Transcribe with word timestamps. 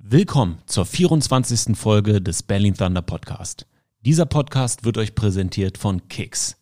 Willkommen 0.00 0.58
zur 0.66 0.86
24. 0.86 1.76
Folge 1.76 2.22
des 2.22 2.44
Berlin 2.44 2.74
Thunder 2.74 3.02
Podcast. 3.02 3.66
Dieser 4.00 4.26
Podcast 4.26 4.84
wird 4.84 4.96
euch 4.96 5.16
präsentiert 5.16 5.76
von 5.76 6.06
Kicks. 6.08 6.56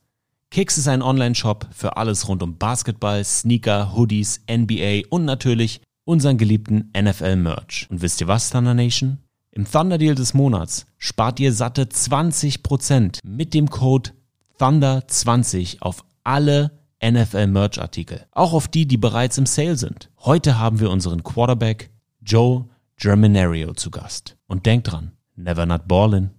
Kicks 0.51 0.79
ist 0.79 0.89
ein 0.89 1.03
Online-Shop 1.03 1.69
für 1.71 1.99
alles 1.99 2.29
rund 2.29 2.43
um 2.43 2.57
Basketball, 2.57 3.23
Sneaker, 3.23 3.95
Hoodies, 3.95 4.41
NBA 4.51 5.03
und 5.11 5.27
natürlich 5.27 5.83
unseren 6.05 6.39
geliebten 6.39 6.91
NFL-Merch. 6.99 7.89
Und 7.91 8.01
wisst 8.01 8.23
ihr 8.23 8.27
was, 8.27 8.49
Thunder 8.49 8.73
Nation? 8.73 9.19
Im 9.51 9.71
Thunder 9.71 9.99
Deal 9.99 10.15
des 10.15 10.33
Monats 10.33 10.87
spart 10.97 11.39
ihr 11.39 11.53
satte 11.53 11.85
20% 11.85 13.19
mit 13.23 13.53
dem 13.53 13.69
Code 13.69 14.11
Thunder20 14.59 15.83
auf 15.83 16.07
alle 16.25 16.73
NFL-Merch-Artikel. 17.05 18.27
Auch 18.33 18.55
auf 18.55 18.67
die, 18.67 18.87
die 18.87 18.97
bereits 18.97 19.37
im 19.37 19.45
Sale 19.47 19.77
sind. 19.77 20.11
Heute 20.21 20.59
haben 20.59 20.81
wir 20.81 20.91
unseren 20.91 21.23
Quarterback 21.23 21.91
Joe 22.23 22.71
Germinerio 22.99 23.75
zu 23.75 23.91
Gast. 23.91 24.37
Und 24.47 24.65
denkt 24.65 24.91
dran, 24.91 25.13
never 25.37 25.67
not 25.67 25.87
ballin'. 25.87 26.31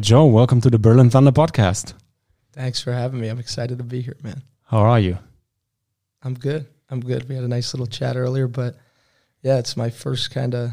Joe, 0.00 0.26
welcome 0.26 0.60
to 0.60 0.68
the 0.68 0.78
Berlin 0.80 1.08
Thunder 1.08 1.30
podcast. 1.30 1.94
Thanks 2.52 2.80
for 2.80 2.92
having 2.92 3.20
me. 3.20 3.28
I'm 3.28 3.38
excited 3.38 3.78
to 3.78 3.84
be 3.84 4.00
here, 4.00 4.16
man. 4.24 4.42
How 4.64 4.78
are 4.78 4.98
you? 4.98 5.18
I'm 6.22 6.34
good. 6.34 6.66
I'm 6.90 7.00
good. 7.00 7.28
We 7.28 7.36
had 7.36 7.44
a 7.44 7.48
nice 7.48 7.72
little 7.72 7.86
chat 7.86 8.16
earlier, 8.16 8.48
but 8.48 8.74
yeah, 9.42 9.58
it's 9.58 9.76
my 9.76 9.90
first 9.90 10.32
kind 10.32 10.56
of 10.56 10.70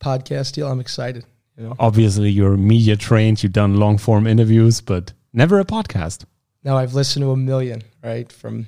podcast 0.00 0.54
deal. 0.54 0.66
I'm 0.68 0.80
excited. 0.80 1.24
You 1.56 1.64
know? 1.68 1.76
Obviously, 1.78 2.30
you're 2.30 2.56
media 2.56 2.96
trained, 2.96 3.44
you've 3.44 3.52
done 3.52 3.76
long 3.76 3.98
form 3.98 4.26
interviews, 4.26 4.80
but 4.80 5.12
never 5.32 5.60
a 5.60 5.64
podcast. 5.64 6.24
Now 6.64 6.76
I've 6.76 6.94
listened 6.94 7.22
to 7.22 7.30
a 7.30 7.36
million, 7.36 7.82
right? 8.02 8.32
From 8.32 8.66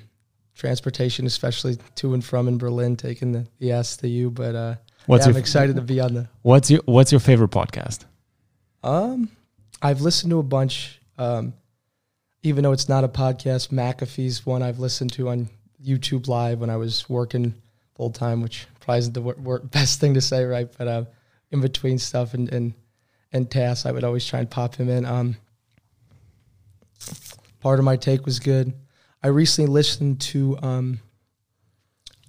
transportation, 0.59 1.25
especially 1.25 1.77
to 1.95 2.13
and 2.13 2.23
from 2.23 2.47
in 2.47 2.57
Berlin, 2.57 2.95
taking 2.95 3.31
the, 3.31 3.47
the 3.59 3.71
S 3.71 3.97
to 3.97 4.07
you. 4.07 4.29
But 4.29 4.55
uh, 4.55 4.75
What's 5.05 5.25
yeah, 5.25 5.29
your 5.29 5.37
I'm 5.37 5.39
excited 5.39 5.75
to 5.77 5.81
be 5.81 5.99
on 5.99 6.13
the. 6.13 6.29
What's 6.41 6.69
your 6.69 6.81
What's 6.85 7.11
your 7.11 7.19
favorite 7.19 7.51
podcast? 7.51 8.05
Um, 8.83 9.29
I've 9.81 10.01
listened 10.01 10.31
to 10.31 10.39
a 10.39 10.43
bunch. 10.43 10.99
Um, 11.17 11.53
even 12.43 12.63
though 12.63 12.71
it's 12.71 12.87
not 12.87 13.03
a 13.03 13.09
podcast, 13.09 13.69
McAfee's 13.69 14.45
one 14.45 14.61
I've 14.61 14.79
listened 14.79 15.11
to 15.13 15.29
on 15.29 15.49
YouTube 15.83 16.27
Live 16.27 16.59
when 16.59 16.69
I 16.69 16.77
was 16.77 17.09
working 17.09 17.53
full 17.95 18.11
time, 18.11 18.41
which 18.41 18.65
probably 18.79 18.99
isn't 18.99 19.13
the 19.13 19.21
wor- 19.21 19.35
wor- 19.39 19.59
best 19.63 19.99
thing 19.99 20.13
to 20.13 20.21
say, 20.21 20.45
right? 20.45 20.69
But 20.77 20.87
uh, 20.87 21.05
in 21.51 21.61
between 21.61 21.97
stuff 21.97 22.33
and 22.33 22.51
and 22.51 22.73
and 23.31 23.49
tasks, 23.49 23.85
I 23.85 23.91
would 23.91 24.03
always 24.03 24.25
try 24.25 24.39
and 24.39 24.49
pop 24.49 24.75
him 24.75 24.89
in. 24.89 25.05
Um, 25.05 25.37
Pardon 27.61 27.85
My 27.85 27.95
Take 27.95 28.25
was 28.25 28.39
good. 28.39 28.73
I 29.21 29.27
recently 29.27 29.69
listened 29.69 30.21
to 30.21 30.57
um, 30.61 30.99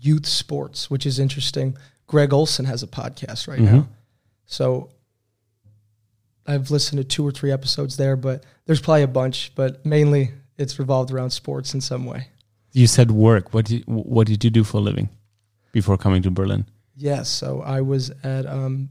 Youth 0.01 0.27
Sports, 0.27 0.91
which 0.91 1.07
is 1.07 1.19
interesting. 1.19 1.77
Greg 2.07 2.33
Olsen 2.33 2.65
has 2.65 2.83
a 2.83 2.89
podcast 2.89 3.47
right 3.47 3.61
now, 3.61 3.87
so 4.47 4.91
I've 6.47 6.71
listened 6.71 6.99
to 6.99 7.05
two 7.05 7.25
or 7.25 7.31
three 7.31 7.53
episodes 7.53 7.97
there, 7.97 8.17
but 8.17 8.45
there's 8.67 8.81
probably 8.81 9.03
a 9.03 9.09
bunch, 9.09 9.53
but 9.55 9.87
mainly 9.87 10.33
it's 10.59 10.79
revolved 10.79 11.13
around 11.13 11.31
sports 11.31 11.75
in 11.75 11.81
some 11.81 12.05
way. 12.05 12.27
You 12.73 12.87
said 12.87 13.11
work. 13.13 13.55
What 13.55 13.67
did 13.67 13.85
What 13.87 14.27
did 14.27 14.43
you 14.43 14.51
do 14.51 14.65
for 14.65 14.79
a 14.79 14.81
living 14.81 15.09
before 15.73 15.97
coming 15.97 16.23
to 16.23 16.31
Berlin? 16.31 16.67
Yes, 16.97 17.29
so 17.29 17.63
I 17.63 17.81
was 17.81 18.11
at 18.25 18.47
um, 18.47 18.91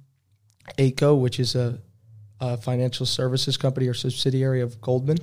Ayco, 0.78 1.20
which 1.20 1.40
is 1.40 1.56
a, 1.56 1.80
a 2.40 2.58
financial 2.58 3.06
services 3.06 3.58
company 3.58 3.88
or 3.88 3.94
subsidiary 3.94 4.62
of 4.62 4.80
Goldman, 4.82 5.18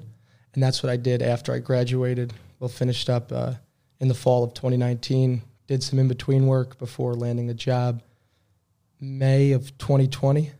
and 0.54 0.62
that's 0.62 0.82
what 0.82 0.90
I 0.90 0.96
did 0.96 1.22
after 1.22 1.52
I 1.52 1.58
graduated. 1.58 2.32
Well, 2.58 2.68
finished 2.68 3.10
up 3.10 3.32
uh, 3.32 3.54
in 4.00 4.08
the 4.08 4.14
fall 4.14 4.44
of 4.44 4.54
2019. 4.54 5.42
Did 5.66 5.82
some 5.82 5.98
in 5.98 6.08
between 6.08 6.46
work 6.46 6.78
before 6.78 7.14
landing 7.14 7.50
a 7.50 7.54
job. 7.54 8.02
May 9.00 9.52
of 9.52 9.76
2020. 9.78 10.52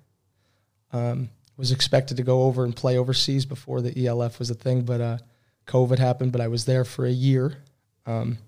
Um, 0.93 1.31
was 1.57 1.73
expected 1.73 2.19
to 2.19 2.23
go 2.23 2.43
over 2.43 2.65
and 2.65 2.77
play 2.77 2.99
overseas 2.99 3.47
before 3.47 3.81
the 3.81 4.07
ELF 4.07 4.39
was 4.39 4.51
a 4.51 4.55
thing, 4.55 4.83
but 4.83 5.01
uh, 5.01 5.19
COVID 5.67 5.99
happened. 5.99 6.33
But 6.33 6.41
I 6.43 6.49
was 6.49 6.65
there 6.67 6.85
for 6.85 7.07
a 7.07 7.11
year 7.11 7.57
um, 8.05 8.39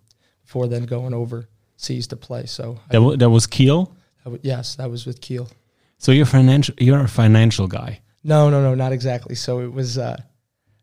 before 0.45 0.67
then 0.69 0.85
going 0.85 1.15
overseas 1.15 2.07
to 2.09 2.17
play. 2.17 2.45
So 2.47 2.79
That, 2.91 3.01
wa- 3.01 3.17
that 3.17 3.31
was 3.31 3.47
Kiel. 3.47 3.95
w- 4.25 4.41
yes, 4.43 4.77
that 4.77 4.91
was 4.91 5.07
with 5.07 5.21
Kiel. 5.23 5.49
So 5.97 6.13
you're 6.13 6.27
financial. 6.27 6.75
You're 6.79 7.01
a 7.01 7.09
financial 7.09 7.67
guy. 7.67 8.01
No, 8.23 8.51
no, 8.51 8.61
no, 8.63 8.75
not 8.75 8.93
exactly. 8.93 9.35
So 9.35 9.61
it 9.61 9.73
was. 9.73 9.97
Uh, 9.97 10.21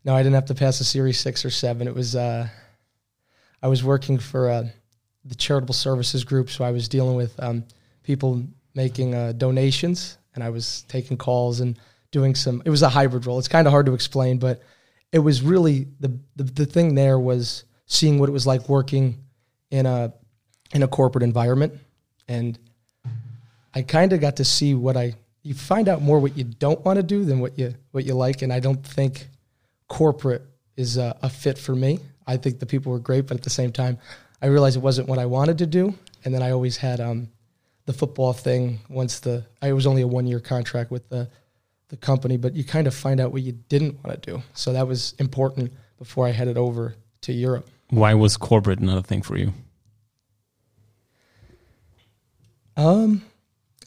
no, 0.06 0.16
I 0.16 0.20
didn't 0.22 0.36
have 0.36 0.46
to 0.46 0.56
pass 0.56 0.80
a 0.80 0.84
Series 0.84 1.20
six 1.20 1.44
or 1.44 1.50
seven. 1.50 1.88
It 1.88 1.96
was. 1.96 2.16
Uh, 2.16 2.48
I 3.62 3.68
was 3.68 3.84
working 3.84 4.20
for 4.20 4.50
uh, 4.50 4.68
the 5.26 5.34
charitable 5.34 5.74
services 5.74 6.24
group, 6.24 6.52
so 6.52 6.64
I 6.64 6.70
was 6.70 6.88
dealing 6.88 7.16
with 7.16 7.34
um, 7.42 7.66
people 8.04 8.44
making 8.76 9.16
uh, 9.16 9.32
donations, 9.32 10.20
and 10.36 10.44
I 10.44 10.52
was 10.52 10.86
taking 10.88 11.18
calls 11.18 11.60
and 11.60 11.80
doing 12.12 12.36
some. 12.36 12.62
It 12.66 12.70
was 12.70 12.84
a 12.84 12.90
hybrid 12.90 13.26
role. 13.26 13.40
It's 13.40 13.48
kind 13.48 13.66
of 13.66 13.72
hard 13.72 13.88
to 13.88 13.96
explain, 13.96 14.38
but 14.38 14.62
it 15.12 15.20
was 15.20 15.42
really 15.42 15.88
the, 16.00 16.20
the 16.36 16.44
the 16.44 16.66
thing 16.68 16.94
there 16.94 17.18
was 17.18 17.64
seeing 17.88 18.20
what 18.20 18.30
it 18.30 18.32
was 18.32 18.46
like 18.46 18.70
working 18.70 19.18
in 19.72 19.88
a 19.88 20.14
in 20.72 20.84
a 20.84 20.88
corporate 20.88 21.24
environment, 21.24 21.74
and 22.28 22.60
I 23.74 23.82
kind 23.82 24.14
of 24.14 24.22
got 24.22 24.36
to 24.36 24.46
see 24.46 24.76
what 24.76 24.96
I 24.96 25.16
you 25.42 25.56
find 25.56 25.90
out 25.90 26.04
more 26.04 26.20
what 26.20 26.38
you 26.38 26.44
don't 26.44 26.86
want 26.86 26.98
to 26.98 27.04
do 27.04 27.26
than 27.26 27.40
what 27.40 27.58
you 27.58 27.74
what 27.90 28.06
you 28.06 28.14
like, 28.14 28.44
and 28.44 28.54
I 28.54 28.60
don't 28.60 28.86
think 28.86 29.28
corporate 29.88 30.44
is 30.76 30.98
a, 30.98 31.18
a 31.22 31.30
fit 31.30 31.58
for 31.58 31.76
me. 31.76 32.00
I 32.28 32.38
think 32.38 32.60
the 32.60 32.66
people 32.66 32.92
were 32.92 33.00
great, 33.00 33.28
but 33.28 33.38
at 33.38 33.44
the 33.44 33.50
same 33.50 33.72
time, 33.72 33.98
I 34.42 34.48
realized 34.48 34.78
it 34.78 34.84
wasn't 34.84 35.08
what 35.08 35.20
I 35.20 35.26
wanted 35.26 35.58
to 35.60 35.66
do. 35.66 35.94
And 36.24 36.34
then 36.34 36.42
I 36.42 36.52
always 36.52 36.78
had 36.78 37.00
um, 37.00 37.30
the 37.86 37.94
football 37.94 38.34
thing. 38.34 38.80
Once 38.90 39.20
the 39.20 39.46
I 39.62 39.74
was 39.74 39.86
only 39.86 40.02
a 40.02 40.08
one 40.08 40.28
year 40.28 40.40
contract 40.40 40.92
with 40.92 41.08
the 41.10 41.30
the 41.90 41.98
company, 41.98 42.36
but 42.38 42.56
you 42.56 42.64
kind 42.64 42.88
of 42.88 42.96
find 42.96 43.20
out 43.20 43.32
what 43.32 43.44
you 43.44 43.52
didn't 43.52 44.04
want 44.04 44.22
to 44.22 44.32
do. 44.32 44.42
So 44.54 44.74
that 44.74 44.88
was 44.88 45.14
important 45.20 45.72
before 46.00 46.26
I 46.26 46.32
headed 46.32 46.58
over 46.58 46.96
to 47.22 47.34
Europe. 47.34 47.70
Why 47.90 48.16
was 48.16 48.38
corporate 48.38 48.80
not 48.80 48.98
a 48.98 49.04
thing 49.04 49.22
for 49.22 49.38
you? 49.38 49.54
Um, 52.76 53.24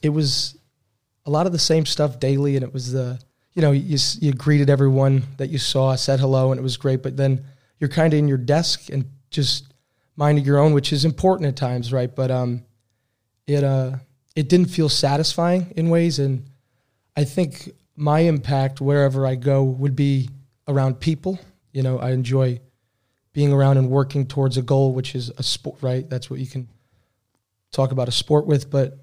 it 0.01 0.09
was 0.09 0.57
a 1.25 1.29
lot 1.29 1.45
of 1.45 1.51
the 1.51 1.59
same 1.59 1.85
stuff 1.85 2.19
daily, 2.19 2.55
and 2.55 2.63
it 2.63 2.73
was 2.73 2.91
the 2.91 3.19
you 3.53 3.61
know 3.61 3.71
you 3.71 3.97
you 4.19 4.33
greeted 4.33 4.69
everyone 4.69 5.23
that 5.37 5.49
you 5.49 5.57
saw, 5.57 5.95
said 5.95 6.19
hello, 6.19 6.51
and 6.51 6.59
it 6.59 6.63
was 6.63 6.77
great. 6.77 7.03
But 7.03 7.17
then 7.17 7.43
you're 7.79 7.89
kind 7.89 8.13
of 8.13 8.19
in 8.19 8.27
your 8.27 8.37
desk 8.37 8.89
and 8.89 9.05
just 9.29 9.73
minding 10.15 10.43
your 10.45 10.59
own, 10.59 10.73
which 10.73 10.91
is 10.91 11.05
important 11.05 11.47
at 11.47 11.55
times, 11.55 11.93
right? 11.93 12.13
But 12.13 12.31
um, 12.31 12.63
it 13.47 13.63
uh 13.63 13.97
it 14.35 14.49
didn't 14.49 14.67
feel 14.67 14.89
satisfying 14.89 15.73
in 15.75 15.89
ways, 15.89 16.19
and 16.19 16.45
I 17.15 17.23
think 17.23 17.71
my 17.95 18.21
impact 18.21 18.79
wherever 18.79 19.25
I 19.25 19.35
go 19.35 19.63
would 19.63 19.95
be 19.95 20.29
around 20.67 20.99
people. 20.99 21.39
You 21.73 21.83
know, 21.83 21.99
I 21.99 22.11
enjoy 22.11 22.61
being 23.33 23.51
around 23.51 23.77
and 23.77 23.89
working 23.89 24.25
towards 24.25 24.57
a 24.57 24.61
goal, 24.61 24.93
which 24.93 25.15
is 25.15 25.31
a 25.37 25.43
sport, 25.43 25.77
right? 25.81 26.09
That's 26.09 26.29
what 26.29 26.39
you 26.39 26.47
can 26.47 26.67
talk 27.71 27.91
about 27.91 28.07
a 28.07 28.11
sport 28.11 28.45
with, 28.45 28.69
but 28.71 28.97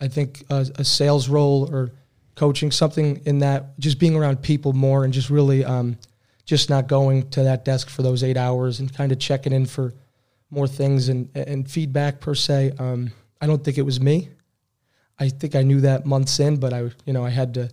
I 0.00 0.08
think 0.08 0.44
a, 0.50 0.66
a 0.76 0.84
sales 0.84 1.28
role 1.28 1.68
or 1.72 1.92
coaching 2.38 2.70
something 2.70 3.20
in 3.26 3.40
that, 3.40 3.78
just 3.80 3.98
being 3.98 4.14
around 4.14 4.40
people 4.42 4.72
more 4.72 5.04
and 5.04 5.12
just 5.12 5.28
really 5.28 5.64
um, 5.64 5.98
just 6.44 6.70
not 6.70 6.86
going 6.86 7.28
to 7.30 7.42
that 7.42 7.64
desk 7.64 7.90
for 7.90 8.02
those 8.02 8.22
eight 8.22 8.36
hours 8.36 8.78
and 8.78 8.94
kind 8.94 9.10
of 9.10 9.18
checking 9.18 9.52
in 9.52 9.66
for 9.66 9.92
more 10.50 10.68
things 10.68 11.08
and, 11.08 11.28
and 11.34 11.68
feedback 11.68 12.20
per 12.20 12.34
se. 12.34 12.72
Um, 12.78 13.10
I 13.40 13.46
don't 13.46 13.62
think 13.62 13.76
it 13.76 13.82
was 13.82 14.00
me. 14.00 14.28
I 15.18 15.28
think 15.28 15.56
I 15.56 15.62
knew 15.62 15.80
that 15.80 16.06
months 16.06 16.38
in, 16.38 16.58
but 16.58 16.72
I, 16.72 16.90
you 17.04 17.12
know, 17.12 17.24
I 17.24 17.30
had 17.30 17.54
to. 17.54 17.70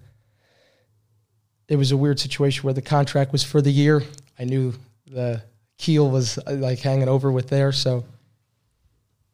It 1.67 1.75
was 1.75 1.91
a 1.91 1.97
weird 1.97 2.19
situation 2.19 2.63
where 2.63 2.73
the 2.73 2.81
contract 2.81 3.31
was 3.31 3.43
for 3.43 3.61
the 3.61 3.71
year. 3.71 4.03
I 4.37 4.45
knew 4.45 4.73
the 5.05 5.43
Kiel 5.77 6.09
was 6.09 6.39
uh, 6.39 6.53
like 6.53 6.79
hanging 6.79 7.07
over 7.07 7.31
with 7.31 7.49
there, 7.49 7.71
so. 7.71 8.03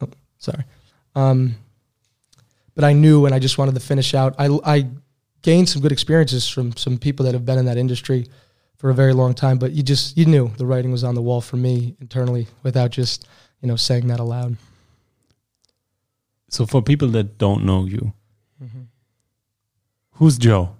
Oh, 0.02 0.10
sorry. 0.40 0.66
Um, 1.16 1.56
but 2.76 2.84
I 2.84 2.94
knew, 2.94 3.26
and 3.26 3.34
I 3.36 3.40
just 3.40 3.58
wanted 3.58 3.76
to 3.76 3.82
finish 3.82 4.14
out. 4.14 4.36
I, 4.38 4.48
I 4.64 4.88
gained 5.42 5.70
some 5.70 5.82
good 5.82 5.92
experiences 5.92 6.48
from 6.48 6.76
some 6.76 6.98
people 6.98 7.26
that 7.26 7.34
have 7.34 7.46
been 7.46 7.58
in 7.58 7.66
that 7.66 7.78
industry 7.78 8.28
for 8.78 8.90
a 8.90 8.94
very 8.94 9.14
long 9.14 9.34
time. 9.34 9.58
But 9.58 9.72
you 9.72 9.84
just 9.84 10.18
you 10.18 10.26
knew 10.26 10.52
the 10.58 10.66
writing 10.66 10.92
was 10.92 11.04
on 11.04 11.16
the 11.16 11.22
wall 11.22 11.42
for 11.42 11.58
me 11.58 11.96
internally 12.02 12.48
without 12.64 12.92
just 12.92 13.28
you 13.62 13.68
know 13.68 13.76
saying 13.76 14.08
that 14.08 14.20
aloud. 14.20 14.58
So 16.50 16.66
for 16.66 16.82
people 16.82 17.08
that 17.10 17.38
don't 17.38 17.64
know 17.64 17.86
you, 17.86 18.14
who's 20.14 20.38
Joe? 20.38 20.76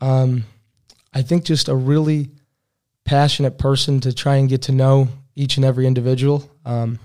Um, 0.00 0.44
I 1.12 1.22
think 1.22 1.44
just 1.44 1.68
a 1.68 1.74
really 1.76 2.30
passionate 3.04 3.58
person 3.58 4.00
to 4.00 4.12
try 4.12 4.36
and 4.36 4.48
get 4.48 4.62
to 4.62 4.72
know 4.72 5.08
each 5.36 5.56
and 5.56 5.64
every 5.64 5.86
individual. 5.86 6.50
Um, 6.64 6.98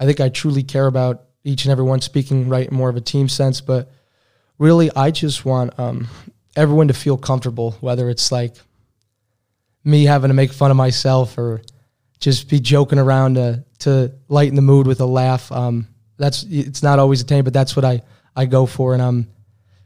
I 0.00 0.04
think 0.04 0.20
I 0.20 0.28
truly 0.30 0.62
care 0.62 0.86
about 0.86 1.24
each 1.44 1.64
and 1.64 1.72
every 1.72 1.84
one. 1.84 2.00
Speaking 2.00 2.48
right 2.48 2.70
more 2.72 2.88
of 2.88 2.96
a 2.96 3.00
team 3.00 3.28
sense, 3.28 3.60
but 3.60 3.90
really, 4.62 4.90
I 4.94 5.10
just 5.10 5.44
want 5.44 5.78
um, 5.78 6.08
everyone 6.56 6.88
to 6.88 6.94
feel 6.94 7.18
comfortable. 7.18 7.72
Whether 7.80 8.08
it's 8.08 8.30
like 8.30 8.54
me 9.84 10.04
having 10.04 10.28
to 10.28 10.34
make 10.34 10.52
fun 10.52 10.70
of 10.70 10.76
myself 10.76 11.36
or 11.36 11.60
just 12.20 12.48
be 12.48 12.60
joking 12.60 13.00
around 13.00 13.34
to 13.34 13.64
to 13.80 14.12
lighten 14.28 14.54
the 14.54 14.62
mood 14.62 14.86
with 14.86 15.00
a 15.00 15.06
laugh. 15.06 15.50
Um, 15.50 15.88
that's 16.16 16.44
it's 16.48 16.82
not 16.82 17.00
always 17.00 17.20
attained, 17.20 17.44
but 17.44 17.52
that's 17.52 17.74
what 17.74 17.84
I 17.84 18.02
I 18.36 18.46
go 18.46 18.64
for, 18.64 18.94
and 18.94 19.02
um, 19.02 19.26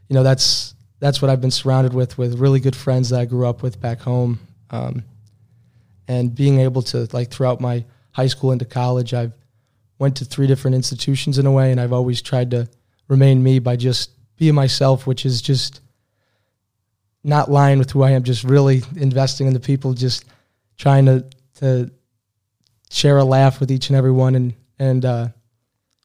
you 0.07 0.13
know, 0.13 0.23
that's 0.23 0.75
that's 0.99 1.21
what 1.21 1.29
I've 1.31 1.41
been 1.41 1.51
surrounded 1.51 1.93
with 1.93 2.17
with 2.17 2.39
really 2.39 2.59
good 2.59 2.75
friends 2.75 3.09
that 3.09 3.19
I 3.19 3.25
grew 3.25 3.47
up 3.47 3.63
with 3.63 3.81
back 3.81 3.99
home, 3.99 4.39
um, 4.69 5.03
and 6.07 6.33
being 6.33 6.59
able 6.59 6.83
to 6.83 7.07
like 7.11 7.31
throughout 7.31 7.59
my 7.59 7.83
high 8.11 8.27
school 8.27 8.51
into 8.51 8.65
college, 8.65 9.15
I've 9.15 9.33
went 9.97 10.17
to 10.17 10.25
three 10.25 10.45
different 10.45 10.75
institutions 10.75 11.39
in 11.39 11.47
a 11.47 11.51
way, 11.51 11.71
and 11.71 11.81
I've 11.81 11.93
always 11.93 12.21
tried 12.21 12.51
to 12.51 12.69
remain 13.07 13.41
me 13.41 13.57
by 13.57 13.75
just 13.75 14.11
being 14.37 14.55
myself, 14.55 15.07
which 15.07 15.25
is 15.25 15.41
just 15.41 15.81
not 17.23 17.51
lying 17.51 17.79
with 17.79 17.91
who 17.91 18.03
I 18.03 18.11
am, 18.11 18.23
just 18.23 18.43
really 18.43 18.83
investing 18.95 19.47
in 19.47 19.53
the 19.53 19.59
people, 19.59 19.93
just 19.93 20.25
trying 20.77 21.05
to 21.05 21.25
to 21.55 21.91
share 22.89 23.17
a 23.17 23.23
laugh 23.23 23.59
with 23.59 23.71
each 23.71 23.89
and 23.89 23.97
every 23.97 24.11
one, 24.11 24.35
and 24.35 24.53
and 24.79 25.05
uh, 25.05 25.27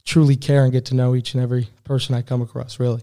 truly 0.04 0.36
care 0.36 0.64
and 0.64 0.72
get 0.72 0.86
to 0.86 0.94
know 0.94 1.14
each 1.14 1.34
and 1.34 1.42
every 1.42 1.68
person 1.84 2.14
I 2.14 2.22
come 2.22 2.42
across. 2.42 2.80
Really. 2.80 3.02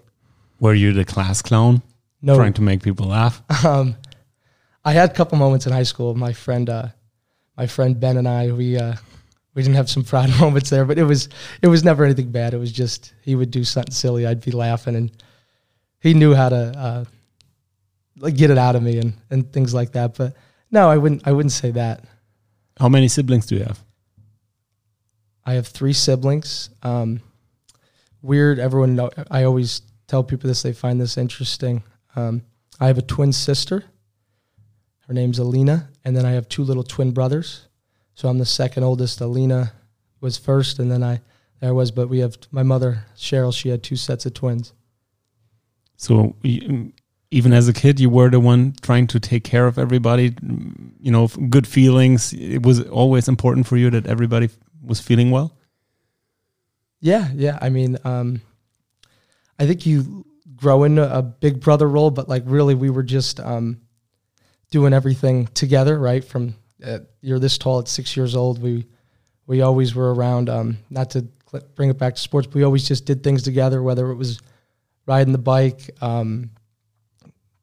Were 0.60 0.74
you 0.74 0.92
the 0.92 1.06
class 1.06 1.42
clown? 1.42 1.82
No. 2.22 2.36
Trying 2.36 2.54
to 2.54 2.62
make 2.62 2.84
people 2.84 3.08
laugh? 3.08 3.42
Um, 3.66 3.96
I 4.86 4.94
had 4.94 5.12
a 5.12 5.14
couple 5.14 5.38
moments 5.38 5.68
in 5.68 5.74
high 5.74 5.84
school. 5.84 6.16
My 6.16 6.32
friend, 6.32 6.70
uh, 6.70 6.88
my 7.58 7.68
friend 7.68 8.00
Ben 8.00 8.16
and 8.16 8.28
I, 8.28 8.52
we 8.52 8.78
uh, 8.78 8.96
we 9.54 9.64
didn't 9.64 9.76
have 9.76 9.90
some 9.90 10.04
proud 10.04 10.30
moments 10.40 10.70
there, 10.70 10.86
but 10.86 10.98
it 10.98 11.04
was 11.04 11.30
it 11.62 11.68
was 11.68 11.84
never 11.84 12.06
anything 12.06 12.32
bad. 12.32 12.54
It 12.54 12.58
was 12.58 12.72
just 12.72 13.14
he 13.22 13.36
would 13.36 13.52
do 13.52 13.64
something 13.64 13.94
silly, 13.94 14.26
I'd 14.26 14.42
be 14.42 14.52
laughing, 14.52 14.96
and 14.96 15.12
he 16.00 16.14
knew 16.14 16.34
how 16.34 16.50
to 16.50 16.56
uh, 16.56 17.06
like 18.18 18.36
get 18.36 18.52
it 18.52 18.58
out 18.58 18.76
of 18.76 18.84
me 18.84 19.00
and 19.00 19.14
and 19.30 19.52
things 19.52 19.74
like 19.74 19.94
that. 19.94 20.16
But 20.16 20.36
no, 20.72 20.90
I 20.90 20.98
wouldn't 20.98 21.28
I 21.28 21.32
wouldn't 21.32 21.52
say 21.52 21.72
that. 21.72 22.04
How 22.80 22.90
many 22.90 23.08
siblings 23.08 23.46
do 23.46 23.56
you 23.56 23.64
have? 23.64 23.84
I 25.46 25.54
have 25.54 25.68
three 25.68 25.94
siblings. 25.94 26.70
Um, 26.84 27.22
weird. 28.22 28.60
Everyone 28.60 28.96
know. 28.96 29.10
I 29.30 29.44
always 29.44 29.82
tell 30.08 30.24
people 30.24 30.48
this. 30.48 30.62
They 30.62 30.74
find 30.74 31.02
this 31.02 31.18
interesting. 31.18 31.84
Um, 32.16 32.44
I 32.80 32.88
have 32.88 32.98
a 32.98 33.02
twin 33.02 33.34
sister. 33.34 33.84
Her 35.08 35.14
name's 35.14 35.40
Alina, 35.40 35.90
and 36.06 36.16
then 36.16 36.26
I 36.26 36.32
have 36.32 36.48
two 36.48 36.64
little 36.64 36.84
twin 36.84 37.12
brothers. 37.12 37.68
So 38.20 38.28
I'm 38.28 38.38
the 38.38 38.46
second 38.46 38.84
oldest. 38.84 39.22
Alina 39.22 39.72
was 40.20 40.38
first, 40.38 40.78
and 40.78 40.92
then 40.92 41.04
I 41.04 41.22
there 41.62 41.74
was. 41.74 41.90
But 41.90 42.10
we 42.10 42.20
have 42.20 42.38
my 42.52 42.64
mother 42.64 43.06
Cheryl. 43.16 43.54
She 43.54 43.70
had 43.70 43.82
two 43.82 43.96
sets 43.96 44.26
of 44.26 44.34
twins. 44.34 44.74
So 45.96 46.36
even 46.44 47.54
as 47.54 47.70
a 47.70 47.74
kid, 47.74 47.98
you 47.98 48.10
were 48.10 48.30
the 48.30 48.42
one 48.42 48.76
trying 48.82 49.08
to 49.08 49.22
take 49.22 49.46
care 49.46 49.68
of 49.68 49.80
everybody. 49.80 50.36
You 51.00 51.12
know, 51.14 51.28
good 51.30 51.66
feelings. 51.66 52.34
It 52.34 52.64
was 52.64 52.82
always 52.90 53.30
important 53.30 53.68
for 53.68 53.78
you 53.78 53.90
that 53.92 54.06
everybody 54.06 54.50
was 54.84 55.00
feeling 55.00 55.32
well. 55.32 55.56
Yeah, 57.00 57.30
yeah. 57.34 57.58
I 57.62 57.70
mean, 57.70 57.98
um, 58.04 58.42
I 59.58 59.66
think 59.66 59.86
you 59.86 60.26
grow 60.58 60.84
into 60.84 61.10
a 61.10 61.22
big 61.22 61.62
brother 61.62 61.88
role, 61.88 62.12
but 62.12 62.28
like 62.28 62.44
really, 62.46 62.76
we 62.76 62.90
were 62.90 63.04
just 63.04 63.40
um, 63.40 63.80
doing 64.72 64.92
everything 64.92 65.48
together, 65.54 65.98
right? 65.98 66.22
From 66.22 66.56
uh, 66.86 67.00
you're 67.22 67.40
this 67.40 67.58
tall 67.58 67.80
at 67.80 67.88
six 67.88 68.16
years 68.16 68.36
old, 68.36 68.62
we 68.62 68.86
we 69.48 69.62
always 69.62 69.96
were 69.96 70.14
around. 70.14 70.50
Um, 70.50 70.78
not 70.90 71.10
to 71.12 71.28
bring 71.76 71.90
it 71.90 71.98
back 71.98 72.16
to 72.16 72.22
sports, 72.22 72.48
but 72.48 72.56
we 72.56 72.64
always 72.64 72.88
just 72.88 73.06
did 73.06 73.24
things 73.24 73.44
together, 73.44 73.82
whether 73.82 74.12
it 74.12 74.16
was 74.16 74.40
riding 75.06 75.32
the 75.32 75.40
bike, 75.40 75.90
um, 76.02 76.52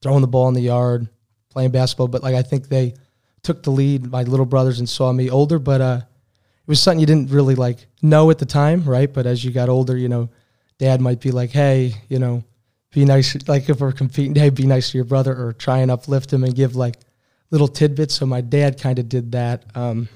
throwing 0.02 0.20
the 0.20 0.26
ball 0.26 0.48
in 0.48 0.54
the 0.54 0.62
yard, 0.62 1.08
playing 1.50 1.70
basketball. 1.70 2.08
But 2.08 2.22
like 2.22 2.34
I 2.34 2.42
think 2.42 2.68
they 2.68 2.94
took 3.42 3.62
the 3.62 3.70
lead, 3.70 4.10
my 4.10 4.24
little 4.24 4.46
brothers, 4.46 4.80
and 4.80 4.88
saw 4.88 5.12
me 5.12 5.30
older, 5.30 5.58
but 5.58 5.80
uh, 5.80 6.00
it 6.02 6.68
was 6.68 6.82
something 6.82 6.98
you 6.98 7.06
didn't 7.06 7.30
really 7.30 7.54
like 7.54 7.86
know 8.02 8.30
at 8.30 8.38
the 8.38 8.46
time, 8.46 8.82
right? 8.84 9.12
But 9.12 9.26
as 9.26 9.44
you 9.44 9.52
got 9.52 9.68
older, 9.68 9.96
you 9.96 10.08
know, 10.08 10.30
dad 10.78 11.00
might 11.00 11.20
be 11.20 11.30
like, 11.30 11.50
hey, 11.50 11.94
you 12.08 12.18
know, 12.18 12.42
be 12.92 13.04
nice. 13.04 13.36
Like 13.46 13.68
if 13.68 13.80
we're 13.80 13.92
competing, 13.92 14.34
hey, 14.34 14.50
be 14.50 14.66
nice 14.66 14.90
to 14.90 14.98
your 14.98 15.04
brother 15.04 15.32
or 15.32 15.52
try 15.52 15.78
and 15.78 15.90
uplift 15.90 16.32
him 16.32 16.42
and 16.42 16.54
give 16.54 16.74
like 16.74 16.96
little 17.50 17.68
tidbits. 17.68 18.14
So 18.14 18.26
my 18.26 18.40
dad 18.40 18.80
kind 18.80 18.98
of 18.98 19.08
did 19.08 19.32
that. 19.32 19.64
Um, 19.74 20.08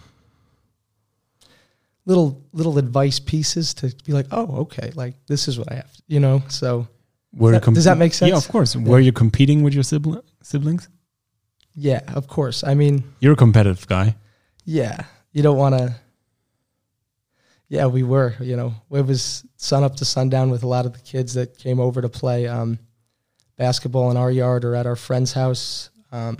little 2.07 2.43
little 2.53 2.79
advice 2.79 3.19
pieces 3.21 3.75
to 3.75 3.95
be 4.05 4.13
like, 4.13 4.27
oh, 4.31 4.63
okay, 4.63 4.93
like 4.95 5.15
this 5.27 5.49
is 5.49 5.59
what 5.59 5.71
I 5.71 5.77
have, 5.77 5.93
to, 5.93 6.03
you 6.09 6.21
know. 6.21 6.43
So 6.49 6.89
that, 7.35 7.63
does 7.63 7.85
that 7.85 7.99
make 7.99 8.15
sense? 8.15 8.31
Yeah, 8.31 8.37
of 8.37 8.49
course. 8.49 8.75
Yeah. 8.75 8.83
Were 8.83 9.01
you 9.01 9.13
competing 9.13 9.63
with 9.63 9.75
your 9.75 9.83
sibling, 9.83 10.23
siblings? 10.43 10.89
Yeah, 11.75 12.01
of 12.15 12.27
course. 12.27 12.65
I 12.65 12.75
mean, 12.75 13.05
you're 13.21 13.35
a 13.35 13.37
competitive 13.37 13.87
guy. 13.87 14.17
Yeah, 14.65 15.05
you 15.33 15.43
don't 15.43 15.57
want 15.57 15.79
to 15.79 15.95
yeah, 17.71 17.87
we 17.87 18.03
were. 18.03 18.35
You 18.41 18.57
know, 18.57 18.75
it 18.91 19.07
was 19.07 19.47
sun 19.57 19.85
up 19.85 19.97
to 19.97 20.05
sundown 20.05 20.51
with 20.51 20.65
a 20.65 20.67
lot 20.67 20.87
of 20.87 20.93
the 20.93 20.99
kids 20.99 21.35
that 21.35 21.57
came 21.57 21.79
over 21.79 22.03
to 22.03 22.09
play 22.09 22.49
um, 22.49 22.81
basketball 23.57 24.11
in 24.11 24.17
our 24.17 24.31
yard 24.31 24.65
or 24.65 24.75
at 24.75 24.87
our 24.87 24.97
friend's 24.97 25.33
house. 25.33 25.91
Um, 26.11 26.39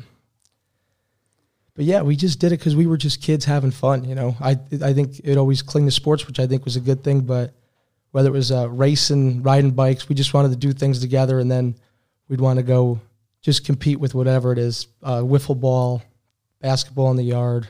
but 1.81 1.87
yeah, 1.87 2.03
we 2.03 2.15
just 2.15 2.41
did 2.41 2.53
it 2.53 2.59
because 2.59 2.77
we 2.77 2.87
were 2.87 2.99
just 2.99 3.23
kids 3.23 3.47
having 3.47 3.71
fun. 3.71 4.05
You 4.05 4.15
know, 4.15 4.37
I 4.39 4.51
I 4.83 4.93
think 4.93 5.19
it 5.25 5.39
always 5.39 5.63
cling 5.63 5.87
to 5.87 5.91
sports, 5.91 6.27
which 6.27 6.39
I 6.39 6.47
think 6.47 6.67
was 6.67 6.77
a 6.77 6.81
good 6.81 7.03
thing. 7.03 7.23
But 7.23 7.55
whether 8.11 8.29
it 8.29 8.33
was 8.33 8.53
uh, 8.53 8.69
racing, 8.69 9.43
riding 9.43 9.71
bikes, 9.71 10.07
we 10.07 10.15
just 10.15 10.35
wanted 10.35 10.51
to 10.51 10.59
do 10.59 10.75
things 10.75 11.01
together, 11.01 11.39
and 11.39 11.51
then 11.51 11.75
we'd 12.29 12.43
want 12.43 12.59
to 12.59 12.63
go 12.63 13.01
just 13.41 13.65
compete 13.65 13.99
with 13.99 14.15
whatever 14.15 14.53
it 14.53 14.59
is, 14.59 14.89
uh, 15.03 15.21
wiffle 15.21 15.59
ball, 15.59 16.03
basketball 16.61 17.11
in 17.13 17.17
the 17.17 17.23
yard. 17.23 17.67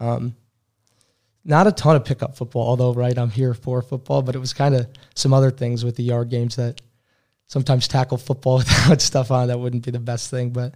Um, 0.00 0.34
not 1.44 1.68
a 1.68 1.72
ton 1.72 1.94
of 1.94 2.04
pickup 2.04 2.36
football, 2.36 2.66
although 2.66 2.92
right, 2.92 3.16
I'm 3.16 3.30
here 3.30 3.54
for 3.54 3.82
football, 3.82 4.20
but 4.20 4.34
it 4.34 4.40
was 4.40 4.52
kind 4.52 4.74
of 4.74 4.88
some 5.14 5.32
other 5.32 5.52
things 5.52 5.84
with 5.84 5.94
the 5.94 6.02
yard 6.02 6.28
games 6.28 6.56
that 6.56 6.80
sometimes 7.46 7.86
tackle 7.86 8.18
football 8.18 8.56
without 8.58 9.00
stuff 9.00 9.30
on 9.30 9.46
that 9.46 9.60
wouldn't 9.60 9.84
be 9.84 9.92
the 9.92 10.00
best 10.00 10.28
thing. 10.28 10.50
But 10.50 10.74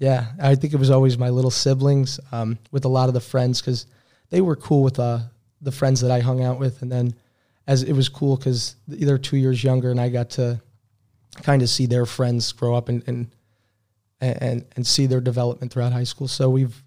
yeah, 0.00 0.32
I 0.40 0.54
think 0.54 0.72
it 0.72 0.78
was 0.78 0.90
always 0.90 1.18
my 1.18 1.28
little 1.28 1.50
siblings 1.50 2.18
um, 2.32 2.58
with 2.72 2.86
a 2.86 2.88
lot 2.88 3.08
of 3.08 3.14
the 3.14 3.20
friends 3.20 3.60
because 3.60 3.84
they 4.30 4.40
were 4.40 4.56
cool 4.56 4.82
with 4.82 4.98
uh, 4.98 5.18
the 5.60 5.70
friends 5.70 6.00
that 6.00 6.10
I 6.10 6.20
hung 6.20 6.42
out 6.42 6.58
with, 6.58 6.80
and 6.80 6.90
then 6.90 7.14
as 7.66 7.82
it 7.82 7.92
was 7.92 8.08
cool 8.08 8.38
because 8.38 8.76
they're 8.88 9.18
two 9.18 9.36
years 9.36 9.62
younger, 9.62 9.90
and 9.90 10.00
I 10.00 10.08
got 10.08 10.30
to 10.30 10.58
kind 11.42 11.60
of 11.60 11.68
see 11.68 11.84
their 11.84 12.06
friends 12.06 12.50
grow 12.52 12.74
up 12.74 12.88
and 12.88 13.04
and 13.06 13.30
and 14.22 14.64
and 14.74 14.86
see 14.86 15.04
their 15.04 15.20
development 15.20 15.70
throughout 15.70 15.92
high 15.92 16.04
school. 16.04 16.28
So 16.28 16.48
we've 16.48 16.82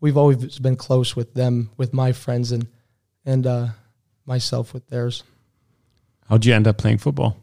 we've 0.00 0.18
always 0.18 0.58
been 0.58 0.76
close 0.76 1.16
with 1.16 1.32
them, 1.32 1.70
with 1.78 1.94
my 1.94 2.12
friends, 2.12 2.52
and 2.52 2.66
and 3.24 3.46
uh, 3.46 3.68
myself 4.26 4.74
with 4.74 4.86
theirs. 4.88 5.22
How'd 6.28 6.44
you 6.44 6.52
end 6.52 6.68
up 6.68 6.76
playing 6.76 6.98
football? 6.98 7.38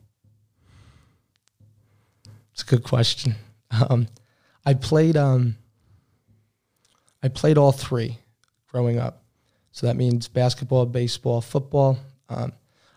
It's 2.54 2.62
a 2.62 2.68
good 2.68 2.84
question. 2.84 3.34
Um, 3.90 4.08
I 4.68 4.74
played 4.74 5.16
um, 5.16 5.56
I 7.24 7.30
played 7.30 7.58
all 7.58 7.72
three 7.72 8.18
growing 8.70 9.00
up, 9.00 9.24
so 9.72 9.88
that 9.88 9.96
means 9.96 10.28
basketball, 10.28 10.86
baseball, 10.86 11.40
football. 11.40 11.98
Um, 12.28 12.52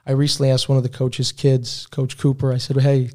I 0.04 0.10
recently 0.10 0.50
asked 0.50 0.68
one 0.68 0.78
of 0.78 0.82
the 0.82 0.88
coach's 0.88 1.30
kids, 1.30 1.86
Coach 1.86 2.18
Cooper. 2.18 2.52
I 2.52 2.58
said, 2.58 2.78
"Hey, 2.78 3.08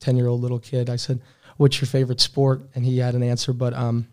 ten 0.00 0.16
year 0.16 0.26
old 0.26 0.40
little 0.40 0.58
kid," 0.58 0.88
I 0.88 0.96
said, 0.96 1.20
"What's 1.58 1.82
your 1.82 1.86
favorite 1.86 2.22
sport?" 2.22 2.62
And 2.74 2.82
he 2.82 2.96
had 2.96 3.14
an 3.14 3.22
answer, 3.22 3.52
but 3.52 3.74
um, 3.74 4.08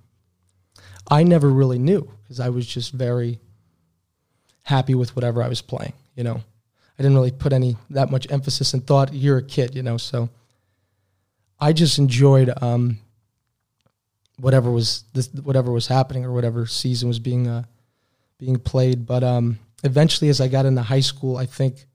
I 1.10 1.24
never 1.24 1.50
really 1.50 1.80
knew 1.80 2.12
because 2.24 2.42
I 2.42 2.50
was 2.50 2.68
just 2.68 2.92
very 2.92 3.40
happy 4.64 4.94
with 4.94 5.16
whatever 5.16 5.42
I 5.42 5.48
was 5.48 5.62
playing. 5.62 5.94
You 6.18 6.26
know, 6.26 6.44
I 7.00 7.02
didn't 7.02 7.16
really 7.16 7.32
put 7.32 7.54
any 7.54 7.78
that 7.92 8.12
much 8.12 8.30
emphasis 8.30 8.74
and 8.74 8.86
thought. 8.86 9.14
You're 9.14 9.38
a 9.38 9.42
kid, 9.44 9.74
you 9.74 9.84
know, 9.84 9.96
so 9.96 10.28
I 11.62 11.72
just 11.72 11.98
enjoyed 11.98 12.52
um, 12.62 13.00
whatever 14.40 14.72
was 14.72 15.04
this, 15.14 15.28
whatever 15.34 15.72
was 15.72 15.88
happening 15.88 16.26
or 16.26 16.32
whatever 16.32 16.66
season 16.66 17.08
was 17.08 17.20
being 17.20 17.48
uh, 17.48 17.64
being 18.38 18.58
played. 18.58 19.06
But 19.06 19.24
um, 19.24 19.60
eventually, 19.84 20.30
as 20.30 20.42
I 20.42 20.48
got 20.48 20.66
into 20.66 20.82
high 20.82 21.00
school, 21.02 21.38
I 21.38 21.46
think 21.46 21.86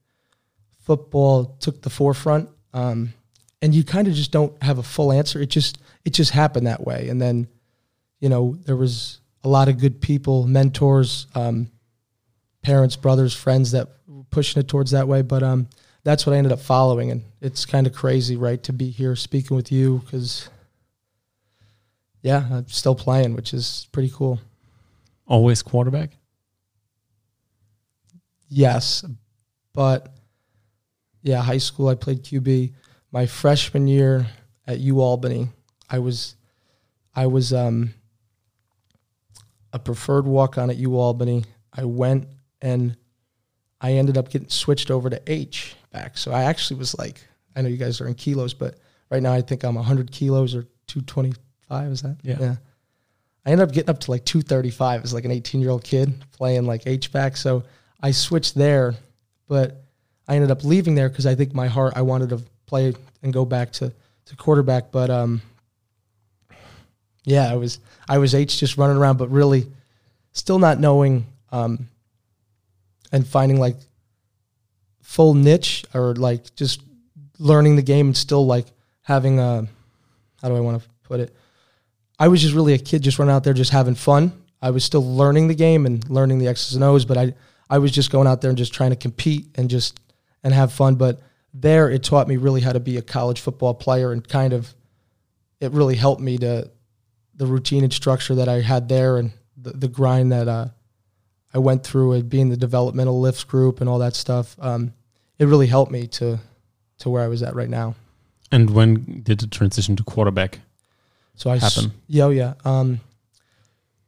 football 0.79 1.57
took 1.61 1.83
the 1.83 1.91
forefront. 1.91 2.49
Um, 2.73 3.15
and 3.63 3.75
you 3.75 3.85
kind 3.85 4.09
of 4.09 4.15
just 4.15 4.33
don't 4.33 4.61
have 4.63 4.79
a 4.79 4.83
full 4.83 5.13
answer. 5.13 5.41
It 5.41 5.51
just 5.51 5.79
it 6.05 6.11
just 6.11 6.31
happened 6.31 6.67
that 6.67 6.85
way, 6.85 7.09
and 7.09 7.21
then 7.21 7.49
you 8.21 8.29
know, 8.29 8.57
there 8.67 8.77
was 8.77 9.21
a 9.43 9.49
lot 9.49 9.69
of 9.69 9.79
good 9.79 10.01
people, 10.01 10.47
mentors, 10.47 11.27
um, 11.35 11.71
parents, 12.63 12.97
brothers, 12.97 13.35
friends 13.35 13.73
that 13.73 13.89
were 14.07 14.25
pushing 14.25 14.61
it 14.61 14.69
towards 14.69 14.91
that 14.91 15.09
way. 15.09 15.23
But 15.23 15.43
um, 15.43 15.69
that's 16.05 16.27
what 16.27 16.35
I 16.35 16.37
ended 16.37 16.53
up 16.53 16.61
following, 16.61 17.11
and 17.11 17.25
it's 17.41 17.65
kind 17.65 17.87
of 17.87 17.95
crazy, 17.95 18.37
right, 18.37 18.63
to 18.65 18.73
be 18.73 18.91
here 18.91 19.17
speaking 19.17 19.57
with 19.57 19.73
you 19.73 20.03
because, 20.05 20.49
yeah, 22.23 22.47
I'm 22.51 22.69
still 22.69 22.95
playing, 22.95 23.35
which 23.35 23.55
is 23.55 23.89
pretty 23.93 24.11
cool. 24.15 24.41
Always 25.27 25.63
quarterback. 25.63 26.11
Yes, 28.49 29.05
but 29.73 30.15
yeah, 31.23 31.41
high 31.41 31.59
school 31.59 31.89
I 31.89 31.95
played 31.95 32.25
QB. 32.25 32.75
My 33.13 33.27
freshman 33.27 33.87
year 33.87 34.27
at 34.67 34.81
U 34.81 35.01
Albany, 35.01 35.49
I 35.89 35.99
was, 36.01 36.37
I 37.15 37.27
was 37.27 37.53
um, 37.53 37.95
a 39.73 39.79
preferred 39.79 40.27
walk 40.27 40.59
on 40.59 40.71
at 40.71 40.77
U 40.77 40.97
Albany. 40.99 41.45
I 41.73 41.85
went 41.85 42.27
and 42.61 42.97
I 43.81 43.93
ended 43.93 44.19
up 44.19 44.31
getting 44.31 44.49
switched 44.49 44.91
over 44.91 45.09
to 45.09 45.21
H 45.27 45.75
back. 45.93 46.19
So 46.19 46.33
I 46.33 46.45
actually 46.45 46.79
was 46.79 46.97
like, 46.99 47.27
I 47.57 47.63
know 47.63 47.69
you 47.69 47.77
guys 47.77 48.01
are 48.01 48.07
in 48.07 48.15
kilos, 48.15 48.53
but 48.53 48.79
right 49.11 49.23
now 49.23 49.33
I 49.33 49.41
think 49.41 49.65
I'm 49.65 49.75
100 49.77 50.11
kilos 50.13 50.55
or 50.55 50.67
225. 51.71 51.93
Is 51.93 52.03
that? 52.03 52.17
Yeah. 52.23 52.37
Yeah. 52.41 52.57
I 53.47 53.51
ended 53.53 53.69
up 53.69 53.75
getting 53.75 53.91
up 53.91 54.01
to 54.01 54.11
like 54.11 54.25
235 54.25 55.05
as 55.05 55.15
like 55.15 55.25
an 55.25 55.31
18 55.31 55.61
year 55.61 55.71
old 55.71 55.85
kid 55.85 56.13
playing 56.33 56.67
like 56.67 56.83
H 56.87 57.11
back. 57.13 57.37
So 57.37 57.65
I 58.01 58.11
switched 58.11 58.55
there, 58.55 58.95
but 59.49 59.83
I 60.29 60.35
ended 60.35 60.51
up 60.51 60.65
leaving 60.65 60.95
there 60.95 61.09
because 61.09 61.27
I 61.27 61.35
think 61.35 61.55
my 61.55 61.67
heart 61.67 61.95
I 61.97 62.03
wanted 62.03 62.31
to 62.31 62.43
play 62.67 62.95
and 63.23 63.33
go 63.33 63.45
back 63.45 63.73
to 63.73 63.93
to 64.27 64.37
quarterback. 64.37 64.93
But 64.93 65.11
um, 65.11 65.41
yeah, 67.25 67.51
I 67.51 67.57
was 67.57 67.81
I 68.09 68.19
was 68.19 68.35
H 68.35 68.59
just 68.59 68.77
running 68.77 68.97
around, 68.97 69.17
but 69.17 69.31
really 69.31 69.67
still 70.33 70.59
not 70.59 70.79
knowing 70.79 71.27
um, 71.51 71.89
and 73.11 73.27
finding 73.27 73.59
like 73.59 73.77
full 75.03 75.35
niche 75.35 75.85
or 75.95 76.15
like 76.15 76.55
just 76.55 76.83
learning 77.39 77.77
the 77.77 77.83
game 77.83 78.09
and 78.09 78.17
still 78.17 78.47
like 78.47 78.67
having 79.03 79.41
a 79.41 79.67
how 80.43 80.49
do 80.49 80.57
I 80.57 80.61
want 80.61 80.83
to 80.83 80.89
put 81.03 81.21
it? 81.21 81.35
I 82.21 82.29
was 82.29 82.43
just 82.43 82.55
really 82.55 82.75
a 82.75 82.79
kid 82.79 83.03
just 83.03 83.19
running 83.19 83.35
out 83.35 83.45
there 83.45 83.55
just 83.55 83.73
having 83.73 83.95
fun. 83.95 84.33
I 84.61 84.71
was 84.71 84.85
still 84.85 85.17
learning 85.17 85.49
the 85.49 85.55
game 85.55 85.87
and 85.87 86.09
learning 86.11 86.39
the 86.39 86.49
X's 86.49 86.75
and 86.75 86.85
O's, 86.85 87.07
but 87.07 87.17
I 87.17 87.35
I 87.71 87.79
was 87.79 87.91
just 87.91 88.13
going 88.13 88.27
out 88.27 88.43
there 88.43 88.51
and 88.51 88.59
just 88.59 88.75
trying 88.75 88.91
to 88.91 88.97
compete 88.97 89.47
and 89.55 89.71
just 89.71 89.99
and 90.45 90.53
have 90.53 90.71
fun. 90.71 90.97
But 90.97 91.21
there 91.55 91.91
it 91.91 92.05
taught 92.05 92.29
me 92.29 92.37
really 92.37 92.61
how 92.61 92.73
to 92.73 92.81
be 92.81 92.99
a 92.99 93.03
college 93.03 93.41
football 93.41 93.75
player 93.75 94.13
and 94.13 94.27
kind 94.27 94.53
of 94.53 94.75
it 95.61 95.73
really 95.73 95.97
helped 95.97 96.21
me 96.21 96.37
to 96.39 96.71
the 97.35 97.47
routine 97.47 97.85
and 97.85 97.93
structure 97.93 98.35
that 98.35 98.49
I 98.49 98.61
had 98.61 98.89
there 98.89 99.17
and 99.17 99.33
the, 99.57 99.71
the 99.71 99.89
grind 99.89 100.31
that 100.31 100.47
uh, 100.47 100.69
I 101.55 101.59
went 101.59 101.85
through 101.85 102.13
and 102.13 102.29
being 102.29 102.51
the 102.51 102.57
developmental 102.57 103.19
lifts 103.19 103.45
group 103.45 103.81
and 103.81 103.89
all 103.89 103.99
that 103.99 104.15
stuff. 104.15 104.57
Um, 104.61 104.93
it 105.39 105.47
really 105.47 105.67
helped 105.67 105.91
me 105.91 106.07
to 106.09 106.39
to 106.99 107.09
where 107.09 107.23
I 107.23 107.29
was 107.29 107.43
at 107.43 107.55
right 107.55 107.71
now. 107.71 107.95
And 108.53 108.71
when 108.71 109.23
did 109.23 109.41
the 109.41 109.47
transition 109.47 109.97
to 109.97 110.05
quarterback 110.05 110.61
So 111.41 111.49
I 111.49 111.57
s- 111.57 111.75
happen? 111.75 111.93
yeah, 112.07 112.25
oh, 112.25 112.31
yeah. 112.31 112.53
Um, 112.67 113.01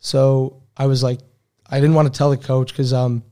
so 0.00 0.60
I 0.76 0.84
was 0.84 1.02
like, 1.02 1.18
I 1.66 1.80
didn't 1.80 1.94
want 1.94 2.12
to 2.12 2.16
tell 2.16 2.28
the 2.28 2.36
coach 2.36 2.72
because 2.72 2.92
um, 2.92 3.22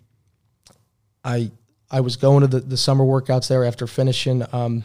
I 1.23 1.51
I 1.91 2.01
was 2.01 2.17
going 2.17 2.41
to 2.41 2.47
the, 2.47 2.61
the 2.61 2.79
summer 2.79 3.05
workouts 3.05 3.49
there 3.49 3.63
after 3.63 3.87
finishing 3.87 4.43
um, 4.55 4.85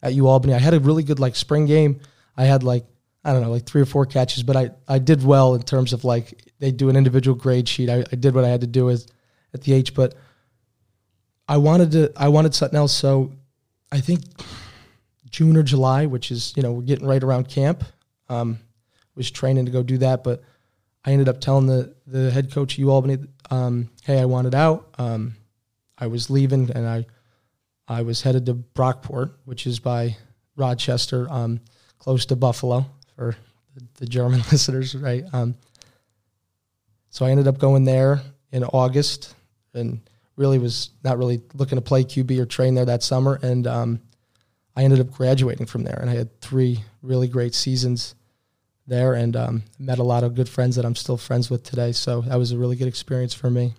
at 0.00 0.14
U 0.14 0.28
Albany. 0.28 0.54
I 0.54 0.58
had 0.58 0.74
a 0.74 0.78
really 0.78 1.02
good 1.02 1.18
like 1.18 1.34
spring 1.34 1.66
game. 1.66 1.98
I 2.36 2.44
had 2.44 2.62
like 2.62 2.84
I 3.24 3.32
don't 3.32 3.42
know 3.42 3.50
like 3.50 3.66
three 3.66 3.82
or 3.82 3.86
four 3.86 4.06
catches, 4.06 4.44
but 4.44 4.54
I 4.56 4.70
I 4.86 5.00
did 5.00 5.24
well 5.24 5.56
in 5.56 5.62
terms 5.62 5.92
of 5.92 6.04
like 6.04 6.40
they 6.60 6.70
do 6.70 6.88
an 6.88 6.94
individual 6.96 7.36
grade 7.36 7.68
sheet. 7.68 7.90
I, 7.90 8.04
I 8.12 8.14
did 8.14 8.32
what 8.32 8.44
I 8.44 8.48
had 8.48 8.60
to 8.60 8.68
do 8.68 8.90
as 8.90 9.08
at 9.54 9.62
the 9.62 9.72
H, 9.72 9.92
but 9.92 10.14
I 11.48 11.56
wanted 11.56 11.90
to 11.92 12.12
I 12.16 12.28
wanted 12.28 12.54
something 12.54 12.76
else. 12.78 12.94
So 12.94 13.32
I 13.90 14.00
think 14.00 14.20
June 15.30 15.56
or 15.56 15.64
July, 15.64 16.06
which 16.06 16.30
is 16.30 16.52
you 16.56 16.62
know 16.62 16.74
we're 16.74 16.82
getting 16.82 17.08
right 17.08 17.24
around 17.24 17.48
camp. 17.48 17.82
Um, 18.30 18.58
was 19.14 19.30
training 19.30 19.66
to 19.66 19.70
go 19.70 19.82
do 19.82 19.98
that, 19.98 20.24
but 20.24 20.42
I 21.04 21.12
ended 21.12 21.28
up 21.28 21.40
telling 21.40 21.66
the 21.66 21.94
the 22.06 22.30
head 22.30 22.52
coach 22.52 22.78
at 22.78 22.84
UAlbany, 22.84 23.28
um, 23.50 23.90
"Hey, 24.02 24.18
I 24.18 24.24
wanted 24.24 24.54
out. 24.54 24.94
Um, 24.98 25.34
I 25.98 26.06
was 26.06 26.30
leaving, 26.30 26.70
and 26.70 26.86
I 26.86 27.06
I 27.88 28.02
was 28.02 28.22
headed 28.22 28.46
to 28.46 28.54
Brockport, 28.54 29.32
which 29.44 29.66
is 29.66 29.78
by 29.78 30.16
Rochester, 30.56 31.30
um, 31.30 31.60
close 31.98 32.26
to 32.26 32.36
Buffalo 32.36 32.86
for 33.16 33.36
the, 33.98 34.06
German 34.06 34.40
listeners, 34.52 34.94
right? 34.94 35.24
Um, 35.32 35.54
so 37.08 37.26
I 37.26 37.30
ended 37.30 37.48
up 37.48 37.58
going 37.58 37.84
there 37.84 38.22
in 38.52 38.64
August, 38.64 39.34
and 39.74 40.00
really 40.36 40.58
was 40.58 40.90
not 41.02 41.18
really 41.18 41.40
looking 41.54 41.76
to 41.76 41.82
play 41.82 42.04
QB 42.04 42.38
or 42.38 42.46
train 42.46 42.74
there 42.74 42.84
that 42.84 43.02
summer, 43.02 43.38
and 43.42 43.66
um, 43.66 44.00
I 44.76 44.84
ended 44.84 45.00
up 45.00 45.10
graduating 45.10 45.66
from 45.66 45.82
there, 45.82 45.98
and 46.00 46.08
I 46.08 46.14
had 46.14 46.40
three 46.40 46.84
really 47.02 47.28
great 47.28 47.54
seasons 47.54 48.14
there, 48.86 49.14
and 49.14 49.36
um, 49.36 49.62
met 49.78 49.98
a 49.98 50.02
lot 50.02 50.24
of 50.24 50.34
good 50.34 50.48
friends 50.48 50.76
that 50.76 50.84
I'm 50.84 50.96
still 50.96 51.16
friends 51.16 51.50
with 51.50 51.62
today. 51.62 51.92
So 51.92 52.22
that 52.22 52.36
was 52.36 52.52
a 52.52 52.58
really 52.58 52.76
good 52.76 52.88
experience 52.88 53.34
for 53.34 53.50
me. 53.50 53.74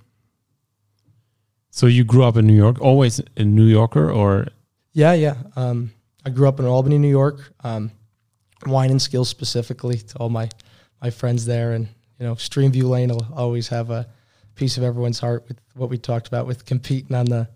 So 1.70 1.88
you 1.88 2.04
grew 2.04 2.24
up 2.24 2.36
in 2.38 2.46
New 2.48 2.56
York, 2.56 2.82
always 2.82 3.22
a 3.38 3.44
New 3.44 3.66
Yorker, 3.66 4.12
or 4.12 4.48
Yeah, 4.94 5.14
yeah. 5.14 5.36
Um, 5.56 5.94
I 6.26 6.30
grew 6.30 6.48
up 6.48 6.60
in 6.60 6.66
Albany, 6.66 6.98
New 6.98 7.10
York. 7.10 7.54
Um, 7.64 7.92
Wynantskill 8.66 9.26
specifically 9.26 9.98
to 9.98 10.18
all 10.18 10.30
my 10.30 10.50
my 11.02 11.10
friends 11.10 11.46
there, 11.46 11.72
and 11.74 11.88
you 12.20 12.26
know, 12.26 12.36
Streamview 12.36 12.84
Lane 12.84 13.10
will 13.10 13.28
always 13.34 13.68
have 13.70 13.90
a 13.90 14.08
piece 14.56 14.78
of 14.78 14.84
everyone's 14.84 15.20
heart 15.20 15.46
with 15.48 15.60
what 15.74 15.90
we 15.90 15.98
talked 15.98 16.28
about 16.28 16.46
with 16.46 16.66
competing 16.66 17.16
on 17.16 17.26
the 17.26 17.48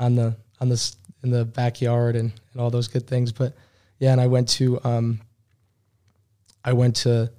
on 0.00 0.16
the 0.16 0.36
on 0.60 0.68
this 0.68 0.96
in 1.22 1.30
the 1.30 1.44
backyard 1.44 2.16
and, 2.16 2.32
and 2.52 2.60
all 2.60 2.70
those 2.70 2.88
good 2.88 3.06
things. 3.06 3.32
But 3.32 3.54
yeah, 3.98 4.12
and 4.12 4.20
I 4.20 4.26
went 4.26 4.48
to 4.50 4.80
um, 4.84 5.20
I 6.66 6.72
went 6.72 6.96
to 6.96 7.30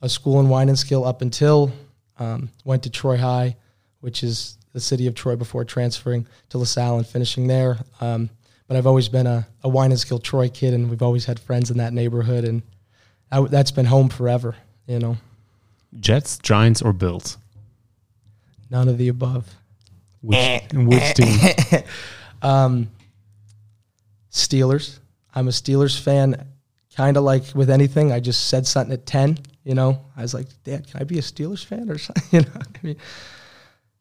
a 0.00 0.08
school 0.08 0.40
in 0.40 0.46
Wynantskill 0.46 1.06
up 1.06 1.20
until 1.20 1.72
um, 2.18 2.50
went 2.64 2.84
to 2.84 2.90
Troy 2.90 3.16
High, 3.16 3.56
which 4.00 4.22
is 4.22 4.56
the 4.72 4.80
city 4.80 5.06
of 5.06 5.14
Troy 5.14 5.36
before 5.36 5.64
transferring 5.64 6.26
to 6.50 6.58
LaSalle 6.58 6.98
and 6.98 7.06
finishing 7.06 7.48
there. 7.48 7.78
Um, 8.00 8.30
but 8.68 8.76
I've 8.76 8.86
always 8.86 9.08
been 9.08 9.26
a, 9.26 9.46
a 9.64 9.68
Wynantskill 9.68 10.22
Troy 10.22 10.48
kid, 10.48 10.74
and 10.74 10.88
we've 10.88 11.02
always 11.02 11.24
had 11.24 11.40
friends 11.40 11.70
in 11.70 11.78
that 11.78 11.92
neighborhood, 11.92 12.44
and 12.44 12.62
I, 13.32 13.40
that's 13.42 13.72
been 13.72 13.86
home 13.86 14.08
forever. 14.08 14.54
You 14.86 15.00
know, 15.00 15.16
Jets, 15.98 16.38
Giants, 16.38 16.80
or 16.80 16.92
Bills? 16.92 17.36
none 18.70 18.88
of 18.88 18.98
the 18.98 19.08
above. 19.08 19.54
Which, 20.20 20.62
which 20.72 21.14
team? 21.14 21.82
Um, 22.40 22.88
Steelers. 24.30 25.00
I'm 25.34 25.48
a 25.48 25.50
Steelers 25.50 26.00
fan. 26.00 26.46
Kind 26.98 27.16
of 27.16 27.22
like 27.22 27.44
with 27.54 27.70
anything, 27.70 28.10
I 28.10 28.18
just 28.18 28.48
said 28.48 28.66
something 28.66 28.92
at 28.92 29.06
ten. 29.06 29.38
You 29.62 29.76
know, 29.76 30.04
I 30.16 30.22
was 30.22 30.34
like, 30.34 30.48
"Dad, 30.64 30.84
can 30.88 31.00
I 31.00 31.04
be 31.04 31.20
a 31.20 31.22
Steelers 31.22 31.64
fan 31.64 31.88
or 31.88 31.96
something?" 32.06 32.24
You 32.32 32.40
know, 32.40 32.60
I 32.60 32.78
mean, 32.82 32.96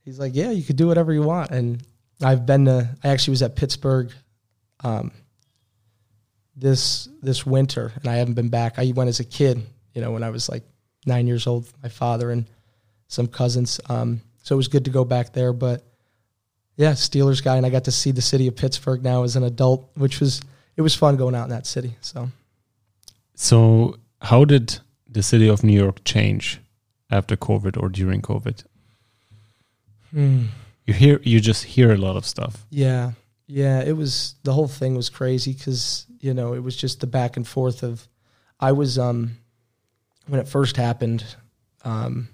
he's 0.04 0.18
like, 0.18 0.34
"Yeah, 0.34 0.50
you 0.50 0.64
could 0.64 0.78
do 0.78 0.88
whatever 0.88 1.14
you 1.14 1.22
want." 1.22 1.52
And 1.52 1.84
I've 2.24 2.48
been 2.48 2.66
to. 2.66 2.90
I 3.04 3.10
actually 3.10 3.34
was 3.34 3.44
at 3.44 3.56
Pittsburgh, 3.56 4.12
um, 4.84 5.12
this 6.56 7.08
this 7.22 7.46
winter, 7.46 7.94
and 7.98 8.08
I 8.08 8.16
haven't 8.16 8.34
been 8.34 8.50
back. 8.50 8.80
I 8.80 8.92
went 8.96 9.10
as 9.10 9.20
a 9.20 9.26
kid. 9.26 9.64
You 9.94 10.02
know, 10.02 10.12
when 10.12 10.24
I 10.24 10.32
was 10.32 10.50
like 10.50 10.64
nine 11.06 11.28
years 11.28 11.46
old, 11.46 11.72
my 11.84 11.90
father 11.90 12.32
and 12.32 12.48
some 13.10 13.28
cousins. 13.28 13.80
Um, 13.90 14.22
so 14.42 14.56
it 14.56 14.58
was 14.58 14.70
good 14.70 14.86
to 14.86 14.92
go 14.92 15.06
back 15.06 15.34
there, 15.34 15.54
but 15.54 15.84
yeah, 16.78 16.94
Steelers 16.94 17.44
guy, 17.44 17.58
and 17.58 17.66
I 17.66 17.70
got 17.70 17.84
to 17.84 17.92
see 17.92 18.10
the 18.10 18.24
city 18.24 18.48
of 18.48 18.56
Pittsburgh 18.56 19.04
now 19.04 19.22
as 19.22 19.36
an 19.36 19.44
adult, 19.44 19.88
which 19.94 20.20
was 20.20 20.42
it 20.76 20.82
was 20.82 20.96
fun 20.96 21.16
going 21.16 21.36
out 21.36 21.44
in 21.44 21.52
that 21.52 21.68
city. 21.68 21.96
So 22.02 22.32
So, 23.40 23.98
how 24.20 24.46
did 24.46 24.80
the 25.08 25.22
city 25.22 25.48
of 25.48 25.64
New 25.64 25.80
York 25.80 26.04
change 26.04 26.60
after 27.12 27.38
COVID 27.38 27.82
or 27.82 27.88
during 27.88 28.20
COVID? 28.20 28.64
You 30.12 30.94
hear, 30.94 31.20
you 31.24 31.40
just 31.40 31.64
hear 31.64 31.94
a 31.94 31.98
lot 31.98 32.16
of 32.16 32.26
stuff. 32.26 32.66
yeah, 32.72 33.12
yeah, 33.46 33.82
it 33.82 33.96
was 33.96 34.36
the 34.44 34.54
whole 34.54 34.68
thing 34.68 34.96
was 34.96 35.10
crazy 35.10 35.54
because 35.54 36.08
you 36.20 36.34
know 36.34 36.54
it 36.54 36.64
was 36.64 36.76
just 36.76 37.00
the 37.00 37.08
back 37.08 37.38
and 37.38 37.48
forth 37.48 37.84
of 37.84 38.08
I 38.60 38.72
was 38.72 38.98
um 38.98 39.38
when 40.26 40.40
it 40.40 40.48
first 40.48 40.76
happened, 40.76 41.24
um, 41.86 42.30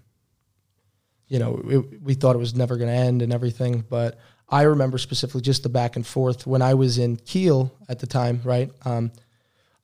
you 1.28 1.38
know 1.38 1.62
it, 1.68 2.02
we 2.02 2.14
thought 2.14 2.36
it 2.36 2.40
was 2.40 2.56
never 2.56 2.78
going 2.78 2.90
to 2.90 2.96
end 2.96 3.22
and 3.22 3.34
everything, 3.34 3.84
but 3.90 4.18
I 4.48 4.62
remember 4.64 4.98
specifically 4.98 5.42
just 5.42 5.64
the 5.64 5.70
back 5.70 5.98
and 5.98 6.08
forth 6.08 6.48
when 6.48 6.62
I 6.62 6.76
was 6.76 6.98
in 6.98 7.18
Kiel 7.18 7.74
at 7.90 8.00
the 8.00 8.08
time, 8.08 8.40
right? 8.46 8.72
Um, 8.86 9.12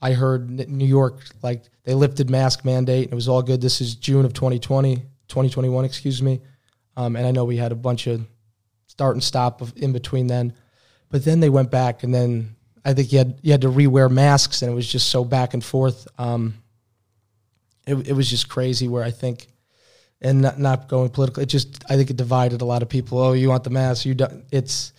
I 0.01 0.13
heard 0.13 0.50
New 0.50 0.86
York 0.86 1.22
like 1.44 1.63
they 1.84 1.94
lifted 1.94 2.29
mask 2.29 2.63
mandate 2.63 3.06
and 3.06 3.13
it 3.13 3.15
was 3.15 3.27
all 3.27 3.41
good. 3.41 3.62
This 3.62 3.82
is 3.82 3.96
June 3.96 4.25
of 4.25 4.34
2020, 4.34 4.96
2021, 4.96 5.86
excuse 5.86 6.22
me. 6.22 6.41
Um, 6.96 7.15
and 7.15 7.25
I 7.25 7.32
know 7.32 7.46
we 7.46 7.58
had 7.58 7.72
a 7.72 7.75
bunch 7.75 8.08
of 8.08 8.25
start 8.88 9.15
and 9.15 9.24
stop 9.24 9.62
of, 9.62 9.74
in 9.75 9.91
between 9.91 10.27
then, 10.27 10.53
but 11.10 11.25
then 11.25 11.39
they 11.39 11.50
went 11.50 11.72
back 11.72 12.03
and 12.03 12.13
then 12.13 12.56
I 12.86 12.94
think 12.94 13.12
you 13.12 13.18
had 13.18 13.39
you 13.41 13.51
had 13.51 13.62
to 13.62 13.70
rewear 13.70 14.10
masks 14.10 14.62
and 14.62 14.72
it 14.72 14.75
was 14.75 14.89
just 14.89 15.10
so 15.10 15.25
back 15.25 15.53
and 15.53 15.63
forth. 15.63 16.08
Um, 16.18 16.56
it 17.86 18.10
it 18.10 18.13
was 18.13 18.29
just 18.29 18.48
crazy 18.48 18.88
where 18.88 19.03
I 19.03 19.12
think 19.12 19.48
and 20.22 20.41
not, 20.41 20.60
not 20.60 20.88
going 20.88 21.10
political. 21.10 21.44
It 21.44 21.48
just 21.48 21.84
I 21.89 21.96
think 21.96 22.10
it 22.10 22.18
divided 22.18 22.62
a 22.62 22.65
lot 22.65 22.82
of 22.82 22.89
people. 22.89 23.20
Oh, 23.20 23.34
you 23.34 23.50
want 23.50 23.63
the 23.63 23.70
mask? 23.70 24.06
You 24.06 24.15
don't. 24.15 24.46
It's 24.51 24.94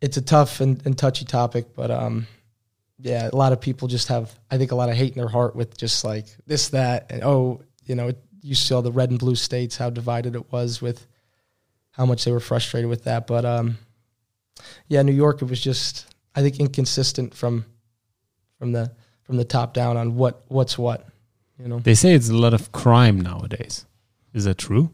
it's 0.00 0.16
a 0.16 0.22
tough 0.22 0.60
and, 0.60 0.84
and 0.86 0.96
touchy 0.96 1.24
topic, 1.24 1.74
but 1.74 1.90
um, 1.90 2.26
yeah, 3.00 3.28
a 3.32 3.36
lot 3.36 3.52
of 3.52 3.60
people 3.60 3.88
just 3.88 4.08
have 4.08 4.32
I 4.50 4.58
think 4.58 4.72
a 4.72 4.74
lot 4.74 4.88
of 4.88 4.96
hate 4.96 5.12
in 5.12 5.18
their 5.18 5.28
heart 5.28 5.56
with 5.56 5.76
just 5.76 6.04
like 6.04 6.26
this 6.46 6.68
that 6.70 7.10
and 7.10 7.22
oh 7.24 7.62
you 7.84 7.94
know 7.94 8.08
it, 8.08 8.18
you 8.42 8.54
saw 8.54 8.80
the 8.80 8.92
red 8.92 9.10
and 9.10 9.18
blue 9.18 9.34
states 9.34 9.76
how 9.76 9.90
divided 9.90 10.34
it 10.34 10.50
was 10.52 10.80
with 10.80 11.06
how 11.92 12.06
much 12.06 12.24
they 12.24 12.32
were 12.32 12.40
frustrated 12.40 12.88
with 12.88 13.04
that, 13.04 13.26
but 13.26 13.44
um, 13.44 13.76
yeah, 14.88 15.02
New 15.02 15.12
York 15.12 15.42
it 15.42 15.46
was 15.46 15.60
just 15.60 16.06
I 16.34 16.42
think 16.42 16.60
inconsistent 16.60 17.34
from 17.34 17.66
from 18.58 18.72
the 18.72 18.92
from 19.22 19.36
the 19.36 19.44
top 19.44 19.74
down 19.74 19.96
on 19.96 20.16
what 20.16 20.44
what's 20.48 20.78
what, 20.78 21.06
you 21.58 21.68
know. 21.68 21.78
They 21.78 21.94
say 21.94 22.14
it's 22.14 22.28
a 22.28 22.36
lot 22.36 22.54
of 22.54 22.72
crime 22.72 23.20
nowadays. 23.20 23.86
Is 24.32 24.44
that 24.44 24.58
true? 24.58 24.90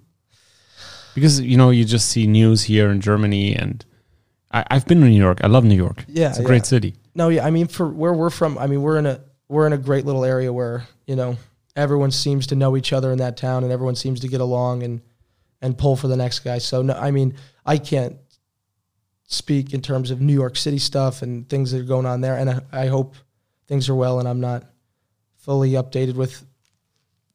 because 1.17 1.41
you 1.41 1.57
know 1.57 1.71
you 1.71 1.85
just 1.85 2.09
see 2.11 2.29
news 2.29 2.63
here 2.65 2.91
in 2.91 3.01
Germany, 3.01 3.57
and 3.57 3.85
I, 4.53 4.65
I've 4.71 4.87
been 4.87 5.01
to 5.01 5.07
New 5.09 5.19
York. 5.19 5.41
I 5.43 5.49
love 5.49 5.65
New 5.65 5.75
York. 5.75 6.05
Yeah, 6.07 6.29
it's 6.29 6.39
a 6.39 6.43
yeah. 6.43 6.47
great 6.47 6.67
city. 6.67 6.95
No, 7.17 7.31
yeah. 7.31 7.47
I 7.47 7.51
mean, 7.51 7.67
for 7.67 7.89
where 7.89 8.13
we're 8.13 8.31
from, 8.31 8.59
I 8.59 8.67
mean, 8.67 8.83
we're 8.83 8.99
in 8.99 9.07
a 9.07 9.21
we're 9.49 9.67
in 9.67 9.73
a 9.73 9.79
great 9.79 10.05
little 10.05 10.25
area 10.25 10.53
where 10.53 10.87
you 11.07 11.17
know 11.17 11.37
everyone 11.75 12.11
seems 12.11 12.47
to 12.49 12.55
know 12.55 12.77
each 12.77 12.93
other 12.93 13.11
in 13.11 13.19
that 13.19 13.37
town, 13.37 13.65
and 13.65 13.73
everyone 13.73 13.97
seems 13.97 14.21
to 14.21 14.29
get 14.29 14.41
along 14.41 14.83
and 14.83 15.01
and 15.63 15.79
pull 15.79 15.97
for 15.97 16.09
the 16.09 16.17
next 16.17 16.41
guy. 16.41 16.59
So 16.59 16.83
no, 16.83 16.93
I 16.93 17.11
mean, 17.11 17.35
I 17.65 17.79
can't 17.79 18.17
speak 19.25 19.73
in 19.73 19.81
terms 19.81 20.11
of 20.11 20.21
New 20.21 20.35
York 20.35 20.57
City 20.57 20.79
stuff 20.79 21.23
and 21.23 21.49
things 21.49 21.73
that 21.73 21.81
are 21.81 21.85
going 21.85 22.07
on 22.07 22.21
there, 22.21 22.37
and 22.37 22.51
I, 22.51 22.61
I 22.71 22.87
hope 22.89 23.17
things 23.67 23.89
are 23.89 23.95
well, 23.95 24.21
and 24.21 24.29
I'm 24.29 24.41
not 24.41 24.65
fully 25.39 25.71
updated 25.71 26.17
with 26.17 26.45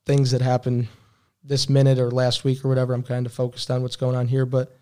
things 0.05 0.31
that 0.31 0.41
happen 0.41 0.87
this 1.43 1.69
minute 1.69 1.97
or 1.97 2.11
last 2.11 2.43
week 2.43 2.63
or 2.63 2.69
whatever. 2.69 2.93
I'm 2.93 3.03
kind 3.03 3.25
of 3.25 3.33
focused 3.33 3.71
on 3.71 3.81
what's 3.81 3.95
going 3.95 4.15
on 4.15 4.27
here, 4.27 4.45
but 4.45 4.77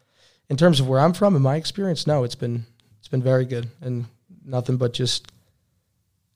in 0.50 0.58
terms 0.58 0.82
of 0.82 0.90
where 0.90 1.00
I'm 1.00 1.14
from 1.14 1.36
and 1.36 1.44
my 1.44 1.56
experience, 1.56 2.06
no, 2.06 2.26
it's 2.26 2.36
been 2.36 2.66
it's 3.00 3.08
been 3.08 3.24
very 3.24 3.46
good 3.46 3.70
and 3.82 4.06
nothing 4.50 4.78
but 4.78 4.94
just 4.94 5.32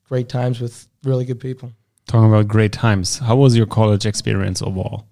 great 0.08 0.30
times 0.30 0.60
with 0.60 0.88
really 1.04 1.26
good 1.26 1.40
people. 1.40 1.72
Talking 2.08 2.30
about 2.30 2.48
great 2.48 2.72
times. 2.72 3.20
How 3.20 3.36
was 3.36 3.56
your 3.56 3.66
college 3.66 4.06
experience 4.06 4.62
overall? 4.62 5.08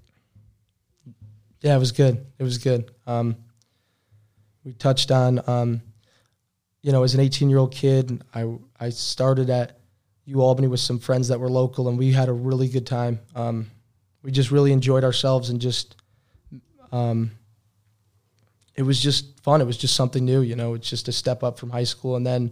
Yeah, 1.62 1.76
it 1.76 1.80
was 1.80 1.92
good. 1.92 2.26
It 2.38 2.44
was 2.44 2.58
good. 2.58 2.92
Um, 3.08 3.36
we 4.64 4.74
touched 4.74 5.12
on, 5.12 5.42
um, 5.48 5.82
you 6.82 6.92
know, 6.92 7.04
as 7.04 7.14
an 7.14 7.20
18 7.20 7.50
year 7.50 7.60
old 7.60 7.74
kid, 7.74 8.24
I 8.34 8.56
I 8.80 8.90
started 8.90 9.50
at 9.50 9.80
U 10.26 10.42
Albany 10.42 10.68
with 10.68 10.80
some 10.80 11.00
friends 11.00 11.28
that 11.30 11.40
were 11.40 11.50
local, 11.50 11.88
and 11.88 11.98
we 11.98 12.12
had 12.12 12.30
a 12.30 12.34
really 12.34 12.68
good 12.68 12.86
time. 12.86 13.20
Um, 13.36 13.70
we 14.24 14.32
just 14.32 14.52
really 14.52 14.72
enjoyed 14.72 15.04
ourselves, 15.04 15.50
and 15.50 15.60
just, 15.60 15.96
um, 16.92 17.32
it 18.76 18.84
was 18.84 19.00
just 19.00 19.40
fun. 19.42 19.62
It 19.62 19.66
was 19.66 19.78
just 19.78 19.96
something 19.96 20.26
new, 20.26 20.42
you 20.42 20.56
know. 20.56 20.74
It's 20.74 20.90
just 20.90 21.08
a 21.08 21.12
step 21.12 21.44
up 21.44 21.60
from 21.60 21.70
high 21.70 21.84
school, 21.84 22.16
and 22.16 22.26
then 22.26 22.52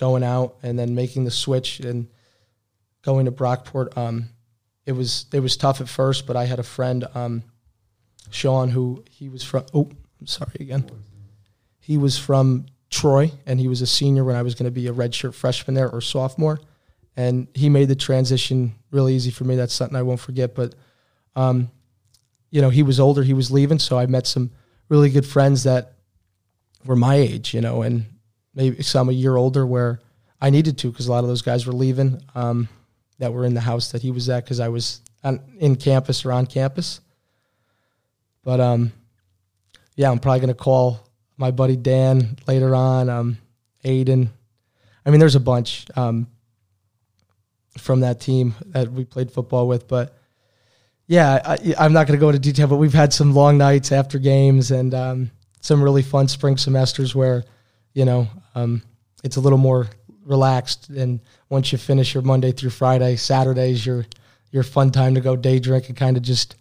going 0.00 0.24
out, 0.24 0.56
and 0.62 0.78
then 0.78 0.94
making 0.94 1.24
the 1.24 1.30
switch 1.30 1.78
and 1.80 2.08
going 3.02 3.26
to 3.26 3.32
Brockport. 3.32 3.96
Um, 3.96 4.30
it 4.86 4.92
was 4.92 5.26
it 5.32 5.40
was 5.40 5.56
tough 5.56 5.80
at 5.80 5.88
first, 5.88 6.26
but 6.26 6.36
I 6.36 6.46
had 6.46 6.58
a 6.58 6.64
friend. 6.64 7.06
Um, 7.14 7.44
Sean, 8.30 8.70
who 8.70 9.04
he 9.10 9.28
was 9.28 9.44
from. 9.44 9.64
Oh, 9.74 9.90
I'm 10.20 10.26
sorry 10.26 10.56
again. 10.60 10.90
He 11.78 11.98
was 11.98 12.18
from 12.18 12.66
Troy, 12.88 13.30
and 13.46 13.60
he 13.60 13.68
was 13.68 13.82
a 13.82 13.86
senior 13.86 14.24
when 14.24 14.36
I 14.36 14.42
was 14.42 14.54
going 14.54 14.64
to 14.64 14.70
be 14.70 14.86
a 14.86 14.92
redshirt 14.92 15.34
freshman 15.34 15.74
there 15.74 15.90
or 15.90 16.00
sophomore, 16.00 16.60
and 17.16 17.48
he 17.54 17.68
made 17.68 17.88
the 17.88 17.96
transition 17.96 18.74
really 18.90 19.14
easy 19.14 19.30
for 19.30 19.44
me. 19.44 19.56
That's 19.56 19.74
something 19.74 19.96
I 19.96 20.02
won't 20.02 20.20
forget. 20.20 20.54
But, 20.54 20.74
um, 21.36 21.70
you 22.50 22.60
know, 22.60 22.70
he 22.70 22.82
was 22.82 22.98
older, 23.00 23.22
he 23.22 23.34
was 23.34 23.50
leaving, 23.50 23.78
so 23.78 23.98
I 23.98 24.06
met 24.06 24.26
some 24.26 24.50
really 24.88 25.10
good 25.10 25.26
friends 25.26 25.64
that 25.64 25.94
were 26.84 26.96
my 26.96 27.16
age, 27.16 27.52
you 27.54 27.60
know, 27.60 27.82
and 27.82 28.06
maybe 28.54 28.82
some 28.82 29.08
a 29.08 29.12
year 29.12 29.36
older 29.36 29.66
where 29.66 30.00
I 30.40 30.50
needed 30.50 30.78
to 30.78 30.90
because 30.90 31.06
a 31.06 31.10
lot 31.10 31.24
of 31.24 31.28
those 31.28 31.42
guys 31.42 31.66
were 31.66 31.72
leaving 31.72 32.22
um, 32.34 32.68
that 33.18 33.32
were 33.32 33.44
in 33.44 33.54
the 33.54 33.60
house 33.60 33.92
that 33.92 34.02
he 34.02 34.10
was 34.10 34.28
at 34.28 34.44
because 34.44 34.60
I 34.60 34.68
was 34.68 35.00
on, 35.22 35.40
in 35.58 35.76
campus 35.76 36.24
or 36.24 36.32
on 36.32 36.46
campus. 36.46 37.00
But 38.42 38.60
um, 38.60 38.92
yeah, 39.96 40.10
I'm 40.10 40.18
probably 40.18 40.40
gonna 40.40 40.54
call 40.54 41.06
my 41.36 41.50
buddy 41.50 41.76
Dan 41.76 42.36
later 42.46 42.74
on. 42.74 43.08
Um, 43.08 43.38
Aiden. 43.84 44.28
I 45.04 45.10
mean, 45.10 45.20
there's 45.20 45.36
a 45.36 45.40
bunch 45.40 45.86
um, 45.96 46.26
from 47.78 48.00
that 48.00 48.20
team 48.20 48.54
that 48.66 48.90
we 48.90 49.04
played 49.04 49.30
football 49.30 49.66
with, 49.68 49.88
but 49.88 50.16
yeah, 51.06 51.40
I, 51.44 51.74
I'm 51.78 51.92
not 51.92 52.06
gonna 52.06 52.18
go 52.18 52.28
into 52.28 52.38
detail. 52.38 52.66
But 52.66 52.76
we've 52.76 52.94
had 52.94 53.12
some 53.12 53.34
long 53.34 53.58
nights 53.58 53.92
after 53.92 54.18
games 54.18 54.70
and 54.70 54.94
um, 54.94 55.30
some 55.60 55.82
really 55.82 56.02
fun 56.02 56.28
spring 56.28 56.56
semesters 56.56 57.14
where, 57.14 57.44
you 57.92 58.04
know, 58.04 58.28
um, 58.54 58.82
it's 59.24 59.36
a 59.36 59.40
little 59.40 59.58
more 59.58 59.88
relaxed. 60.24 60.88
And 60.88 61.20
once 61.48 61.72
you 61.72 61.78
finish 61.78 62.14
your 62.14 62.22
Monday 62.22 62.52
through 62.52 62.70
Friday, 62.70 63.16
Saturdays 63.16 63.84
your 63.84 64.06
your 64.52 64.62
fun 64.62 64.90
time 64.90 65.14
to 65.14 65.20
go 65.20 65.36
day 65.36 65.60
drink 65.60 65.88
and 65.88 65.96
kind 65.96 66.16
of 66.16 66.22
just 66.22 66.56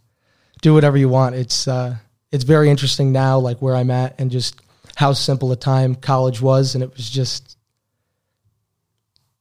do 0.61 0.73
whatever 0.73 0.97
you 0.97 1.09
want. 1.09 1.35
It's 1.35 1.67
uh, 1.67 1.95
it's 2.31 2.43
very 2.43 2.69
interesting 2.69 3.11
now, 3.11 3.39
like 3.39 3.61
where 3.61 3.75
I'm 3.75 3.91
at, 3.91 4.19
and 4.19 4.29
just 4.29 4.59
how 4.95 5.13
simple 5.13 5.51
a 5.51 5.55
time 5.55 5.95
college 5.95 6.41
was, 6.41 6.75
and 6.75 6.83
it 6.83 6.95
was 6.95 7.09
just 7.09 7.57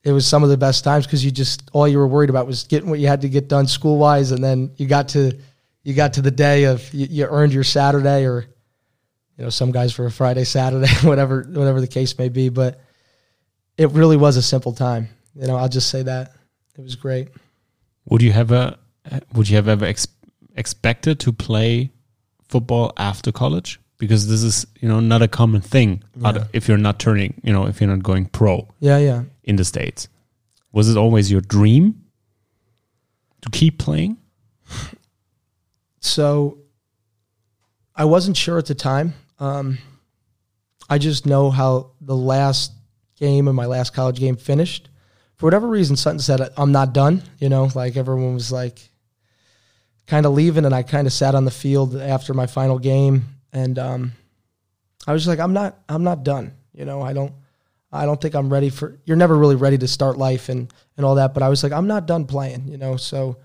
it 0.04 0.12
was 0.12 0.26
some 0.26 0.42
of 0.42 0.48
the 0.48 0.56
best 0.56 0.84
times 0.84 1.06
because 1.06 1.24
you 1.24 1.30
just 1.30 1.68
all 1.72 1.86
you 1.86 1.98
were 1.98 2.06
worried 2.06 2.30
about 2.30 2.46
was 2.46 2.64
getting 2.64 2.88
what 2.88 2.98
you 2.98 3.08
had 3.08 3.22
to 3.22 3.28
get 3.28 3.48
done 3.48 3.66
school 3.66 3.98
wise, 3.98 4.30
and 4.30 4.42
then 4.42 4.72
you 4.76 4.86
got 4.86 5.08
to 5.10 5.38
you 5.82 5.94
got 5.94 6.14
to 6.14 6.22
the 6.22 6.30
day 6.30 6.64
of 6.64 6.92
you, 6.94 7.06
you 7.10 7.24
earned 7.26 7.52
your 7.52 7.64
Saturday, 7.64 8.24
or 8.24 8.46
you 9.38 9.44
know 9.44 9.50
some 9.50 9.70
guys 9.72 9.92
for 9.92 10.04
a 10.06 10.10
Friday, 10.10 10.44
Saturday, 10.44 10.88
whatever 11.02 11.42
whatever 11.48 11.80
the 11.80 11.86
case 11.86 12.18
may 12.18 12.28
be, 12.28 12.48
but 12.48 12.80
it 13.76 13.90
really 13.92 14.16
was 14.16 14.36
a 14.36 14.42
simple 14.42 14.72
time. 14.72 15.08
You 15.34 15.46
know, 15.46 15.56
I'll 15.56 15.68
just 15.68 15.88
say 15.90 16.02
that 16.02 16.32
it 16.76 16.82
was 16.82 16.96
great. 16.96 17.28
Would 18.06 18.20
you 18.22 18.32
have 18.32 18.50
a 18.52 18.78
would 19.32 19.48
you 19.48 19.56
have 19.56 19.68
ever 19.68 19.84
ex 19.84 20.06
expected 20.56 21.20
to 21.20 21.32
play 21.32 21.92
football 22.48 22.92
after 22.96 23.30
college? 23.32 23.80
Because 23.98 24.28
this 24.28 24.42
is 24.42 24.66
you 24.80 24.88
know 24.88 25.00
not 25.00 25.22
a 25.22 25.28
common 25.28 25.60
thing 25.60 26.02
Yeah. 26.16 26.44
if 26.52 26.68
you're 26.68 26.78
not 26.78 26.98
turning 26.98 27.40
you 27.44 27.52
know 27.52 27.66
if 27.66 27.80
you're 27.80 27.90
not 27.90 28.02
going 28.02 28.26
pro 28.26 28.66
Yeah, 28.80 28.98
yeah. 28.98 29.22
in 29.44 29.56
the 29.56 29.64
states. 29.64 30.08
Was 30.72 30.88
it 30.90 30.96
always 30.96 31.30
your 31.30 31.40
dream 31.40 32.04
to 33.42 33.50
keep 33.50 33.78
playing? 33.78 34.16
So 36.00 36.58
I 37.94 38.04
wasn't 38.04 38.36
sure 38.36 38.58
at 38.58 38.66
the 38.66 38.74
time. 38.74 39.14
Um, 39.38 39.78
I 40.88 40.98
just 40.98 41.26
know 41.26 41.50
how 41.50 41.92
the 42.00 42.16
last 42.16 42.72
game 43.16 43.48
of 43.48 43.54
my 43.54 43.66
last 43.66 43.90
college 43.90 44.18
game 44.18 44.36
finished. 44.36 44.88
For 45.36 45.46
whatever 45.46 45.68
reason, 45.68 45.96
Sutton 45.96 46.18
said, 46.18 46.40
I'm 46.56 46.72
not 46.72 46.92
done. 46.92 47.22
You 47.38 47.48
know, 47.48 47.70
like 47.74 47.96
everyone 47.96 48.34
was 48.34 48.50
like 48.50 48.90
kind 50.06 50.26
of 50.26 50.32
leaving, 50.32 50.64
and 50.64 50.74
I 50.74 50.82
kind 50.82 51.06
of 51.06 51.12
sat 51.12 51.34
on 51.34 51.44
the 51.44 51.50
field 51.50 51.96
after 51.96 52.34
my 52.34 52.46
final 52.46 52.78
game. 52.78 53.24
And 53.52 53.78
um, 53.78 54.12
I 55.06 55.12
was 55.12 55.22
just 55.22 55.28
like, 55.28 55.38
I'm 55.38 55.52
not, 55.52 55.78
I'm 55.88 56.04
not 56.04 56.24
done. 56.24 56.54
You 56.72 56.84
know, 56.84 57.02
I 57.02 57.12
don't, 57.12 57.32
I 57.92 58.04
don't 58.04 58.20
think 58.20 58.34
I'm 58.34 58.52
ready 58.52 58.70
for. 58.70 58.98
You're 59.04 59.16
never 59.16 59.36
really 59.36 59.56
ready 59.56 59.78
to 59.78 59.88
start 59.88 60.16
life 60.16 60.48
and 60.48 60.72
and 60.96 61.06
all 61.06 61.16
that. 61.16 61.34
But 61.34 61.42
I 61.42 61.48
was 61.48 61.62
like, 61.62 61.72
I'm 61.72 61.86
not 61.86 62.06
done 62.06 62.24
playing. 62.24 62.68
You 62.68 62.78
know, 62.78 62.96
so 62.96 63.38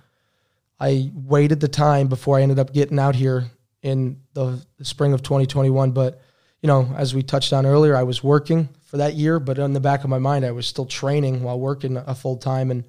I 0.80 1.12
waited 1.14 1.60
the 1.60 1.68
time 1.68 2.08
before 2.08 2.38
I 2.38 2.42
ended 2.42 2.60
up 2.60 2.74
getting 2.74 3.00
out 3.00 3.16
here 3.16 3.52
in 3.84 4.22
the, 4.34 4.66
the 4.78 4.86
spring 4.86 5.14
of 5.14 5.22
2021. 5.22 5.92
But 5.92 6.20
you 6.62 6.68
know, 6.68 6.90
as 6.98 7.14
we 7.14 7.22
touched 7.22 7.54
on 7.54 7.66
earlier, 7.66 7.96
I 7.96 8.04
was 8.04 8.24
working 8.24 8.70
for 8.86 8.98
that 8.98 9.14
year, 9.14 9.40
but 9.40 9.60
in 9.60 9.74
the 9.74 9.80
back 9.80 10.04
of 10.04 10.10
my 10.10 10.18
mind, 10.18 10.46
I 10.46 10.52
was 10.52 10.66
still 10.66 10.86
training 10.86 11.44
while 11.44 11.60
working 11.60 11.98
a 11.98 12.16
full 12.16 12.38
time 12.38 12.72
and 12.72 12.86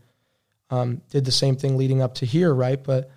um, 0.70 1.02
did 1.10 1.24
the 1.24 1.32
same 1.32 1.56
thing 1.56 1.76
leading 1.76 2.00
up 2.00 2.14
to 2.16 2.26
here, 2.26 2.54
right? 2.54 2.82
But 2.82 3.10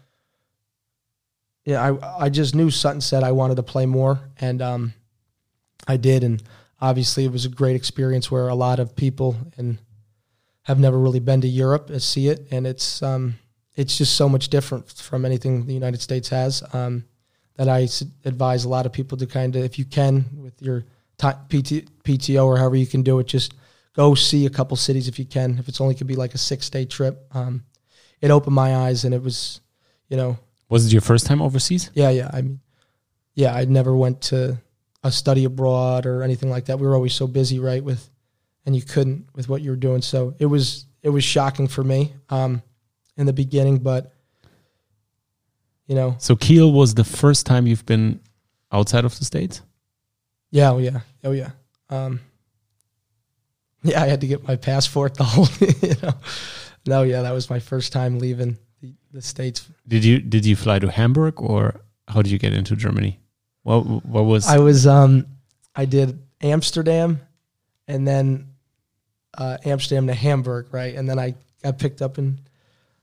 yeah, 1.64 1.82
I 1.82 2.26
I 2.26 2.30
just 2.30 2.56
knew 2.56 2.72
Sutton 2.72 3.02
said 3.02 3.24
I 3.24 3.32
wanted 3.32 3.56
to 3.56 3.64
play 3.64 3.86
more, 3.86 4.20
and 4.40 4.62
um, 4.62 4.94
I 5.88 5.98
did, 5.98 6.24
and 6.24 6.42
obviously 6.82 7.26
it 7.26 7.32
was 7.32 7.46
a 7.46 7.50
great 7.50 7.76
experience 7.76 8.32
where 8.32 8.48
a 8.48 8.56
lot 8.56 8.80
of 8.80 8.96
people 8.96 9.36
and 9.58 9.78
have 10.64 10.80
never 10.80 10.98
really 11.00 11.20
been 11.20 11.42
to 11.42 11.48
Europe 11.48 11.90
and 11.90 12.02
see 12.02 12.30
it, 12.30 12.48
and 12.52 12.66
it's 12.66 13.04
um, 13.04 13.36
it's 13.76 13.98
just 13.98 14.16
so 14.16 14.28
much 14.28 14.50
different 14.50 14.90
from 14.90 15.24
anything 15.24 15.66
the 15.66 15.74
United 15.74 16.02
States 16.02 16.30
has. 16.30 16.64
Um, 16.74 17.06
that 17.58 17.68
I 17.68 17.88
advise 18.26 18.66
a 18.66 18.70
lot 18.70 18.86
of 18.86 18.94
people 18.94 19.18
to 19.18 19.26
kind 19.28 19.56
of, 19.56 19.64
if 19.64 19.78
you 19.78 19.86
can, 19.86 20.26
with 20.36 20.62
your 20.62 20.82
PT, 21.18 21.90
PTO 22.04 22.46
or 22.46 22.58
however 22.58 22.76
you 22.76 22.88
can 22.88 23.02
do 23.02 23.20
it, 23.20 23.28
just 23.28 23.54
go 23.94 24.16
see 24.16 24.46
a 24.46 24.50
couple 24.50 24.78
cities 24.78 25.08
if 25.08 25.18
you 25.20 25.26
can. 25.26 25.58
If 25.58 25.68
it's 25.68 25.82
only 25.82 25.96
could 25.96 26.08
be 26.08 26.16
like 26.16 26.36
a 26.36 26.38
six 26.38 26.70
day 26.70 26.86
trip, 26.86 27.26
um, 27.36 27.64
it 28.22 28.32
opened 28.32 28.56
my 28.56 28.76
eyes, 28.76 29.04
and 29.04 29.14
it 29.14 29.22
was, 29.22 29.62
you 30.10 30.18
know, 30.18 30.38
Was 30.70 30.86
it 30.86 30.92
your 30.92 31.02
first 31.02 31.26
time 31.26 31.42
overseas? 31.42 31.92
yeah, 31.94 32.10
yeah. 32.10 32.30
I 32.34 32.42
mean, 32.42 32.60
yeah, 33.36 33.54
I 33.54 33.66
never 33.66 33.96
went 33.96 34.22
to 34.24 34.58
a 35.04 35.12
study 35.12 35.46
abroad 35.46 36.06
or 36.06 36.24
anything 36.24 36.50
like 36.50 36.66
that. 36.66 36.80
We 36.80 36.88
were 36.88 36.96
always 36.96 37.14
so 37.14 37.28
busy, 37.28 37.60
right? 37.60 37.84
With, 37.84 38.10
and 38.66 38.76
you 38.76 38.82
couldn't 38.82 39.28
with 39.36 39.48
what 39.50 39.62
you 39.62 39.70
were 39.70 39.76
doing. 39.78 40.02
So 40.02 40.36
it 40.40 40.48
was 40.48 40.86
it 41.04 41.10
was 41.10 41.24
shocking 41.24 41.68
for 41.68 41.84
me 41.84 42.14
um, 42.30 42.62
in 43.16 43.26
the 43.26 43.34
beginning, 43.34 43.78
but 43.78 44.12
you 45.88 45.96
know, 45.96 46.16
So 46.20 46.36
Kiel 46.36 46.72
was 46.72 46.94
the 46.96 47.04
first 47.04 47.46
time 47.46 47.66
you've 47.68 47.86
been 47.86 48.20
outside 48.72 49.06
of 49.06 49.18
the 49.18 49.26
states. 49.26 49.62
yeah, 50.52 50.72
oh 50.72 50.78
yeah, 50.80 51.00
oh 51.24 51.32
yeah, 51.32 51.52
um, 51.90 52.20
yeah. 53.84 54.02
I 54.02 54.08
had 54.08 54.22
to 54.22 54.28
get 54.28 54.48
my 54.48 54.56
passport. 54.56 55.16
The 55.16 55.24
whole, 55.34 55.48
you 55.60 55.96
know, 56.04 56.14
no, 56.86 57.04
yeah, 57.04 57.22
that 57.22 57.32
was 57.32 57.50
my 57.50 57.60
first 57.60 57.92
time 57.94 58.20
leaving 58.20 58.58
the, 58.82 58.94
the 59.12 59.22
states. 59.22 59.68
Did 59.88 60.04
you 60.04 60.20
did 60.20 60.46
you 60.46 60.56
fly 60.56 60.80
to 60.80 60.90
Hamburg 60.92 61.42
or 61.42 61.82
how 62.08 62.22
did 62.22 62.32
you 62.32 62.40
get 62.40 62.54
into 62.54 62.76
Germany? 62.76 63.20
What 63.64 63.82
what 64.06 64.26
was 64.26 64.48
I 64.48 64.60
was 64.60 64.86
um 64.88 65.26
I 65.76 65.86
did 65.86 66.20
Amsterdam 66.42 67.20
and 67.88 68.08
then 68.08 68.48
uh, 69.38 69.58
Amsterdam 69.66 70.08
to 70.08 70.14
Hamburg, 70.14 70.68
right? 70.72 70.96
And 70.96 71.08
then 71.08 71.20
I 71.20 71.36
got 71.64 71.78
picked 71.78 72.02
up 72.02 72.18
and 72.18 72.40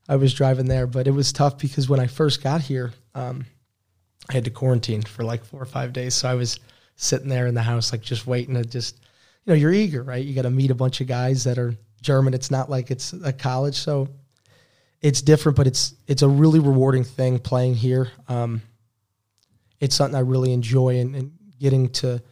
I 0.09 0.17
was 0.17 0.35
driving 0.35 0.67
there, 0.67 0.87
but 0.87 1.07
it 1.07 1.13
was 1.13 1.33
tough 1.33 1.59
because 1.59 1.89
when 1.89 2.01
I 2.01 2.07
first 2.07 2.43
got 2.43 2.61
here, 2.61 2.93
um, 3.15 3.47
I 4.29 4.35
had 4.35 4.45
to 4.45 4.51
quarantine 4.51 5.03
for 5.03 5.25
like 5.25 5.45
four 5.45 5.63
or 5.63 5.67
five 5.67 5.93
days. 5.93 6.15
So 6.15 6.29
I 6.29 6.35
was 6.35 6.61
sitting 6.97 7.29
there 7.29 7.47
in 7.47 7.55
the 7.55 7.63
house, 7.63 7.93
like 7.93 8.03
just 8.03 8.27
waiting 8.27 8.55
to 8.55 8.65
just, 8.65 8.97
you 9.45 9.53
know, 9.53 9.55
you're 9.55 9.73
eager, 9.73 10.03
right? 10.03 10.25
You 10.25 10.35
got 10.35 10.43
to 10.43 10.51
meet 10.51 10.71
a 10.71 10.75
bunch 10.75 11.01
of 11.01 11.07
guys 11.07 11.45
that 11.45 11.59
are 11.59 11.75
German. 12.03 12.35
It's 12.35 12.51
not 12.51 12.71
like 12.71 12.91
it's 12.91 13.13
a 13.13 13.33
college, 13.33 13.77
so 13.77 14.09
it's 15.01 15.23
different, 15.23 15.57
but 15.57 15.67
it's 15.67 15.95
it's 16.07 16.23
a 16.23 16.29
really 16.29 16.61
rewarding 16.61 17.05
thing 17.05 17.39
playing 17.39 17.75
here. 17.75 18.11
Um, 18.29 18.63
it's 19.81 19.95
something 19.95 20.17
I 20.17 20.21
really 20.21 20.53
enjoy 20.53 21.01
and, 21.01 21.15
and 21.15 21.33
getting 21.59 21.91
to 21.91 22.23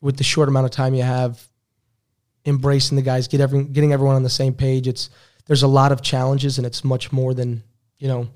with 0.00 0.16
the 0.16 0.24
short 0.24 0.48
amount 0.48 0.66
of 0.66 0.70
time 0.70 0.94
you 0.94 1.02
have, 1.02 1.44
embracing 2.44 2.96
the 2.96 3.02
guys, 3.02 3.26
get 3.28 3.40
every, 3.40 3.64
getting 3.64 3.92
everyone 3.92 4.14
on 4.14 4.22
the 4.22 4.30
same 4.30 4.54
page. 4.54 4.86
It's 4.86 5.10
there's 5.48 5.64
a 5.64 5.68
lot 5.68 5.90
of 5.90 6.00
challenges, 6.02 6.58
and 6.58 6.66
it's 6.66 6.84
much 6.84 7.10
more 7.10 7.34
than 7.34 7.64
you 7.98 8.06
know 8.06 8.28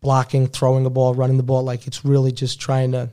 blocking, 0.00 0.46
throwing 0.46 0.84
the 0.84 0.90
ball, 0.90 1.14
running 1.14 1.38
the 1.38 1.42
ball. 1.42 1.62
Like 1.62 1.86
it's 1.86 2.04
really 2.04 2.32
just 2.32 2.60
trying 2.60 2.92
to 2.92 3.10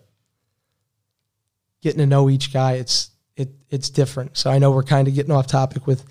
getting 1.82 2.00
to 2.00 2.06
know 2.06 2.30
each 2.30 2.52
guy. 2.52 2.74
It's 2.74 3.12
it 3.38 3.50
it's 3.70 3.90
different. 3.90 4.36
So 4.36 4.52
I 4.52 4.60
know 4.60 4.72
we're 4.72 4.84
kind 4.84 5.08
of 5.08 5.14
getting 5.14 5.32
off 5.32 5.48
topic 5.48 5.88
with 5.88 6.04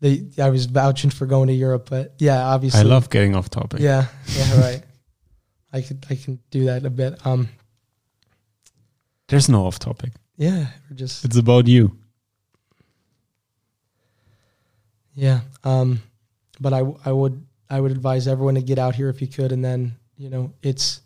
the. 0.00 0.26
I 0.38 0.50
was 0.50 0.66
vouching 0.66 1.10
for 1.10 1.24
going 1.26 1.46
to 1.48 1.54
Europe, 1.54 1.88
but 1.88 2.14
yeah, 2.18 2.44
obviously 2.44 2.80
I 2.80 2.82
love 2.84 3.08
getting 3.10 3.34
off 3.34 3.48
topic. 3.48 3.80
Yeah, 3.80 4.06
yeah, 4.36 4.60
right. 4.70 4.82
I 5.72 5.82
could 5.82 6.04
I 6.10 6.16
can 6.16 6.40
do 6.50 6.64
that 6.66 6.84
a 6.84 6.90
bit. 6.90 7.24
Um, 7.24 7.48
There's 9.28 9.48
no 9.48 9.66
off 9.66 9.78
topic. 9.78 10.10
yeah, 10.36 10.66
we're 10.90 10.96
just 10.96 11.24
It's 11.24 11.36
about 11.36 11.68
you. 11.68 11.96
yeah. 15.14 15.40
Um, 15.62 16.02
but 16.60 16.72
I 16.72 16.82
I 17.04 17.12
would 17.12 17.44
I 17.68 17.80
would 17.80 17.92
advise 17.92 18.28
everyone 18.28 18.54
to 18.54 18.62
get 18.62 18.78
out 18.78 18.94
here 18.94 19.08
if 19.08 19.20
you 19.20 19.26
could, 19.26 19.52
and 19.52 19.64
then 19.64 19.96
you 20.16 20.30
know 20.30 20.52
it's 20.62 21.00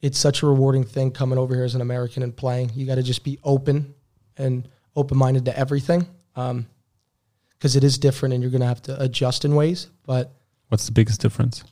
it's 0.00 0.18
such 0.18 0.42
a 0.42 0.46
rewarding 0.46 0.84
thing 0.84 1.10
coming 1.10 1.38
over 1.38 1.54
here 1.54 1.64
as 1.64 1.74
an 1.74 1.80
American 1.80 2.22
and 2.22 2.36
playing. 2.36 2.70
You 2.74 2.86
got 2.86 2.96
to 2.96 3.02
just 3.02 3.24
be 3.24 3.38
open 3.42 3.94
and 4.36 4.68
open 4.94 5.16
minded 5.16 5.44
to 5.46 5.58
everything, 5.58 6.06
because 6.34 7.76
it 7.76 7.84
is 7.84 7.98
different, 7.98 8.34
and 8.34 8.42
you're 8.42 8.50
going 8.50 8.60
to 8.60 8.66
have 8.66 8.82
to 8.82 9.00
adjust 9.02 9.44
in 9.44 9.54
ways. 9.54 9.88
But 10.06 10.32
What's 10.68 10.86
the 10.86 10.92
biggest 10.92 11.20
difference? 11.20 11.64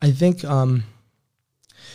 I 0.00 0.12
think, 0.12 0.44
um, 0.44 0.84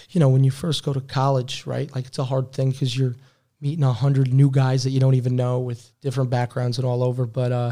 you 0.09 0.19
know, 0.19 0.29
when 0.29 0.43
you 0.43 0.51
first 0.51 0.83
go 0.83 0.93
to 0.93 1.01
college, 1.01 1.65
right? 1.65 1.93
Like 1.95 2.05
it's 2.05 2.19
a 2.19 2.23
hard 2.23 2.51
thing 2.51 2.71
because 2.71 2.97
you're 2.97 3.15
meeting 3.61 3.83
a 3.83 3.93
hundred 3.93 4.33
new 4.33 4.51
guys 4.51 4.83
that 4.83 4.91
you 4.91 4.99
don't 4.99 5.15
even 5.15 5.35
know 5.35 5.59
with 5.59 5.91
different 6.01 6.29
backgrounds 6.29 6.77
and 6.77 6.85
all 6.85 7.01
over. 7.03 7.25
But 7.25 7.51
uh, 7.51 7.71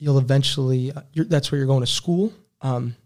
you'll 0.00 0.18
eventually, 0.18 0.90
uh, 0.90 1.02
that's 1.14 1.52
where 1.52 1.58
you're 1.58 1.66
going 1.68 1.82
to 1.82 1.86
school, 1.86 2.32
um, 2.62 2.96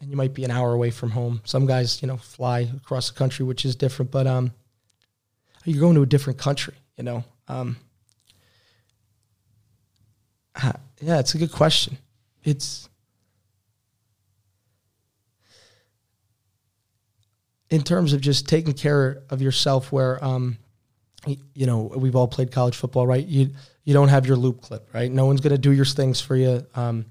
and 0.00 0.10
you 0.10 0.16
might 0.16 0.34
be 0.34 0.44
an 0.44 0.50
hour 0.50 0.72
away 0.74 0.90
from 0.90 1.10
home. 1.10 1.40
Some 1.44 1.66
guys, 1.66 2.00
you 2.02 2.06
know, 2.06 2.18
fly 2.18 2.70
across 2.76 3.10
the 3.10 3.18
country, 3.18 3.44
which 3.44 3.64
is 3.64 3.74
different. 3.74 4.10
But 4.12 4.26
um, 4.26 4.52
you're 5.64 5.80
going 5.80 5.96
to 5.96 6.02
a 6.02 6.06
different 6.06 6.38
country, 6.38 6.74
you 6.96 7.04
know. 7.04 7.24
Um, 7.48 7.76
yeah, 11.00 11.18
it's 11.18 11.34
a 11.34 11.38
good 11.38 11.50
question. 11.50 11.96
It's 12.44 12.88
in 17.70 17.82
terms 17.82 18.12
of 18.12 18.20
just 18.20 18.46
taking 18.46 18.74
care 18.74 19.22
of 19.30 19.40
yourself 19.42 19.90
where 19.90 20.22
um 20.22 20.58
you 21.26 21.66
know 21.66 21.92
we've 21.96 22.16
all 22.16 22.28
played 22.28 22.50
college 22.52 22.76
football 22.76 23.06
right? 23.06 23.26
You 23.26 23.50
you 23.84 23.94
don't 23.94 24.08
have 24.08 24.26
your 24.26 24.36
loop 24.36 24.62
clip 24.62 24.88
right? 24.92 25.10
No 25.10 25.26
one's 25.26 25.40
going 25.40 25.52
to 25.52 25.58
do 25.58 25.72
your 25.72 25.84
things 25.84 26.20
for 26.20 26.36
you. 26.36 26.66
Um 26.74 27.06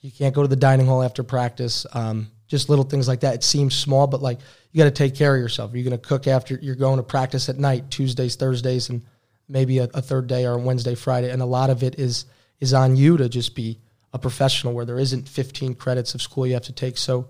you 0.00 0.12
can't 0.12 0.34
go 0.34 0.42
to 0.42 0.48
the 0.48 0.56
dining 0.56 0.86
hall 0.86 1.02
after 1.02 1.22
practice. 1.22 1.86
Um 1.92 2.30
just 2.46 2.68
little 2.68 2.84
things 2.84 3.08
like 3.08 3.20
that. 3.20 3.34
It 3.34 3.44
seems 3.44 3.74
small 3.74 4.06
but 4.06 4.22
like 4.22 4.38
you 4.72 4.78
got 4.78 4.84
to 4.84 4.90
take 4.90 5.14
care 5.14 5.34
of 5.34 5.40
yourself. 5.40 5.72
You're 5.74 5.84
going 5.84 5.98
to 5.98 6.08
cook 6.08 6.26
after 6.26 6.58
you're 6.60 6.74
going 6.74 6.98
to 6.98 7.02
practice 7.02 7.48
at 7.48 7.58
night 7.58 7.90
tuesdays 7.90 8.36
thursdays 8.36 8.88
and 8.88 9.02
maybe 9.48 9.78
a, 9.78 9.84
a 9.94 10.02
third 10.02 10.26
day 10.26 10.44
or 10.44 10.54
a 10.54 10.58
wednesday 10.58 10.96
friday 10.96 11.30
and 11.30 11.40
a 11.40 11.46
lot 11.46 11.70
of 11.70 11.84
it 11.84 12.00
is 12.00 12.24
is 12.58 12.74
on 12.74 12.96
you 12.96 13.16
to 13.16 13.28
just 13.28 13.54
be 13.54 13.78
a 14.12 14.18
professional 14.18 14.72
where 14.72 14.86
there 14.86 14.98
isn't 14.98 15.28
15 15.28 15.74
credits 15.74 16.14
of 16.14 16.22
school 16.22 16.46
you 16.46 16.54
have 16.54 16.62
to 16.64 16.72
take. 16.72 16.96
So 16.96 17.28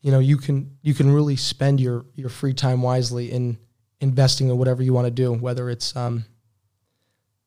you 0.00 0.12
know 0.12 0.20
you 0.20 0.36
can 0.36 0.76
you 0.82 0.94
can 0.94 1.10
really 1.12 1.36
spend 1.36 1.80
your 1.80 2.06
your 2.14 2.28
free 2.28 2.54
time 2.54 2.82
wisely 2.82 3.32
in 3.32 3.58
investing 4.00 4.48
in 4.48 4.58
whatever 4.58 4.82
you 4.82 4.92
want 4.92 5.06
to 5.06 5.10
do 5.10 5.32
whether 5.32 5.70
it's 5.70 5.94
um, 5.96 6.24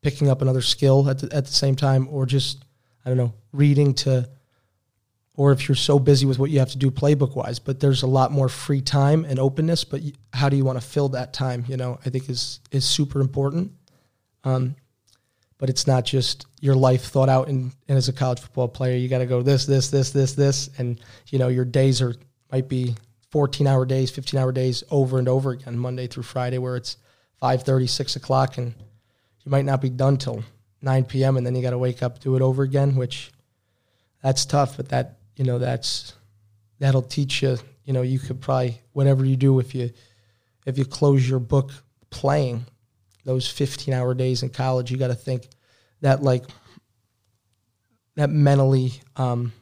picking 0.01 0.29
up 0.29 0.41
another 0.41 0.61
skill 0.61 1.09
at 1.09 1.19
the, 1.19 1.33
at 1.35 1.45
the 1.45 1.51
same 1.51 1.75
time 1.75 2.07
or 2.09 2.25
just 2.25 2.65
i 3.05 3.09
don't 3.09 3.17
know 3.17 3.33
reading 3.51 3.93
to 3.93 4.27
or 5.35 5.51
if 5.51 5.67
you're 5.67 5.75
so 5.75 5.97
busy 5.97 6.25
with 6.25 6.37
what 6.37 6.49
you 6.49 6.59
have 6.59 6.71
to 6.71 6.77
do 6.77 6.91
playbook 6.91 7.35
wise 7.35 7.59
but 7.59 7.79
there's 7.79 8.03
a 8.03 8.07
lot 8.07 8.31
more 8.31 8.49
free 8.49 8.81
time 8.81 9.25
and 9.25 9.39
openness 9.39 9.83
but 9.83 10.01
how 10.33 10.49
do 10.49 10.57
you 10.57 10.65
want 10.65 10.79
to 10.79 10.85
fill 10.85 11.09
that 11.09 11.33
time 11.33 11.63
you 11.67 11.77
know 11.77 11.99
i 12.05 12.09
think 12.09 12.29
is 12.29 12.59
is 12.71 12.85
super 12.85 13.21
important. 13.21 13.71
Um, 14.43 14.75
but 15.61 15.69
it's 15.69 15.85
not 15.85 16.05
just 16.05 16.47
your 16.59 16.73
life 16.73 17.03
thought 17.03 17.29
out 17.29 17.47
and, 17.47 17.71
and 17.87 17.95
as 17.95 18.09
a 18.09 18.13
college 18.13 18.39
football 18.39 18.67
player 18.67 18.97
you 18.97 19.07
got 19.07 19.19
to 19.19 19.27
go 19.27 19.43
this 19.43 19.67
this 19.67 19.89
this 19.89 20.09
this 20.09 20.33
this 20.33 20.69
and 20.79 20.99
you 21.27 21.37
know 21.37 21.47
your 21.47 21.65
days 21.65 22.01
are 22.01 22.15
might 22.51 22.67
be 22.67 22.95
14 23.31 23.65
hour 23.65 23.85
days 23.85 24.11
15 24.11 24.39
hour 24.39 24.51
days 24.51 24.83
over 24.91 25.17
and 25.17 25.27
over 25.27 25.51
again 25.51 25.77
monday 25.77 26.07
through 26.07 26.23
friday 26.23 26.57
where 26.57 26.75
it's 26.75 26.97
5.30 27.41 27.89
6 27.89 28.15
o'clock 28.17 28.57
and 28.57 28.73
you 29.43 29.49
might 29.49 29.65
not 29.65 29.81
be 29.81 29.89
done 29.89 30.17
till 30.17 30.43
9 30.81 31.05
p.m 31.05 31.37
and 31.37 31.45
then 31.45 31.55
you 31.55 31.61
got 31.61 31.71
to 31.71 31.77
wake 31.77 32.03
up 32.03 32.19
do 32.19 32.35
it 32.35 32.41
over 32.41 32.63
again 32.63 32.95
which 32.95 33.31
that's 34.21 34.45
tough 34.45 34.77
but 34.77 34.89
that 34.89 35.17
you 35.35 35.45
know 35.45 35.57
that's 35.57 36.13
that'll 36.79 37.01
teach 37.01 37.41
you 37.41 37.57
you 37.85 37.93
know 37.93 38.01
you 38.01 38.19
could 38.19 38.41
probably 38.41 38.79
whatever 38.93 39.25
you 39.25 39.35
do 39.35 39.59
if 39.59 39.73
you 39.73 39.89
if 40.65 40.77
you 40.77 40.85
close 40.85 41.27
your 41.27 41.39
book 41.39 41.71
playing 42.09 42.65
those 43.23 43.47
15 43.49 43.93
hour 43.93 44.13
days 44.13 44.43
in 44.43 44.49
college 44.49 44.91
you 44.91 44.97
got 44.97 45.07
to 45.07 45.15
think 45.15 45.47
that 46.01 46.21
like 46.21 46.43
that 48.15 48.29
mentally 48.29 48.93
um, 49.15 49.53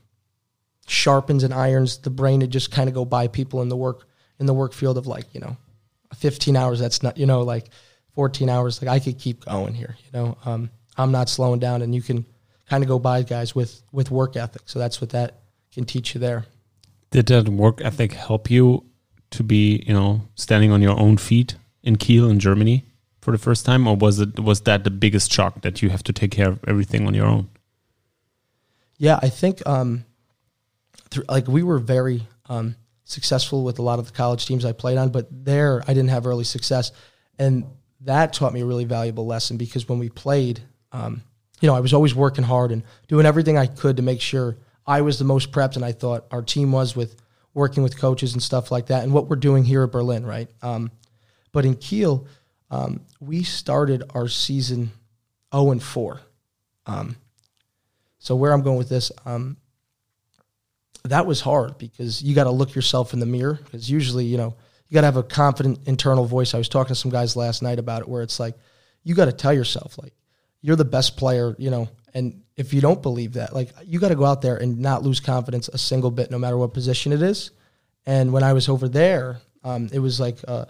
sharpens 0.89 1.43
and 1.43 1.53
irons 1.53 1.97
the 1.99 2.09
brain 2.09 2.39
to 2.39 2.47
just 2.47 2.71
kind 2.71 2.89
of 2.89 2.95
go 2.95 3.05
by 3.05 3.27
people 3.27 3.61
in 3.61 3.69
the 3.69 3.75
work 3.75 4.07
in 4.39 4.45
the 4.45 4.53
work 4.53 4.73
field 4.73 4.97
of 4.97 5.07
like 5.07 5.25
you 5.33 5.39
know 5.39 5.57
15 6.15 6.55
hours 6.55 6.79
that's 6.79 7.03
not 7.03 7.17
you 7.17 7.25
know 7.25 7.41
like 7.41 7.69
14 8.15 8.49
hours 8.49 8.81
like 8.81 8.89
i 8.89 8.99
could 8.99 9.17
keep 9.19 9.45
going 9.45 9.73
here 9.73 9.95
you 10.03 10.19
know 10.19 10.37
um, 10.45 10.69
i'm 10.97 11.11
not 11.11 11.29
slowing 11.29 11.59
down 11.59 11.81
and 11.81 11.93
you 11.93 12.01
can 12.01 12.25
kind 12.67 12.83
of 12.83 12.87
go 12.87 12.99
by 12.99 13.21
guys 13.21 13.53
with 13.53 13.81
with 13.91 14.09
work 14.09 14.35
ethic 14.35 14.63
so 14.65 14.79
that's 14.79 14.99
what 14.99 15.11
that 15.11 15.41
can 15.71 15.85
teach 15.85 16.15
you 16.15 16.19
there 16.19 16.45
Did 17.11 17.27
that 17.27 17.49
work 17.49 17.81
ethic 17.81 18.13
help 18.13 18.49
you 18.49 18.89
to 19.31 19.43
be, 19.43 19.83
you 19.85 19.93
know, 19.93 20.21
standing 20.35 20.71
on 20.71 20.81
your 20.81 20.99
own 20.99 21.17
feet 21.17 21.55
in 21.83 21.97
Kiel 21.97 22.29
in 22.29 22.39
Germany 22.39 22.85
for 23.21 23.31
the 23.31 23.37
first 23.37 23.65
time, 23.65 23.87
or 23.87 23.95
was 23.95 24.19
it 24.19 24.39
was 24.39 24.61
that 24.61 24.83
the 24.83 24.91
biggest 24.91 25.31
shock 25.31 25.61
that 25.61 25.81
you 25.81 25.89
have 25.89 26.03
to 26.03 26.13
take 26.13 26.31
care 26.31 26.49
of 26.49 26.59
everything 26.67 27.07
on 27.07 27.13
your 27.13 27.25
own? 27.25 27.49
Yeah, 28.97 29.19
I 29.21 29.29
think 29.29 29.65
um, 29.65 30.05
through, 31.11 31.25
like 31.29 31.47
we 31.47 31.63
were 31.63 31.79
very 31.79 32.27
um, 32.47 32.75
successful 33.03 33.63
with 33.63 33.79
a 33.79 33.81
lot 33.81 33.99
of 33.99 34.05
the 34.05 34.11
college 34.11 34.45
teams 34.45 34.65
I 34.65 34.71
played 34.71 34.97
on, 34.97 35.09
but 35.09 35.27
there 35.31 35.81
I 35.83 35.93
didn't 35.93 36.09
have 36.09 36.27
early 36.27 36.43
success, 36.43 36.91
and 37.37 37.65
that 38.01 38.33
taught 38.33 38.53
me 38.53 38.61
a 38.61 38.65
really 38.65 38.85
valuable 38.85 39.25
lesson 39.25 39.57
because 39.57 39.89
when 39.89 39.99
we 39.99 40.09
played, 40.09 40.61
um, 40.91 41.21
you 41.59 41.67
know, 41.67 41.75
I 41.75 41.81
was 41.81 41.93
always 41.93 42.15
working 42.15 42.43
hard 42.43 42.71
and 42.71 42.83
doing 43.07 43.25
everything 43.25 43.57
I 43.57 43.65
could 43.65 43.97
to 43.97 44.03
make 44.03 44.21
sure 44.21 44.57
I 44.87 45.01
was 45.01 45.19
the 45.19 45.25
most 45.25 45.51
prepped, 45.51 45.75
and 45.75 45.85
I 45.85 45.91
thought 45.91 46.25
our 46.31 46.41
team 46.41 46.71
was 46.71 46.95
with 46.95 47.15
working 47.53 47.83
with 47.83 47.97
coaches 47.99 48.33
and 48.33 48.41
stuff 48.41 48.71
like 48.71 48.87
that, 48.87 49.03
and 49.03 49.13
what 49.13 49.27
we're 49.27 49.35
doing 49.35 49.63
here 49.63 49.83
at 49.83 49.91
Berlin, 49.91 50.25
right? 50.25 50.49
Um, 50.61 50.91
but 51.51 51.65
in 51.65 51.75
Kiel, 51.75 52.27
um, 52.71 53.01
we 53.19 53.43
started 53.43 54.03
our 54.13 54.27
season 54.27 54.91
zero 55.53 55.71
and 55.71 55.81
four. 55.81 56.21
Um, 56.85 57.15
so 58.19 58.35
where 58.35 58.51
I'm 58.51 58.61
going 58.61 58.77
with 58.77 58.89
this, 58.89 59.11
um, 59.25 59.57
that 61.03 61.25
was 61.25 61.41
hard 61.41 61.77
because 61.77 62.21
you 62.21 62.35
got 62.35 62.43
to 62.45 62.51
look 62.51 62.75
yourself 62.75 63.13
in 63.13 63.19
the 63.19 63.25
mirror 63.25 63.59
because 63.63 63.89
usually, 63.89 64.25
you 64.25 64.37
know, 64.37 64.55
you 64.87 64.95
got 64.95 65.01
to 65.01 65.07
have 65.07 65.17
a 65.17 65.23
confident 65.23 65.79
internal 65.85 66.25
voice. 66.25 66.53
I 66.53 66.57
was 66.57 66.69
talking 66.69 66.89
to 66.89 66.95
some 66.95 67.11
guys 67.11 67.35
last 67.35 67.61
night 67.61 67.79
about 67.79 68.01
it 68.01 68.09
where 68.09 68.21
it's 68.21 68.39
like, 68.39 68.55
you 69.03 69.15
got 69.15 69.25
to 69.25 69.31
tell 69.31 69.53
yourself 69.53 69.97
like, 70.01 70.13
you're 70.61 70.75
the 70.75 70.85
best 70.85 71.15
player, 71.15 71.55
you 71.57 71.69
know, 71.69 71.87
and 72.13 72.41
if 72.57 72.73
you 72.73 72.81
don't 72.81 73.01
believe 73.01 73.33
that, 73.33 73.53
like 73.53 73.71
you 73.85 73.99
got 73.99 74.09
to 74.09 74.15
go 74.15 74.25
out 74.25 74.41
there 74.41 74.57
and 74.57 74.79
not 74.79 75.03
lose 75.03 75.19
confidence 75.19 75.69
a 75.69 75.77
single 75.77 76.11
bit, 76.11 76.31
no 76.31 76.37
matter 76.37 76.57
what 76.57 76.73
position 76.73 77.13
it 77.13 77.21
is. 77.21 77.51
And 78.05 78.33
when 78.33 78.43
I 78.43 78.53
was 78.53 78.67
over 78.67 78.89
there, 78.89 79.39
um, 79.63 79.89
it 79.93 79.99
was 79.99 80.19
like 80.19 80.41
a, 80.43 80.67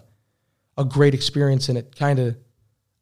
a 0.76 0.84
great 0.84 1.14
experience 1.14 1.68
and 1.68 1.78
it 1.78 1.96
kind 1.96 2.18
of 2.18 2.36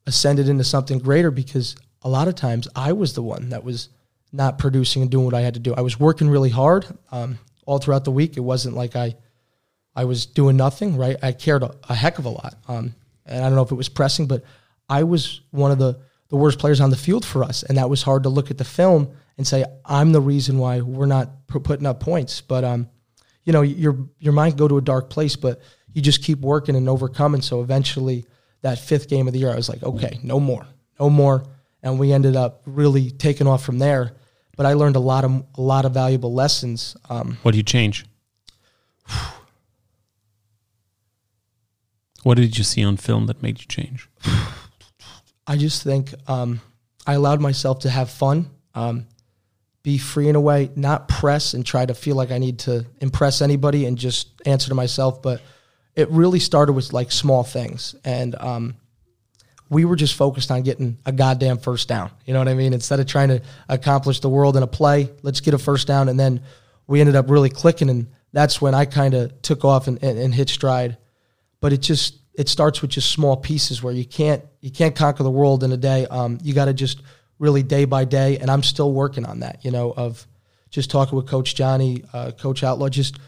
ascended 0.07 0.49
into 0.49 0.65
something 0.65 0.99
greater 0.99 1.31
because 1.31 1.77
a 2.03 2.09
lot 2.09 2.29
of 2.29 2.35
times 2.35 2.69
I 2.75 2.93
was 2.93 3.13
the 3.13 3.23
one 3.23 3.51
that 3.51 3.65
was 3.65 3.91
not 4.33 4.59
producing 4.59 5.03
and 5.03 5.11
doing 5.11 5.25
what 5.25 5.35
I 5.35 5.41
had 5.41 5.55
to 5.55 5.61
do. 5.61 5.75
I 5.75 5.81
was 5.81 5.99
working 5.99 6.29
really 6.29 6.51
hard 6.51 6.87
um, 7.11 7.39
all 7.67 7.79
throughout 7.79 8.05
the 8.05 8.11
week. 8.13 8.37
It 8.37 8.41
wasn't 8.41 8.75
like 8.77 8.97
I 8.97 9.17
I 9.97 10.05
was 10.05 10.27
doing 10.27 10.57
nothing, 10.57 10.97
right? 10.97 11.17
I 11.23 11.33
cared 11.33 11.63
a, 11.65 11.75
a 11.89 11.95
heck 11.95 12.19
of 12.21 12.25
a 12.25 12.29
lot. 12.29 12.55
Um, 12.69 12.95
and 13.27 13.45
I 13.45 13.49
don't 13.49 13.57
know 13.57 13.63
if 13.63 13.73
it 13.73 13.77
was 13.77 13.89
pressing, 13.89 14.27
but 14.27 14.45
I 14.89 15.03
was 15.03 15.41
one 15.51 15.73
of 15.73 15.79
the, 15.79 15.99
the 16.29 16.37
worst 16.37 16.61
players 16.61 16.81
on 16.81 16.91
the 16.91 16.97
field 16.97 17.25
for 17.25 17.43
us. 17.43 17.65
And 17.65 17.79
that 17.79 17.91
was 17.91 18.03
hard 18.03 18.23
to 18.23 18.29
look 18.29 18.51
at 18.51 18.59
the 18.59 18.65
film 18.65 19.11
and 19.37 19.47
say, 19.47 19.65
I'm 19.85 20.13
the 20.13 20.21
reason 20.21 20.59
why 20.59 20.81
we're 20.81 21.07
not 21.07 21.49
p- 21.49 21.59
putting 21.59 21.85
up 21.85 21.99
points. 21.99 22.41
But, 22.41 22.63
um, 22.63 22.89
you 23.45 23.53
know, 23.53 23.63
your 23.63 23.97
your 24.19 24.33
mind 24.33 24.57
go 24.57 24.69
to 24.69 24.79
a 24.79 24.83
dark 24.83 25.11
place, 25.11 25.35
but 25.35 25.61
you 25.93 26.03
just 26.03 26.23
keep 26.23 26.39
working 26.41 26.77
and 26.77 26.89
overcoming. 26.89 27.43
So 27.43 27.61
eventually, 27.61 28.25
that 28.63 28.79
fifth 28.79 29.09
game 29.09 29.27
of 29.27 29.33
the 29.33 29.41
year, 29.41 29.51
I 29.51 29.57
was 29.57 29.69
like, 29.69 29.83
okay, 29.83 30.21
no 30.23 30.39
more, 30.39 30.67
no 31.01 31.09
more, 31.09 31.45
and 31.83 31.99
we 31.99 32.13
ended 32.13 32.37
up 32.37 32.63
really 32.67 33.11
taking 33.11 33.47
off 33.47 33.65
from 33.65 33.79
there. 33.79 34.13
But 34.59 34.67
I 34.67 34.73
learned 34.73 34.97
a 34.97 35.01
lot 35.01 35.25
of 35.25 35.45
a 35.57 35.61
lot 35.63 35.85
of 35.85 35.95
valuable 35.95 36.35
lessons. 36.35 36.97
Um, 37.09 37.39
What 37.43 37.53
did 37.53 37.59
you 37.59 37.63
change? 37.63 38.05
what 42.25 42.37
did 42.37 42.59
you 42.59 42.65
see 42.65 42.83
on 42.83 42.97
film 42.97 43.27
that 43.27 43.41
made 43.41 43.61
you 43.61 43.67
change? 43.67 44.11
I 45.47 45.57
just 45.57 45.85
think 45.85 46.13
um, 46.29 46.61
I 47.07 47.15
allowed 47.15 47.41
myself 47.41 47.79
to 47.81 47.91
have 47.91 48.11
fun, 48.11 48.51
um, 48.75 49.07
be 49.85 49.97
free 49.97 50.29
in 50.29 50.35
a 50.35 50.41
way, 50.41 50.71
not 50.75 51.07
press 51.07 51.55
and 51.55 51.65
try 51.65 51.87
to 51.87 51.95
feel 51.95 52.17
like 52.17 52.33
I 52.33 52.39
need 52.39 52.59
to 52.61 52.85
impress 53.01 53.41
anybody 53.41 53.87
and 53.87 53.97
just 53.97 54.29
answer 54.45 54.69
to 54.71 54.75
myself. 54.75 55.23
But 55.23 55.41
it 55.95 56.11
really 56.11 56.41
started 56.41 56.73
with 56.73 56.93
like 56.93 57.13
small 57.13 57.45
things. 57.45 57.95
And 58.05 58.35
um, 58.35 58.75
we 59.71 59.85
were 59.85 59.97
just 59.97 60.15
focused 60.15 60.51
on 60.51 60.63
getting 60.63 60.99
a 61.05 61.13
goddamn 61.13 61.59
first 61.59 61.89
down. 61.89 62.11
You 62.25 62.33
know 62.33 62.41
what 62.41 62.49
I 62.49 62.55
mean? 62.55 62.73
Instead 62.73 63.01
of 63.01 63.07
trying 63.07 63.29
to 63.29 63.43
accomplish 63.69 64.21
the 64.21 64.29
world 64.29 64.57
in 64.57 64.63
a 64.63 64.67
play, 64.67 65.11
let's 65.23 65.41
get 65.41 65.55
a 65.55 65.59
first 65.59 65.87
down. 65.87 66.09
And 66.09 66.19
then 66.19 66.43
we 66.87 67.01
ended 67.01 67.17
up 67.17 67.29
really 67.29 67.51
clicking. 67.51 67.91
And 67.91 68.09
that's 68.33 68.61
when 68.61 68.75
I 68.75 68.85
kind 68.87 69.15
of 69.15 69.41
took 69.43 69.65
off 69.65 69.87
and, 69.87 70.03
and, 70.03 70.19
and 70.19 70.35
hit 70.35 70.49
stride. 70.49 70.97
But 71.61 71.73
it 71.73 71.79
just, 71.79 72.19
it 72.35 72.49
starts 72.49 72.81
with 72.81 72.93
just 72.93 73.11
small 73.11 73.37
pieces 73.37 73.83
where 73.83 73.93
you 73.93 74.05
can't 74.05 74.45
you 74.61 74.71
can't 74.71 74.95
conquer 74.95 75.25
the 75.25 75.31
world 75.31 75.65
in 75.65 75.73
a 75.73 75.77
day. 75.77 76.07
Um, 76.07 76.39
you 76.43 76.55
got 76.55 76.67
to 76.67 76.73
just 76.73 77.03
really 77.41 77.65
day 77.65 77.85
by 77.85 78.05
day, 78.05 78.39
and 78.39 78.49
I'm 78.49 78.63
still 78.63 78.93
working 78.93 79.27
on 79.27 79.41
that. 79.41 79.65
You 79.65 79.73
know, 79.73 79.93
of 79.97 80.25
just 80.71 80.89
talking 80.89 81.17
with 81.17 81.27
Coach 81.27 81.57
Johnny, 81.57 82.05
uh, 82.13 82.31
Coach 82.31 82.63
Outlaw. 82.63 82.89
Just 82.89 83.19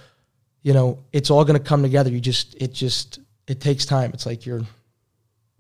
you 0.62 0.72
know, 0.72 1.00
it's 1.12 1.28
all 1.28 1.44
going 1.44 1.58
to 1.58 1.64
come 1.64 1.82
together. 1.82 2.08
You 2.08 2.20
just 2.20 2.54
it 2.54 2.72
just 2.72 3.18
it 3.48 3.60
takes 3.60 3.84
time. 3.84 4.12
It's 4.14 4.26
like 4.26 4.46
you're 4.46 4.62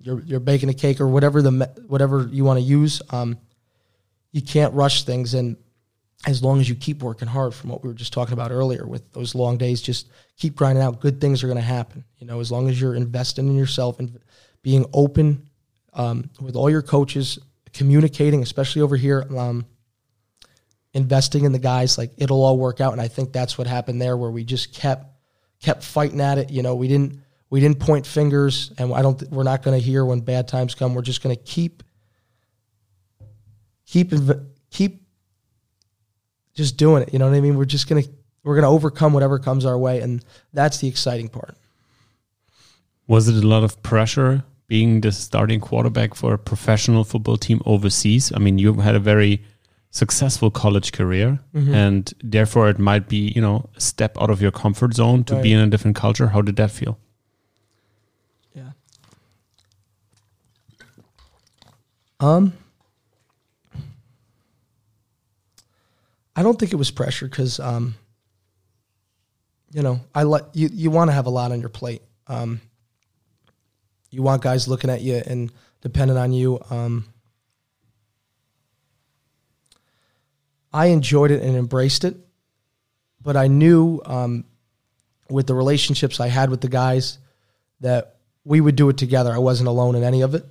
you're 0.00 0.20
you're 0.22 0.40
baking 0.40 0.68
a 0.68 0.74
cake 0.74 1.00
or 1.00 1.08
whatever 1.08 1.42
the 1.42 1.70
whatever 1.86 2.28
you 2.30 2.44
want 2.44 2.58
to 2.58 2.64
use. 2.64 3.02
Um, 3.10 3.38
you 4.32 4.42
can't 4.42 4.72
rush 4.74 5.04
things, 5.04 5.34
and 5.34 5.56
as 6.26 6.42
long 6.42 6.60
as 6.60 6.68
you 6.68 6.74
keep 6.74 7.02
working 7.02 7.28
hard, 7.28 7.54
from 7.54 7.70
what 7.70 7.82
we 7.82 7.88
were 7.88 7.94
just 7.94 8.12
talking 8.12 8.34
about 8.34 8.50
earlier, 8.50 8.86
with 8.86 9.12
those 9.12 9.34
long 9.34 9.56
days, 9.58 9.80
just 9.80 10.08
keep 10.36 10.54
grinding 10.54 10.82
out. 10.82 11.00
Good 11.00 11.20
things 11.20 11.42
are 11.42 11.46
going 11.46 11.56
to 11.56 11.62
happen. 11.62 12.04
You 12.18 12.26
know, 12.26 12.40
as 12.40 12.52
long 12.52 12.68
as 12.68 12.80
you're 12.80 12.94
investing 12.94 13.48
in 13.48 13.56
yourself 13.56 13.98
and 13.98 14.18
being 14.62 14.84
open 14.92 15.48
um, 15.94 16.30
with 16.40 16.56
all 16.56 16.70
your 16.70 16.82
coaches, 16.82 17.38
communicating, 17.72 18.42
especially 18.42 18.82
over 18.82 18.96
here, 18.96 19.26
um, 19.36 19.64
investing 20.92 21.44
in 21.44 21.52
the 21.52 21.58
guys, 21.58 21.96
like 21.96 22.12
it'll 22.18 22.44
all 22.44 22.58
work 22.58 22.80
out. 22.80 22.92
And 22.92 23.00
I 23.00 23.08
think 23.08 23.32
that's 23.32 23.56
what 23.56 23.66
happened 23.66 24.00
there, 24.00 24.16
where 24.16 24.30
we 24.30 24.44
just 24.44 24.74
kept 24.74 25.06
kept 25.62 25.82
fighting 25.82 26.20
at 26.20 26.38
it. 26.38 26.50
You 26.50 26.62
know, 26.62 26.74
we 26.74 26.88
didn't 26.88 27.20
we 27.50 27.58
didn't 27.60 27.80
point 27.80 28.06
fingers, 28.06 28.72
and 28.78 28.94
I 28.94 29.02
don't. 29.02 29.20
We're 29.30 29.42
not 29.42 29.62
going 29.62 29.78
to 29.78 29.84
hear 29.84 30.04
when 30.04 30.20
bad 30.20 30.46
times 30.48 30.74
come. 30.74 30.94
We're 30.94 31.02
just 31.02 31.22
going 31.22 31.34
to 31.36 31.42
keep 31.42 31.82
keep 33.86 34.12
keep 34.70 35.02
just 36.54 36.76
doing 36.76 37.02
it. 37.02 37.12
You 37.12 37.18
know 37.18 37.28
what 37.28 37.36
I 37.36 37.40
mean? 37.40 37.56
We're 37.56 37.64
just 37.64 37.88
gonna 37.88 38.02
we're 38.44 38.54
gonna 38.54 38.70
overcome 38.70 39.12
whatever 39.12 39.38
comes 39.38 39.64
our 39.64 39.76
way, 39.78 40.00
and 40.00 40.24
that's 40.52 40.78
the 40.78 40.88
exciting 40.88 41.28
part. 41.28 41.56
Was 43.08 43.28
it 43.28 43.42
a 43.42 43.46
lot 43.46 43.64
of 43.64 43.82
pressure 43.82 44.44
being 44.68 45.00
the 45.00 45.10
starting 45.10 45.58
quarterback 45.60 46.14
for 46.14 46.32
a 46.34 46.38
professional 46.38 47.02
football 47.02 47.36
team 47.36 47.60
overseas? 47.66 48.32
I 48.32 48.38
mean, 48.38 48.58
you 48.58 48.74
had 48.74 48.94
a 48.94 49.00
very 49.00 49.42
successful 49.90 50.52
college 50.52 50.92
career, 50.92 51.40
Mm-hmm. 51.52 51.74
and 51.74 52.14
therefore 52.22 52.68
it 52.70 52.78
might 52.78 53.08
be, 53.08 53.32
you 53.34 53.40
know, 53.42 53.68
a 53.76 53.80
step 53.80 54.16
out 54.22 54.30
of 54.30 54.40
your 54.40 54.52
comfort 54.52 54.94
zone 54.94 55.24
to 55.24 55.42
be 55.42 55.52
in 55.52 55.58
a 55.58 55.66
different 55.66 55.96
culture. 55.96 56.28
How 56.28 56.42
did 56.42 56.54
that 56.56 56.70
feel? 56.70 56.96
Yeah. 58.54 58.70
Um, 62.20 62.52
I 66.36 66.42
don't 66.42 66.58
think 66.58 66.72
it 66.72 66.76
was 66.76 66.90
pressure 66.90 67.26
because, 67.26 67.58
um, 67.58 67.94
you 69.72 69.82
know, 69.82 70.00
I 70.14 70.24
let 70.24 70.54
you. 70.54 70.68
You 70.72 70.90
want 70.90 71.08
to 71.08 71.12
have 71.12 71.26
a 71.26 71.30
lot 71.30 71.50
on 71.50 71.60
your 71.60 71.70
plate. 71.70 72.02
Um, 72.26 72.60
you 74.10 74.22
want 74.22 74.42
guys 74.42 74.68
looking 74.68 74.90
at 74.90 75.00
you 75.00 75.22
and 75.26 75.50
depending 75.80 76.16
on 76.16 76.32
you. 76.32 76.60
Um, 76.70 77.06
I 80.72 80.86
enjoyed 80.86 81.30
it 81.30 81.42
and 81.42 81.56
embraced 81.56 82.04
it, 82.04 82.16
but 83.22 83.36
I 83.36 83.46
knew 83.48 84.00
um, 84.04 84.44
with 85.28 85.46
the 85.46 85.54
relationships 85.54 86.20
I 86.20 86.28
had 86.28 86.50
with 86.50 86.60
the 86.60 86.68
guys 86.68 87.18
that 87.80 88.16
we 88.44 88.60
would 88.60 88.76
do 88.76 88.88
it 88.88 88.98
together. 88.98 89.32
I 89.32 89.38
wasn't 89.38 89.68
alone 89.68 89.94
in 89.94 90.04
any 90.04 90.20
of 90.20 90.34
it. 90.34 90.44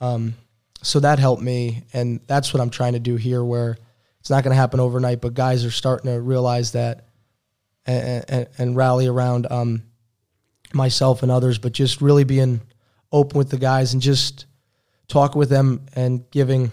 Um, 0.00 0.34
so 0.84 1.00
that 1.00 1.18
helped 1.18 1.42
me. 1.42 1.84
And 1.92 2.20
that's 2.26 2.52
what 2.52 2.60
I'm 2.60 2.70
trying 2.70 2.92
to 2.92 2.98
do 2.98 3.16
here, 3.16 3.42
where 3.42 3.76
it's 4.20 4.30
not 4.30 4.44
going 4.44 4.52
to 4.52 4.60
happen 4.60 4.80
overnight, 4.80 5.20
but 5.20 5.34
guys 5.34 5.64
are 5.64 5.70
starting 5.70 6.12
to 6.12 6.20
realize 6.20 6.72
that 6.72 7.06
and, 7.86 8.24
and, 8.28 8.48
and 8.58 8.76
rally 8.76 9.06
around 9.06 9.46
um, 9.50 9.82
myself 10.72 11.22
and 11.22 11.32
others, 11.32 11.58
but 11.58 11.72
just 11.72 12.00
really 12.00 12.24
being 12.24 12.60
open 13.10 13.38
with 13.38 13.50
the 13.50 13.58
guys 13.58 13.92
and 13.92 14.02
just 14.02 14.46
talking 15.08 15.38
with 15.38 15.48
them 15.48 15.86
and 15.94 16.30
giving 16.30 16.70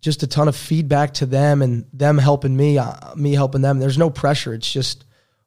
just 0.00 0.22
a 0.22 0.26
ton 0.26 0.48
of 0.48 0.56
feedback 0.56 1.14
to 1.14 1.26
them 1.26 1.62
and 1.62 1.84
them 1.92 2.18
helping 2.18 2.56
me, 2.56 2.78
uh, 2.78 3.14
me 3.14 3.34
helping 3.34 3.60
them. 3.60 3.78
There's 3.78 3.98
no 3.98 4.10
pressure. 4.10 4.54
It's 4.54 4.70
just 4.70 5.04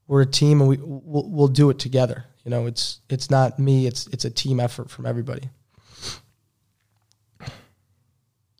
we're 0.07 0.21
a 0.21 0.25
team 0.25 0.61
and 0.61 0.69
we 0.69 0.77
we'll, 0.77 1.29
we'll 1.29 1.47
do 1.47 1.69
it 1.69 1.79
together. 1.79 2.25
You 2.43 2.51
know, 2.51 2.65
it's 2.65 2.99
it's 3.09 3.29
not 3.29 3.57
me. 3.57 3.87
It's 3.87 4.07
it's 4.07 4.25
a 4.25 4.29
team 4.29 4.59
effort 4.59 4.89
from 4.89 5.05
everybody. 5.05 5.49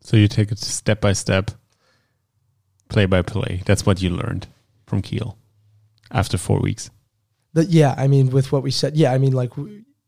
So 0.02 0.18
you 0.18 0.28
take 0.28 0.52
it 0.52 0.60
step 0.60 1.02
by 1.02 1.14
step, 1.14 1.52
play 2.90 3.06
by 3.06 3.22
play. 3.22 3.62
That's 3.66 3.86
what 3.86 4.02
you 4.02 4.10
learned 4.10 4.48
from 4.86 5.02
Kiel 5.02 5.38
after 6.12 6.38
four 6.38 6.60
weeks. 6.60 6.90
But 7.54 7.70
yeah, 7.70 7.96
I 7.98 8.08
mean, 8.08 8.30
with 8.30 8.52
what 8.52 8.64
we 8.64 8.72
said, 8.72 8.96
yeah, 8.96 9.14
I 9.14 9.18
mean, 9.18 9.34
like 9.34 9.52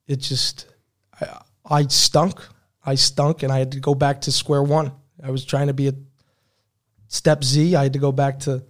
it 0.08 0.18
just, 0.18 0.68
I, 1.22 1.40
I 1.66 1.88
stunk. 1.88 2.40
I 2.86 2.96
stunk, 2.96 3.42
and 3.44 3.52
I 3.52 3.60
had 3.60 3.72
to 3.72 3.80
go 3.80 3.96
back 3.96 4.22
to 4.22 4.32
square 4.32 4.62
one. 4.62 4.92
I 5.24 5.32
was 5.32 5.44
trying 5.44 5.68
to 5.68 5.74
be 5.74 5.88
a 5.88 5.94
step 7.08 7.44
Z. 7.44 7.76
I 7.76 7.84
had 7.84 7.94
to 7.94 8.00
go 8.00 8.12
back 8.12 8.40
to 8.42 8.64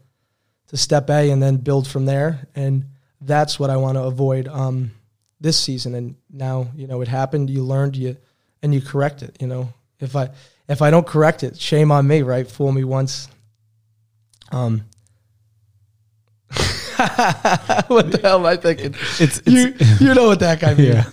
to 0.68 0.78
step 0.78 1.10
A 1.10 1.32
and 1.32 1.42
then 1.42 1.58
build 1.58 1.88
from 1.88 2.06
there. 2.06 2.48
And 2.56 2.86
that's 3.26 3.60
what 3.60 3.70
I 3.70 3.78
want 3.78 3.98
to 3.98 4.04
avoid 4.04 4.48
um, 4.48 4.92
this 5.40 5.60
season. 5.60 5.96
And 5.96 6.16
now, 6.32 6.68
you 6.76 6.88
know, 6.88 7.02
it 7.02 7.08
happened. 7.08 7.50
You 7.50 7.64
learned, 7.64 7.96
you 7.96 8.18
and 8.62 8.74
you 8.74 8.82
correct 8.82 9.22
it. 9.24 9.38
You 9.40 9.48
know, 9.48 9.74
if 10.00 10.16
I 10.16 10.30
if 10.68 10.82
I 10.82 10.92
don't 10.92 11.06
correct 11.06 11.44
it, 11.44 11.60
shame 11.60 11.92
on 11.92 12.08
me, 12.08 12.22
right? 12.22 12.50
Fool 12.50 12.72
me 12.72 12.84
once. 12.84 13.28
Um. 14.52 14.84
what 17.88 18.12
the 18.12 18.20
hell 18.22 18.40
am 18.40 18.46
I 18.46 18.56
thinking? 18.56 18.96
It's, 19.20 19.42
you 19.46 19.74
you 20.00 20.14
know 20.14 20.28
what 20.28 20.40
that 20.40 20.60
guy 20.60 20.74
means. 20.74 20.96
Yeah. 20.96 21.04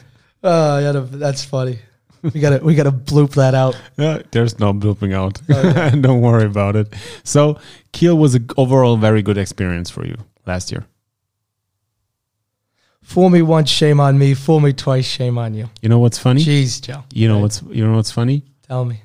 Oh, 0.45 0.79
yeah, 0.79 0.93
that's 0.93 1.45
funny. 1.45 1.79
We 2.23 2.41
gotta 2.41 2.65
we 2.65 2.77
gotta 2.77 2.93
bloop 2.93 3.35
that 3.35 3.55
out. 3.55 3.77
Yeah, 3.97 4.23
there's 4.31 4.61
no 4.61 4.73
blooping 4.73 5.13
out. 5.13 5.41
Oh, 5.51 5.91
Don't 6.01 6.21
worry 6.21 6.45
about 6.45 6.77
it. 6.77 6.93
So 7.25 7.59
Kiel 7.93 8.17
was 8.17 8.37
an 8.37 8.49
overall 8.57 8.97
very 8.97 9.23
good 9.23 9.39
experience 9.39 9.91
for 9.91 10.07
you 10.07 10.17
last 10.47 10.71
year. 10.71 10.87
Fool 13.13 13.29
me 13.29 13.43
once, 13.43 13.69
shame 13.69 14.01
on 14.01 14.19
me. 14.19 14.33
Fool 14.33 14.61
me 14.61 14.73
twice, 14.73 15.05
shame 15.05 15.37
on 15.37 15.53
you. 15.53 15.69
You 15.83 15.91
know 15.91 15.99
what's 15.99 16.19
funny? 16.19 16.43
Jeez, 16.43 16.81
Joe. 16.81 17.05
You 17.13 17.29
know 17.29 17.35
Right. 17.35 17.43
what's 17.43 17.63
you 17.71 17.87
know 17.87 17.95
what's 17.97 18.11
funny? 18.11 18.43
Tell 18.63 18.87
me. 18.87 19.03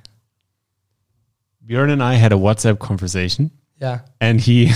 Björn 1.68 1.92
and 1.92 2.02
I 2.02 2.14
had 2.14 2.32
a 2.32 2.38
WhatsApp 2.38 2.80
conversation, 2.80 3.52
Yeah. 3.82 4.00
and 4.22 4.40
he 4.40 4.72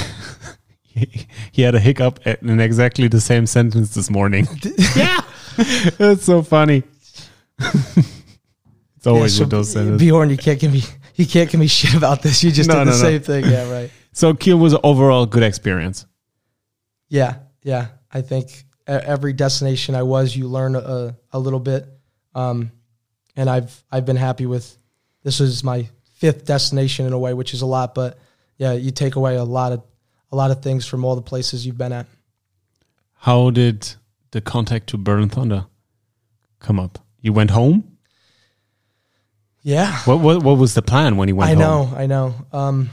he, 0.83 1.27
he 1.53 1.61
had 1.61 1.75
a 1.75 1.79
hiccup 1.79 2.19
in 2.27 2.59
exactly 2.59 3.07
the 3.07 3.21
same 3.21 3.45
sentence 3.47 3.93
this 3.93 4.09
morning. 4.09 4.47
yeah, 4.97 5.21
that's 5.97 6.25
so 6.25 6.41
funny. 6.41 6.83
it's 7.59 9.07
always 9.07 9.33
yeah, 9.33 9.37
so 9.37 9.43
with 9.43 9.51
those 9.51 9.71
sentences. 9.71 10.01
Bjorn, 10.05 10.29
you 10.29 10.37
can't 10.37 10.59
give 10.59 10.73
me 10.73 10.81
you 11.15 11.25
can't 11.25 11.49
give 11.49 11.59
me 11.61 11.67
shit 11.67 11.93
about 11.93 12.21
this. 12.21 12.43
You 12.43 12.51
just 12.51 12.67
No, 12.67 12.75
did 12.83 12.87
the 12.87 12.91
no, 12.91 12.97
no. 12.97 13.03
same 13.03 13.21
thing. 13.21 13.45
Yeah, 13.45 13.71
right. 13.71 13.89
So 14.11 14.33
Kiel 14.33 14.57
was 14.57 14.73
an 14.73 14.79
overall 14.83 15.25
good 15.25 15.43
experience. 15.43 16.05
Yeah, 17.07 17.35
yeah. 17.63 17.87
I 18.11 18.19
think 18.21 18.65
every 18.99 19.33
destination 19.33 19.95
I 19.95 20.03
was, 20.03 20.35
you 20.35 20.47
learn 20.47 20.75
a, 20.75 21.15
a 21.31 21.39
little 21.39 21.59
bit, 21.59 21.87
um, 22.35 22.71
and 23.35 23.49
I've 23.49 23.83
I've 23.91 24.05
been 24.05 24.17
happy 24.17 24.45
with. 24.45 24.77
This 25.23 25.39
is 25.39 25.63
my 25.63 25.87
fifth 26.15 26.45
destination 26.45 27.05
in 27.05 27.13
a 27.13 27.19
way, 27.19 27.33
which 27.33 27.53
is 27.53 27.61
a 27.61 27.65
lot. 27.65 27.93
But 27.93 28.17
yeah, 28.57 28.73
you 28.73 28.91
take 28.91 29.15
away 29.15 29.35
a 29.35 29.43
lot 29.43 29.71
of 29.71 29.83
a 30.31 30.35
lot 30.35 30.51
of 30.51 30.61
things 30.63 30.85
from 30.87 31.05
all 31.05 31.15
the 31.15 31.21
places 31.21 31.65
you've 31.65 31.77
been 31.77 31.93
at. 31.93 32.07
How 33.15 33.49
did 33.51 33.93
the 34.31 34.41
contact 34.41 34.87
to 34.89 34.97
Berlin 34.97 35.29
Thunder 35.29 35.65
come 36.59 36.79
up? 36.79 36.99
You 37.21 37.33
went 37.33 37.51
home. 37.51 37.97
Yeah, 39.63 39.95
What 40.05 40.19
what, 40.21 40.41
what 40.43 40.57
was 40.57 40.73
the 40.73 40.81
plan 40.81 41.17
when 41.17 41.27
you 41.27 41.35
went 41.35 41.51
I 41.51 41.53
home? 41.53 41.59
know, 41.59 41.95
I 41.95 42.07
know. 42.07 42.33
Um, 42.51 42.89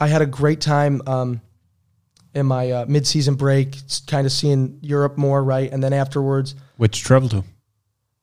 I 0.00 0.08
had 0.08 0.20
a 0.20 0.26
great 0.26 0.60
time. 0.60 1.00
Um, 1.06 1.40
in 2.34 2.46
my 2.46 2.70
uh, 2.70 2.84
mid-season 2.88 3.34
break, 3.34 3.76
kind 4.06 4.26
of 4.26 4.32
seeing 4.32 4.78
Europe 4.82 5.16
more, 5.16 5.42
right? 5.42 5.70
And 5.72 5.82
then 5.82 5.92
afterwards, 5.92 6.54
Which 6.76 7.02
travel 7.02 7.28
to? 7.30 7.44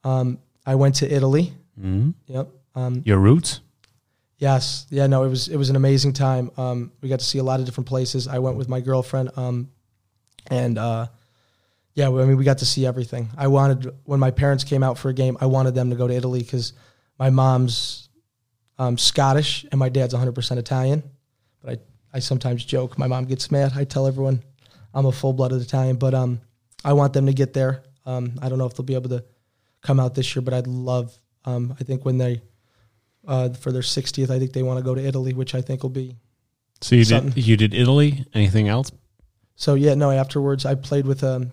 um, 0.03 0.39
I 0.65 0.75
went 0.75 0.95
to 0.95 1.11
Italy. 1.11 1.53
hmm 1.79 2.11
Yep. 2.27 2.49
Um, 2.75 3.01
Your 3.05 3.19
roots? 3.19 3.61
yes. 4.37 4.85
Yeah. 4.89 5.07
No. 5.07 5.23
It 5.23 5.29
was 5.29 5.47
it 5.47 5.55
was 5.57 5.69
an 5.69 5.75
amazing 5.75 6.13
time. 6.13 6.51
Um, 6.57 6.91
we 7.01 7.07
got 7.09 7.19
to 7.19 7.25
see 7.25 7.37
a 7.39 7.43
lot 7.43 7.59
of 7.59 7.65
different 7.65 7.87
places. 7.87 8.27
I 8.27 8.39
went 8.39 8.57
with 8.57 8.67
my 8.67 8.81
girlfriend. 8.81 9.29
Um, 9.37 9.69
and 10.47 10.77
uh, 10.77 11.07
yeah, 11.93 12.07
I 12.09 12.25
mean, 12.25 12.35
we 12.37 12.43
got 12.43 12.57
to 12.59 12.65
see 12.65 12.85
everything. 12.85 13.29
I 13.37 13.47
wanted 13.47 13.93
when 14.03 14.19
my 14.19 14.31
parents 14.31 14.63
came 14.65 14.83
out 14.83 14.97
for 14.97 15.09
a 15.09 15.13
game, 15.13 15.37
I 15.39 15.45
wanted 15.45 15.73
them 15.73 15.89
to 15.89 15.95
go 15.95 16.07
to 16.07 16.13
Italy 16.13 16.39
because 16.41 16.73
my 17.17 17.29
mom's 17.29 18.09
um, 18.77 18.97
Scottish 18.97 19.65
and 19.71 19.79
my 19.79 19.87
dad's 19.89 20.13
100% 20.13 20.57
Italian. 20.57 21.01
But 21.63 21.79
I, 21.79 21.81
I 22.15 22.19
sometimes 22.19 22.63
joke. 22.63 22.97
My 22.97 23.07
mom 23.07 23.25
gets 23.25 23.51
mad. 23.51 23.73
I 23.75 23.83
tell 23.83 24.07
everyone 24.07 24.41
I'm 24.93 25.05
a 25.05 25.11
full 25.11 25.33
blooded 25.33 25.61
Italian, 25.61 25.97
but 25.97 26.13
um, 26.13 26.39
I 26.85 26.93
want 26.93 27.11
them 27.11 27.25
to 27.25 27.33
get 27.33 27.51
there. 27.51 27.83
Um, 28.05 28.39
I 28.41 28.47
don't 28.47 28.57
know 28.57 28.65
if 28.65 28.73
they'll 28.73 28.85
be 28.85 28.95
able 28.95 29.09
to 29.09 29.25
come 29.81 29.99
out 29.99 30.15
this 30.15 30.33
year, 30.33 30.41
but 30.41 30.53
I'd 30.53 30.65
love. 30.65 31.13
Um, 31.43 31.75
I 31.77 31.83
think 31.83 32.05
when 32.05 32.17
they 32.17 32.41
uh, 33.27 33.49
for 33.49 33.73
their 33.73 33.81
60th, 33.81 34.29
I 34.29 34.39
think 34.39 34.53
they 34.53 34.63
want 34.63 34.79
to 34.79 34.83
go 34.83 34.95
to 34.95 35.05
Italy, 35.05 35.33
which 35.33 35.55
I 35.55 35.61
think 35.61 35.83
will 35.83 35.89
be 35.89 36.15
So 36.79 36.95
you 36.95 37.03
Something. 37.03 37.31
did 37.31 37.45
you 37.47 37.57
did 37.57 37.73
Italy? 37.73 38.25
Anything 38.33 38.69
else? 38.69 38.93
So 39.55 39.73
yeah, 39.73 39.93
no. 39.95 40.09
Afterwards, 40.09 40.65
I 40.65 40.75
played 40.75 41.05
with 41.05 41.21
um, 41.21 41.51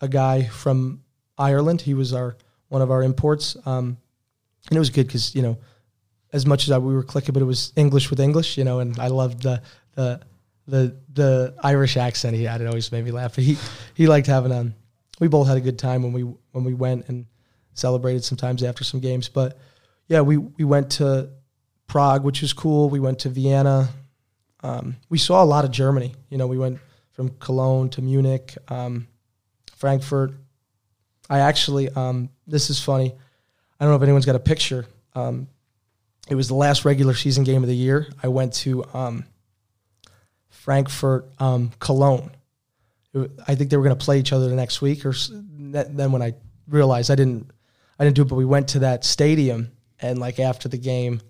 a 0.00 0.06
guy 0.06 0.44
from 0.44 1.02
Ireland. 1.36 1.80
He 1.80 1.94
was 1.94 2.12
our 2.12 2.36
one 2.68 2.80
of 2.80 2.92
our 2.92 3.02
imports, 3.02 3.56
um, 3.66 3.98
and 4.68 4.76
it 4.76 4.78
was 4.78 4.90
good 4.90 5.08
because 5.08 5.34
you 5.34 5.42
know, 5.42 5.58
as 6.32 6.46
much 6.46 6.64
as 6.64 6.70
I, 6.70 6.78
we 6.78 6.94
were 6.94 7.02
clicking, 7.02 7.32
but 7.32 7.42
it 7.42 7.46
was 7.46 7.72
English 7.74 8.08
with 8.10 8.20
English, 8.20 8.56
you 8.56 8.62
know, 8.62 8.78
and 8.78 8.96
I 9.00 9.08
loved 9.08 9.42
the 9.42 9.62
the 9.96 10.20
the 10.68 10.96
the 11.12 11.54
Irish 11.62 11.96
accent 11.96 12.36
he 12.36 12.44
had. 12.44 12.60
It 12.60 12.68
always 12.68 12.92
made 12.92 13.04
me 13.04 13.10
laugh. 13.10 13.34
But 13.34 13.44
he 13.44 13.58
he 13.94 14.06
liked 14.06 14.28
having 14.28 14.52
um. 14.52 14.74
We 15.18 15.28
both 15.28 15.48
had 15.48 15.56
a 15.56 15.62
good 15.62 15.78
time 15.78 16.02
when 16.02 16.12
we 16.12 16.22
when 16.22 16.64
we 16.64 16.74
went 16.74 17.08
and 17.08 17.26
celebrated 17.74 18.22
sometimes 18.22 18.62
after 18.62 18.84
some 18.84 19.00
games. 19.00 19.28
But 19.28 19.58
yeah, 20.06 20.20
we 20.20 20.36
we 20.36 20.64
went 20.64 20.90
to 20.92 21.30
Prague, 21.86 22.22
which 22.24 22.42
was 22.42 22.52
cool. 22.52 22.88
We 22.88 23.00
went 23.00 23.20
to 23.20 23.28
Vienna. 23.28 23.88
Um, 24.62 24.96
we 25.08 25.18
saw 25.18 25.42
a 25.42 25.46
lot 25.46 25.64
of 25.64 25.70
Germany. 25.70 26.14
You 26.28 26.38
know, 26.38 26.46
we 26.46 26.58
went 26.58 26.78
from 27.12 27.30
Cologne 27.38 27.88
to 27.90 28.02
Munich, 28.02 28.56
um, 28.68 29.06
Frankfurt. 29.76 30.32
I 31.30 31.40
actually, 31.40 31.88
um, 31.90 32.30
this 32.46 32.70
is 32.70 32.80
funny. 32.80 33.14
I 33.78 33.84
don't 33.84 33.92
know 33.92 33.96
if 33.96 34.02
anyone's 34.02 34.26
got 34.26 34.36
a 34.36 34.40
picture. 34.40 34.86
Um, 35.14 35.48
it 36.28 36.34
was 36.34 36.48
the 36.48 36.54
last 36.54 36.84
regular 36.84 37.14
season 37.14 37.44
game 37.44 37.62
of 37.62 37.68
the 37.68 37.76
year. 37.76 38.08
I 38.22 38.28
went 38.28 38.54
to 38.54 38.84
um, 38.92 39.24
Frankfurt, 40.66 41.30
um, 41.38 41.70
Cologne. 41.78 42.32
I 43.46 43.54
think 43.54 43.70
they 43.70 43.76
were 43.76 43.84
going 43.84 43.96
to 43.96 44.04
play 44.04 44.18
each 44.18 44.32
other 44.32 44.48
the 44.48 44.56
next 44.56 44.82
week, 44.82 45.06
or 45.06 45.14
then 45.48 46.10
when 46.10 46.22
I 46.22 46.34
realized 46.66 47.08
I 47.08 47.14
didn't, 47.14 47.52
I 48.00 48.04
didn't 48.04 48.16
do 48.16 48.22
it. 48.22 48.28
But 48.28 48.34
we 48.34 48.44
went 48.44 48.66
to 48.70 48.80
that 48.80 49.04
stadium, 49.04 49.70
and 50.00 50.18
like 50.18 50.40
after 50.40 50.68
the 50.68 50.76
game, 50.76 51.20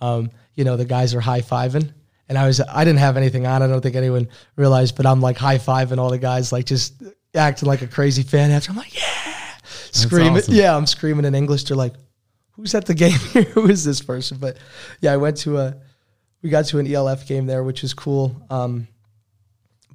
um, 0.00 0.30
you 0.54 0.64
know, 0.64 0.78
the 0.78 0.86
guys 0.86 1.14
are 1.14 1.20
high 1.20 1.42
fiving, 1.42 1.92
and 2.30 2.38
I 2.38 2.46
was, 2.46 2.62
I 2.62 2.84
didn't 2.84 3.00
have 3.00 3.18
anything 3.18 3.46
on. 3.46 3.62
I 3.62 3.66
don't 3.66 3.82
think 3.82 3.96
anyone 3.96 4.28
realized, 4.56 4.96
but 4.96 5.04
I'm 5.04 5.20
like 5.20 5.36
high 5.36 5.58
fiving 5.58 5.98
all 5.98 6.08
the 6.08 6.16
guys, 6.16 6.50
like 6.50 6.64
just 6.64 6.94
acting 7.34 7.68
like 7.68 7.82
a 7.82 7.86
crazy 7.86 8.22
fan. 8.22 8.50
After 8.50 8.70
I'm 8.70 8.78
like, 8.78 8.96
yeah, 8.96 9.58
screaming, 9.92 10.38
awesome. 10.38 10.54
yeah, 10.54 10.74
I'm 10.74 10.86
screaming 10.86 11.26
in 11.26 11.34
English. 11.34 11.64
They're 11.64 11.76
like, 11.76 11.92
who's 12.52 12.74
at 12.74 12.86
the 12.86 12.94
game 12.94 13.18
here? 13.32 13.42
Who 13.54 13.68
is 13.68 13.84
this 13.84 14.00
person? 14.00 14.38
But 14.38 14.56
yeah, 15.02 15.12
I 15.12 15.18
went 15.18 15.36
to 15.38 15.58
a, 15.58 15.76
we 16.46 16.50
got 16.50 16.64
to 16.66 16.78
an 16.78 16.86
ELF 16.86 17.26
game 17.26 17.46
there, 17.46 17.64
which 17.64 17.82
was 17.82 17.92
cool. 17.92 18.40
Um, 18.50 18.86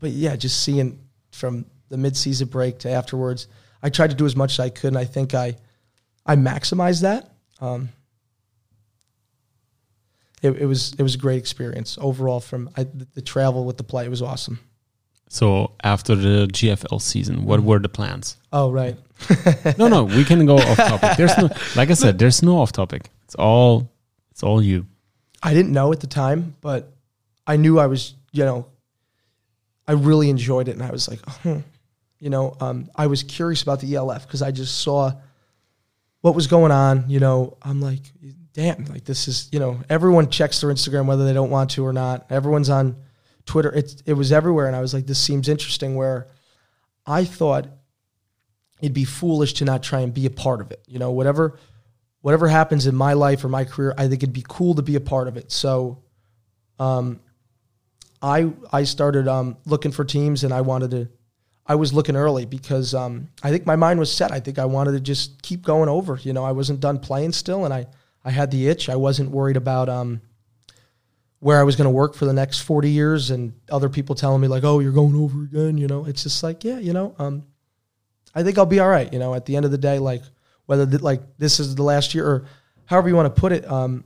but 0.02 0.10
yeah, 0.12 0.36
just 0.36 0.62
seeing 0.62 1.00
from 1.32 1.66
the 1.88 1.96
mid-season 1.96 2.50
break 2.50 2.80
to 2.80 2.90
afterwards, 2.92 3.48
I 3.82 3.90
tried 3.90 4.10
to 4.10 4.18
do 4.18 4.26
as 4.26 4.36
much 4.36 4.52
as 4.56 4.60
I 4.60 4.70
could, 4.70 4.90
and 4.90 4.98
I 4.98 5.06
think 5.06 5.34
I, 5.34 5.56
I 6.26 6.36
maximized 6.36 7.04
that. 7.04 7.32
Um, 7.62 7.88
it, 10.42 10.52
it 10.58 10.66
was 10.66 10.94
it 11.00 11.04
was 11.04 11.16
a 11.16 11.18
great 11.18 11.38
experience 11.38 11.98
overall. 12.02 12.42
From 12.42 12.70
I, 12.76 12.84
the, 12.84 13.08
the 13.14 13.22
travel 13.22 13.64
with 13.64 13.78
the 13.78 13.86
play, 13.86 14.04
it 14.04 14.10
was 14.10 14.22
awesome. 14.22 14.60
So 15.30 15.72
after 15.86 16.16
the 16.16 16.48
GFL 16.52 17.02
season, 17.02 17.46
what 17.46 17.62
were 17.62 17.80
the 17.80 17.88
plans? 17.88 18.36
Oh 18.52 18.72
right, 18.72 18.98
No, 19.78 19.88
no, 19.88 20.04
we 20.04 20.26
can 20.26 20.46
go 20.46 20.58
off 20.58 20.76
topic. 20.76 21.16
There's 21.16 21.38
no, 21.38 21.50
like 21.78 21.90
I 21.92 21.94
said, 21.94 22.20
there's 22.20 22.44
no 22.44 22.58
off 22.58 22.74
topic. 22.74 23.10
It's 23.24 23.36
all, 23.36 23.90
it's 24.32 24.44
all 24.44 24.62
you. 24.62 24.86
I 25.44 25.54
didn't 25.54 25.72
know 25.72 25.92
at 25.92 26.00
the 26.00 26.08
time, 26.08 26.56
but 26.62 26.94
I 27.48 27.58
knew 27.58 27.80
I 27.80 27.88
was, 27.88 28.14
you 28.32 28.46
know, 28.46 28.68
I 29.88 29.94
really 29.94 30.30
enjoyed 30.30 30.68
it, 30.68 30.74
and 30.74 30.84
I 30.84 30.92
was 30.92 31.10
like, 31.10 31.20
hmm. 31.42 31.60
you 32.20 32.30
know, 32.30 32.56
um, 32.60 32.90
I 32.96 33.08
was 33.08 33.24
curious 33.24 33.64
about 33.64 33.80
the 33.80 33.96
ELF 33.96 34.28
because 34.28 34.42
I 34.42 34.52
just 34.52 34.82
saw 34.82 35.12
what 36.22 36.36
was 36.36 36.48
going 36.48 36.72
on. 36.72 37.10
You 37.10 37.20
know, 37.20 37.58
I'm 37.62 37.82
like, 37.82 38.02
damn, 38.54 38.86
like 38.86 39.06
this 39.06 39.28
is, 39.28 39.50
you 39.52 39.60
know, 39.60 39.80
everyone 39.90 40.30
checks 40.30 40.62
their 40.62 40.70
Instagram 40.70 41.08
whether 41.08 41.26
they 41.26 41.34
don't 41.34 41.50
want 41.50 41.72
to 41.72 41.86
or 41.86 41.94
not. 41.94 42.28
Everyone's 42.30 42.70
on 42.70 42.96
Twitter. 43.46 43.74
It 43.74 44.04
it 44.06 44.14
was 44.14 44.32
everywhere, 44.32 44.68
and 44.68 44.76
I 44.76 44.82
was 44.82 44.94
like, 44.94 45.08
this 45.08 45.20
seems 45.20 45.50
interesting. 45.50 45.96
Where 45.96 46.28
I 47.06 47.26
thought 47.26 47.68
it'd 48.80 48.94
be 48.94 49.06
foolish 49.06 49.54
to 49.56 49.66
not 49.66 49.82
try 49.84 50.02
and 50.02 50.14
be 50.14 50.26
a 50.26 50.32
part 50.32 50.62
of 50.62 50.72
it. 50.72 50.84
You 50.88 51.00
know, 51.00 51.12
whatever 51.12 51.58
whatever 52.22 52.48
happens 52.48 52.88
in 52.88 52.96
my 52.96 53.14
life 53.14 53.44
or 53.44 53.50
my 53.50 53.66
career, 53.66 53.94
I 53.98 54.08
think 54.08 54.24
it'd 54.24 54.34
be 54.34 54.46
cool 54.48 54.76
to 54.76 54.82
be 54.82 54.96
a 54.96 55.02
part 55.02 55.28
of 55.28 55.38
it. 55.38 55.52
So, 55.52 56.00
um, 56.80 57.20
I 58.22 58.52
I 58.72 58.84
started 58.84 59.28
um, 59.28 59.58
looking 59.66 59.92
for 59.92 60.06
teams, 60.06 60.44
and 60.44 60.54
I 60.54 60.62
wanted 60.62 60.92
to. 60.92 61.10
I 61.66 61.76
was 61.76 61.94
looking 61.94 62.16
early 62.16 62.46
because 62.46 62.94
um, 62.94 63.30
I 63.44 63.50
think 63.50 63.66
my 63.66 63.76
mind 63.76 64.00
was 64.00 64.12
set. 64.12 64.32
I 64.32 64.40
think 64.40 64.60
I 64.60 64.66
wanted 64.66 64.92
to 64.94 65.00
just 65.00 65.42
keep 65.42 65.64
going 65.64 65.90
over. 65.90 66.20
You 66.22 66.34
know, 66.34 66.44
I 66.44 66.52
wasn't 66.52 66.80
done 66.80 67.00
playing 67.00 67.32
still, 67.34 67.66
and 67.66 67.74
I 67.74 67.88
I 68.24 68.32
had 68.32 68.52
the 68.52 68.68
itch. 68.68 68.90
I 68.90 68.96
wasn't 68.96 69.32
worried 69.32 69.58
about 69.58 69.90
um, 69.90 70.22
where 71.40 71.60
I 71.60 71.64
was 71.64 71.76
going 71.76 71.86
to 71.86 71.92
work 71.92 72.14
for 72.14 72.26
the 72.26 72.34
next 72.34 72.60
forty 72.60 72.92
years, 72.92 73.32
and 73.32 73.54
other 73.70 73.90
people 73.90 74.14
telling 74.14 74.42
me 74.42 74.48
like, 74.48 74.64
"Oh, 74.64 74.80
you're 74.80 74.92
going 74.92 75.16
over 75.16 75.44
again." 75.44 75.78
You 75.78 75.88
know, 75.88 76.06
it's 76.06 76.24
just 76.24 76.44
like, 76.44 76.64
yeah, 76.64 76.78
you 76.78 76.94
know, 76.94 77.16
um, 77.18 77.44
I 78.36 78.44
think 78.44 78.58
I'll 78.58 78.66
be 78.68 78.80
all 78.80 78.90
right. 78.90 79.12
You 79.12 79.20
know, 79.20 79.34
at 79.34 79.46
the 79.46 79.56
end 79.56 79.66
of 79.66 79.72
the 79.72 79.78
day, 79.80 79.98
like 79.98 80.22
whether 80.72 80.86
th- 80.86 81.02
like 81.02 81.22
this 81.38 81.60
is 81.60 81.76
the 81.76 81.84
last 81.84 82.16
year 82.16 82.26
or 82.26 82.46
however 82.86 83.10
you 83.10 83.16
want 83.18 83.36
to 83.36 83.42
put 83.42 83.52
it, 83.52 83.70
um, 83.70 84.06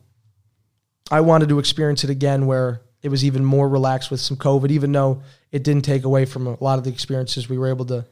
I 1.11 1.21
wanted 1.21 1.49
to 1.49 1.59
experience 1.59 2.03
it 2.03 2.09
again 2.09 2.47
where 2.47 2.81
it 3.03 3.09
was 3.09 3.23
even 3.23 3.45
more 3.45 3.69
relaxed 3.69 4.09
with 4.09 4.19
some 4.19 4.35
COVID, 4.35 4.71
even 4.71 4.91
though 4.91 5.21
it 5.51 5.63
didn't 5.63 5.85
take 5.85 6.05
away 6.05 6.25
from 6.25 6.47
a 6.47 6.57
lot 6.63 6.79
of 6.79 6.83
the 6.83 6.89
experiences. 6.89 7.47
We 7.47 7.59
were 7.59 7.67
able 7.67 7.85
to 7.85 8.03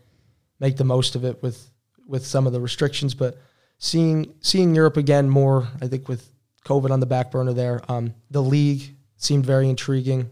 make 0.59 0.77
the 0.77 0.83
most 0.83 1.15
of 1.15 1.25
it 1.25 1.41
with 1.41 1.67
with 2.07 2.27
some 2.27 2.45
of 2.45 2.53
the 2.53 2.61
restrictions, 2.61 3.15
but 3.15 3.41
seeing 3.79 4.35
seeing 4.41 4.75
Europe 4.75 4.97
again 4.97 5.27
more, 5.27 5.67
I 5.81 5.87
think 5.87 6.07
with 6.07 6.29
COVID 6.63 6.91
on 6.91 6.99
the 6.99 7.07
back 7.07 7.31
burner 7.31 7.53
there, 7.53 7.81
um, 7.89 8.13
the 8.29 8.43
league 8.43 8.95
seemed 9.17 9.47
very 9.47 9.67
intriguing. 9.67 10.29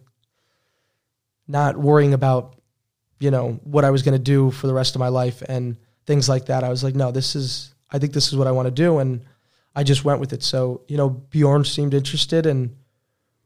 Not 1.48 1.76
worrying 1.76 2.14
about 2.14 2.56
you 3.20 3.32
know 3.32 3.60
what 3.64 3.84
I 3.84 3.90
was 3.90 4.04
going 4.04 4.14
to 4.14 4.24
do 4.24 4.52
for 4.52 4.68
the 4.68 4.76
rest 4.76 4.94
of 4.94 5.00
my 5.00 5.08
life 5.08 5.42
and 5.42 5.76
things 6.06 6.30
like 6.30 6.46
that. 6.46 6.64
I 6.64 6.70
was 6.70 6.84
like, 6.84 6.94
no, 6.94 7.12
this 7.12 7.36
is 7.36 7.71
I 7.92 8.00
think 8.00 8.14
this 8.14 8.28
is 8.28 8.36
what 8.36 8.48
I 8.48 8.52
want 8.52 8.68
to 8.68 8.72
do, 8.72 9.00
and 9.00 9.26
I 9.76 9.84
just 9.84 10.06
went 10.06 10.20
with 10.20 10.34
it. 10.34 10.44
So 10.44 10.82
you 10.88 10.98
know, 10.98 11.10
Bjorn 11.10 11.66
seemed 11.66 11.94
interested, 11.94 12.46
and 12.46 12.76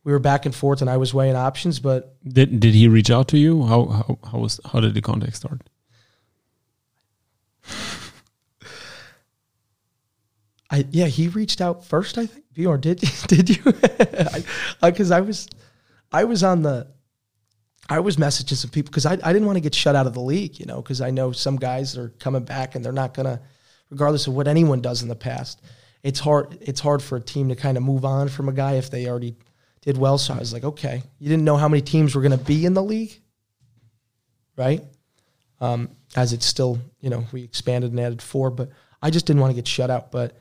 we 0.04 0.12
were 0.12 0.20
back 0.20 0.46
and 0.46 0.54
forth, 0.54 0.82
and 0.82 0.90
I 0.90 0.98
was 0.98 1.14
weighing 1.14 1.36
options, 1.36 1.80
but 1.80 2.16
Did 2.28 2.60
did 2.60 2.74
he 2.74 2.88
reach 2.88 3.10
out 3.10 3.28
to 3.30 3.38
you? 3.38 3.64
How 3.64 3.86
how 3.86 4.20
how 4.32 4.38
was 4.40 4.60
how 4.66 4.80
did 4.80 4.94
the 4.94 5.02
contact 5.02 5.36
start? 5.36 5.62
I 10.72 10.86
yeah, 10.92 11.06
he 11.08 11.28
reached 11.28 11.62
out 11.62 11.86
first. 11.86 12.18
I 12.18 12.26
think 12.26 12.46
Bjorn 12.54 12.82
did 12.82 13.00
did 13.28 13.50
you? 13.50 13.64
Because 14.82 15.10
I, 15.10 15.22
was 15.22 15.48
I 16.12 16.26
was 16.26 16.44
on 16.44 16.62
the 16.62 16.88
I 17.90 18.00
was 18.00 18.18
messaging 18.18 18.56
some 18.56 18.70
people 18.70 18.92
because 18.92 19.06
I 19.06 19.14
I 19.14 19.34
didn't 19.34 19.46
want 19.46 19.58
to 19.58 19.62
get 19.62 19.74
shut 19.76 19.96
out 19.96 20.08
of 20.08 20.14
the 20.14 20.22
league, 20.22 20.60
you 20.60 20.66
know, 20.66 20.82
because 20.82 21.02
I 21.02 21.12
know 21.12 21.32
some 21.32 21.56
guys 21.56 21.98
are 21.98 22.10
coming 22.20 22.44
back 22.44 22.76
and 22.76 22.84
they're 22.84 22.92
not 22.92 23.14
gonna, 23.14 23.42
regardless 23.96 24.28
of 24.28 24.34
what 24.34 24.46
anyone 24.46 24.82
does 24.82 25.02
in 25.02 25.08
the 25.08 25.16
past. 25.16 25.62
It's 26.04 26.20
hard. 26.20 26.58
It's 26.60 26.82
hard 26.82 27.02
for 27.02 27.16
a 27.16 27.22
team 27.22 27.48
to 27.48 27.56
kind 27.56 27.78
of 27.78 27.84
move 27.84 28.04
on 28.04 28.28
from 28.28 28.50
a 28.50 28.52
guy 28.52 28.74
if 28.74 28.92
they 28.92 29.08
already 29.08 29.38
did 29.82 29.98
well. 29.98 30.18
So 30.18 30.34
I 30.34 30.40
was 30.40 30.52
like, 30.52 30.66
okay, 30.66 31.02
you 31.18 31.30
didn't 31.30 31.46
know 31.46 31.56
how 31.56 31.70
many 31.70 31.82
teams 31.82 32.14
were 32.14 32.22
going 32.22 32.38
to 32.38 32.46
be 32.46 32.66
in 32.66 32.74
the 32.74 32.84
league, 32.84 33.18
right? 34.58 34.84
Um, 35.62 35.92
as 36.14 36.34
it's 36.34 36.46
still, 36.46 36.78
you 37.00 37.10
know, 37.10 37.24
we 37.32 37.44
expanded 37.44 37.92
and 37.92 38.00
added 38.02 38.22
four, 38.22 38.52
but 38.52 38.70
I 39.02 39.12
just 39.12 39.26
didn't 39.26 39.42
want 39.42 39.52
to 39.52 39.56
get 39.56 39.66
shut 39.68 39.90
out. 39.90 40.12
But 40.12 40.38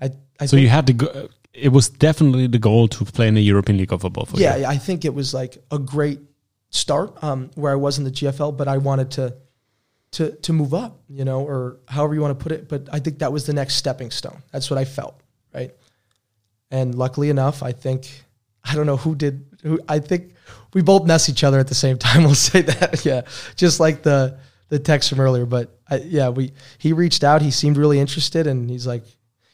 I, 0.00 0.10
I 0.40 0.46
So 0.46 0.56
you 0.56 0.68
had 0.68 0.88
to 0.88 0.92
go. 0.92 1.28
It 1.54 1.68
was 1.68 1.88
definitely 1.88 2.48
the 2.48 2.58
goal 2.58 2.88
to 2.88 3.04
play 3.04 3.28
in 3.28 3.34
the 3.34 3.42
European 3.42 3.78
League 3.78 3.92
of 3.92 4.00
Football 4.00 4.26
for 4.26 4.38
yeah, 4.38 4.56
you. 4.56 4.66
I 4.66 4.76
think 4.76 5.04
it 5.04 5.14
was 5.14 5.32
like 5.32 5.56
a 5.70 5.78
great 5.78 6.18
start 6.70 7.22
um, 7.22 7.50
where 7.54 7.72
I 7.72 7.76
was 7.76 7.98
in 7.98 8.04
the 8.04 8.10
GFL, 8.10 8.56
but 8.56 8.66
I 8.66 8.78
wanted 8.78 9.12
to 9.12 9.36
to 10.12 10.32
to 10.32 10.52
move 10.52 10.74
up, 10.74 11.00
you 11.08 11.24
know, 11.24 11.44
or 11.46 11.78
however 11.86 12.14
you 12.14 12.20
want 12.20 12.38
to 12.38 12.42
put 12.42 12.52
it. 12.52 12.68
But 12.68 12.88
I 12.92 12.98
think 12.98 13.18
that 13.18 13.32
was 13.32 13.46
the 13.46 13.52
next 13.52 13.74
stepping 13.74 14.10
stone. 14.10 14.42
That's 14.52 14.70
what 14.70 14.78
I 14.78 14.84
felt, 14.84 15.20
right? 15.54 15.72
And 16.70 16.94
luckily 16.94 17.30
enough, 17.30 17.62
I 17.62 17.72
think 17.72 18.24
I 18.64 18.74
don't 18.74 18.86
know 18.86 18.96
who 18.96 19.14
did. 19.14 19.44
Who 19.62 19.80
I 19.88 19.98
think 19.98 20.34
we 20.74 20.82
both 20.82 21.06
mess 21.06 21.28
each 21.28 21.44
other 21.44 21.58
at 21.58 21.68
the 21.68 21.74
same 21.74 21.98
time. 22.06 22.22
We'll 22.24 22.34
say 22.34 22.62
that. 22.62 23.04
Yeah, 23.04 23.22
just 23.56 23.80
like 23.80 24.02
the 24.02 24.38
the 24.68 24.78
text 24.78 25.10
from 25.10 25.20
earlier. 25.20 25.46
But 25.46 25.78
I, 25.88 25.96
yeah, 25.98 26.28
we 26.28 26.52
he 26.78 26.92
reached 26.92 27.24
out. 27.24 27.42
He 27.42 27.50
seemed 27.50 27.76
really 27.76 27.98
interested, 27.98 28.46
and 28.46 28.68
he's 28.70 28.86
like, 28.86 29.04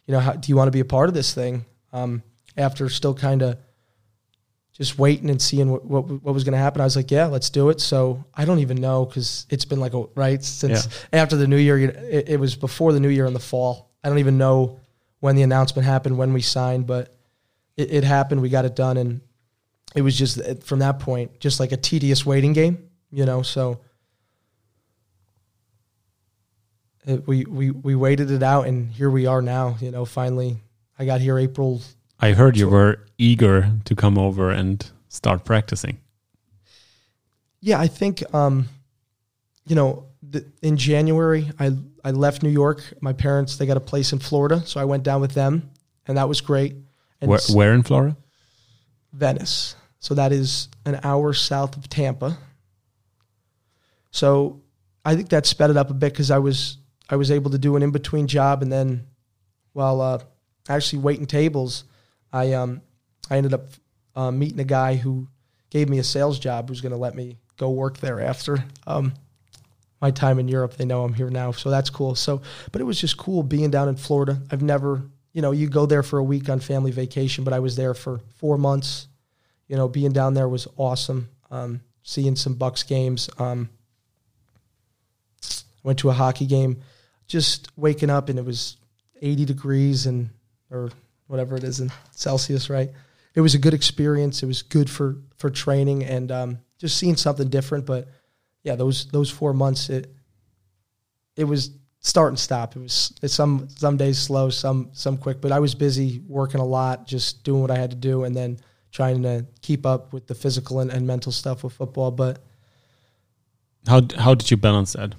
you 0.07 0.13
know, 0.13 0.21
how, 0.21 0.33
do 0.33 0.51
you 0.51 0.57
want 0.57 0.69
to 0.69 0.73
be 0.73 0.81
a 0.81 0.85
part 0.85 1.09
of 1.09 1.15
this 1.15 1.35
thing? 1.35 1.65
Um, 1.93 2.23
after 2.57 2.89
still 2.89 3.15
kind 3.15 3.43
of 3.43 3.59
just 4.75 4.99
waiting 4.99 5.31
and 5.31 5.41
seeing 5.41 5.71
what 5.71 5.85
what, 5.85 6.07
what 6.23 6.35
was 6.35 6.45
going 6.45 6.53
to 6.53 6.59
happen, 6.59 6.81
I 6.81 6.85
was 6.85 6.97
like, 6.97 7.11
yeah, 7.11 7.27
let's 7.27 7.49
do 7.49 7.71
it. 7.71 7.81
So 7.81 8.25
I 8.35 8.45
don't 8.45 8.59
even 8.59 8.81
know 8.81 9.07
because 9.07 9.47
it's 9.49 9.65
been 9.65 9.81
like 9.81 9.95
a 9.95 10.05
right 10.17 10.43
since 10.43 10.87
Yeah. 11.13 11.21
after 11.21 11.37
the 11.37 11.47
new 11.47 11.57
year. 11.57 11.79
It, 11.79 12.29
it 12.31 12.41
was 12.41 12.57
before 12.57 12.93
the 12.93 13.01
new 13.01 13.09
year 13.09 13.27
in 13.27 13.35
the 13.35 13.41
fall. 13.41 13.91
I 14.03 14.09
don't 14.09 14.19
even 14.19 14.37
know 14.37 14.81
when 15.21 15.37
the 15.37 15.43
announcement 15.43 15.87
happened, 15.87 16.19
when 16.19 16.33
we 16.35 16.43
signed, 16.43 16.87
but 16.87 17.15
it, 17.77 17.93
it 17.95 18.05
happened. 18.05 18.43
We 18.43 18.49
got 18.51 18.65
it 18.65 18.75
done, 18.77 18.97
and 18.97 19.21
it 19.95 20.03
was 20.03 20.19
just 20.19 20.41
uh, 20.41 20.57
from 20.57 20.81
that 20.81 20.99
point, 20.99 21.39
just 21.41 21.61
like 21.61 21.73
a 21.73 21.77
tedious 21.77 22.27
waiting 22.27 22.53
game, 22.53 22.91
you 23.11 23.25
know. 23.25 23.43
So 23.43 23.81
it, 27.07 27.27
we 27.27 27.45
we 27.45 27.71
we 27.71 27.95
waited 27.95 28.31
it 28.31 28.43
out, 28.43 28.67
and 28.67 28.91
here 28.93 29.11
we 29.11 29.27
are 29.27 29.41
now. 29.43 29.77
You 29.81 29.91
know, 29.91 30.05
finally, 30.05 30.57
I 30.99 31.05
got 31.05 31.21
here 31.21 31.39
April. 31.39 31.81
I 32.21 32.33
heard 32.33 32.57
you 32.57 32.69
were 32.69 33.07
eager 33.19 33.71
to 33.85 33.95
come 33.95 34.19
over 34.19 34.51
and 34.51 34.85
start 35.09 35.45
practicing. 35.45 35.99
Yeah, 37.61 37.81
I 37.81 37.87
think 37.87 38.23
um, 38.35 38.69
you 39.67 39.75
know, 39.75 40.07
the, 40.23 40.45
in 40.63 40.77
January, 40.77 41.51
I 41.59 41.73
I 42.05 42.11
left 42.11 42.43
New 42.43 42.51
York. 42.51 42.83
My 43.01 43.13
parents 43.13 43.57
they 43.57 43.67
got 43.67 43.77
a 43.77 43.81
place 43.81 44.13
in 44.13 44.19
Florida, 44.19 44.63
so 44.67 44.81
I 44.81 44.85
went 44.85 45.03
down 45.03 45.21
with 45.21 45.33
them, 45.33 45.71
and 46.07 46.19
that 46.19 46.29
was 46.29 46.41
great. 46.41 46.77
And 47.21 47.31
Where, 47.31 47.41
where 47.53 47.73
in 47.73 47.83
Florida? 47.83 48.17
Venice. 49.13 49.77
So 50.01 50.15
that 50.15 50.33
is 50.33 50.69
an 50.85 51.01
hour 51.03 51.33
south 51.33 51.77
of 51.77 51.89
Tampa. 51.89 52.37
So 54.11 54.61
I 55.05 55.17
think 55.17 55.31
that 55.31 55.47
sped 55.47 55.71
it 55.71 55.77
up 55.77 55.91
a 55.91 55.95
bit 55.95 56.13
because 56.13 56.31
I 56.31 56.39
was 56.39 56.79
I 57.09 57.17
was 57.17 57.31
able 57.31 57.51
to 57.53 57.59
do 57.59 57.77
an 57.77 57.83
in 57.83 57.91
between 57.91 58.27
job, 58.27 58.63
and 58.63 58.71
then 58.71 59.07
while 59.73 60.01
uh, 60.01 60.19
actually 60.69 61.01
waiting 61.01 61.27
tables, 61.27 61.85
I 62.35 62.53
um 62.53 62.83
I 63.31 63.37
ended 63.39 63.55
up 63.55 63.69
uh, 64.17 64.31
meeting 64.31 64.61
a 64.61 64.65
guy 64.65 64.97
who 64.97 65.29
gave 65.71 65.89
me 65.89 65.99
a 65.99 66.05
sales 66.05 66.39
job 66.39 66.69
who's 66.69 66.81
going 66.81 66.93
to 66.93 66.99
let 66.99 67.15
me 67.15 67.39
go 67.57 67.71
work 67.71 67.99
there 67.99 68.21
after 68.21 68.65
um, 68.87 69.15
my 70.01 70.11
time 70.11 70.39
in 70.39 70.49
Europe. 70.49 70.77
They 70.77 70.85
know 70.85 71.05
I'm 71.05 71.15
here 71.15 71.31
now, 71.31 71.53
so 71.53 71.71
that's 71.71 71.91
cool. 71.91 72.15
So, 72.15 72.43
but 72.71 72.81
it 72.81 72.85
was 72.85 73.01
just 73.01 73.17
cool 73.17 73.43
being 73.43 73.71
down 73.71 73.89
in 73.89 73.97
Florida. 73.97 74.41
I've 74.51 74.63
never, 74.63 75.03
you 75.33 75.43
know, 75.43 75.53
you 75.53 75.69
go 75.69 75.87
there 75.87 76.03
for 76.03 76.19
a 76.19 76.25
week 76.25 76.49
on 76.49 76.61
family 76.61 76.91
vacation, 76.91 77.45
but 77.45 77.53
I 77.53 77.61
was 77.61 77.77
there 77.77 77.95
for 77.95 78.21
four 78.37 78.59
months. 78.59 79.09
You 79.69 79.77
know, 79.77 79.89
being 79.89 80.13
down 80.13 80.35
there 80.35 80.49
was 80.49 80.69
awesome. 80.77 81.29
Um, 81.51 81.81
seeing 82.03 82.37
some 82.37 82.57
Bucs 82.57 82.87
games. 82.87 83.31
Um, 83.39 83.71
went 85.83 85.99
to 86.01 86.11
a 86.11 86.13
hockey 86.13 86.47
game. 86.47 86.83
Just 87.27 87.71
waking 87.77 88.11
up 88.11 88.29
and 88.29 88.39
it 88.39 88.45
was 88.45 88.77
80 89.23 89.45
degrees 89.45 90.07
and 90.07 90.31
or 90.71 90.91
whatever 91.27 91.57
it 91.57 91.65
is 91.65 91.81
in 91.81 91.91
Celsius, 92.13 92.71
right? 92.71 92.91
It 93.35 93.41
was 93.41 93.55
a 93.55 93.59
good 93.59 93.75
experience. 93.75 94.43
It 94.43 94.47
was 94.47 94.63
good 94.63 94.89
for 94.89 95.17
for 95.37 95.51
training 95.51 96.05
and 96.05 96.31
um, 96.31 96.59
just 96.79 96.97
seeing 96.99 97.17
something 97.17 97.49
different. 97.49 97.87
But 97.87 98.09
yeah, 98.63 98.77
those 98.77 99.07
those 99.07 99.31
four 99.31 99.53
months, 99.53 99.91
it 99.91 100.15
it 101.37 101.45
was 101.45 101.71
start 102.01 102.29
and 102.29 102.39
stop. 102.39 102.77
It 102.77 102.81
was 102.81 103.13
some 103.27 103.69
some 103.71 103.97
days 103.97 104.19
slow, 104.19 104.51
some 104.51 104.91
some 104.93 105.17
quick. 105.17 105.41
But 105.41 105.53
I 105.53 105.59
was 105.59 105.75
busy 105.75 106.23
working 106.29 106.61
a 106.61 106.65
lot, 106.65 107.07
just 107.07 107.43
doing 107.45 107.61
what 107.61 107.71
I 107.71 107.77
had 107.77 107.91
to 107.91 107.97
do, 107.97 108.25
and 108.25 108.37
then 108.37 108.59
trying 108.93 109.23
to 109.23 109.45
keep 109.61 109.85
up 109.85 110.13
with 110.13 110.29
the 110.29 110.35
physical 110.35 110.79
and, 110.79 110.91
and 110.91 111.05
mental 111.07 111.33
stuff 111.33 111.65
with 111.65 111.73
football. 111.73 112.13
But 112.13 112.39
How 113.87 114.03
how 114.17 114.35
did 114.35 114.51
you 114.51 114.57
balance 114.57 114.93
that? 114.93 115.15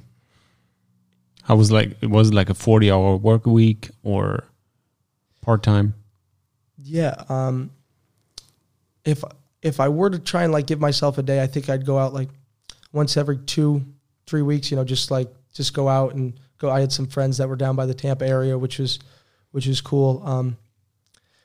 How 1.43 1.55
was 1.57 1.71
like 1.71 1.97
it 2.01 2.09
was 2.09 2.33
like 2.33 2.49
a 2.49 2.53
forty 2.53 2.89
hour 2.89 3.17
work 3.17 3.45
week 3.45 3.89
or 4.03 4.45
part 5.45 5.61
time? 5.61 5.93
Yeah. 6.81 7.15
Um, 7.29 7.69
if 9.05 9.23
if 9.61 9.79
I 9.79 9.89
were 9.89 10.09
to 10.09 10.19
try 10.19 10.43
and 10.43 10.51
like 10.51 10.67
give 10.67 10.79
myself 10.79 11.17
a 11.17 11.23
day, 11.23 11.41
I 11.41 11.47
think 11.47 11.69
I'd 11.69 11.85
go 11.85 11.97
out 11.97 12.13
like 12.13 12.29
once 12.91 13.15
every 13.15 13.37
two, 13.37 13.85
three 14.25 14.41
weeks. 14.41 14.71
You 14.71 14.77
know, 14.77 14.83
just 14.83 15.11
like 15.11 15.29
just 15.53 15.73
go 15.73 15.87
out 15.87 16.15
and 16.15 16.33
go. 16.57 16.69
I 16.69 16.81
had 16.81 16.91
some 16.91 17.07
friends 17.07 17.37
that 17.37 17.47
were 17.47 17.55
down 17.55 17.75
by 17.75 17.85
the 17.85 17.93
Tampa 17.93 18.27
area, 18.27 18.57
which 18.57 18.79
was 18.79 18.99
which 19.51 19.67
was 19.67 19.79
cool. 19.81 20.21
Um, 20.25 20.57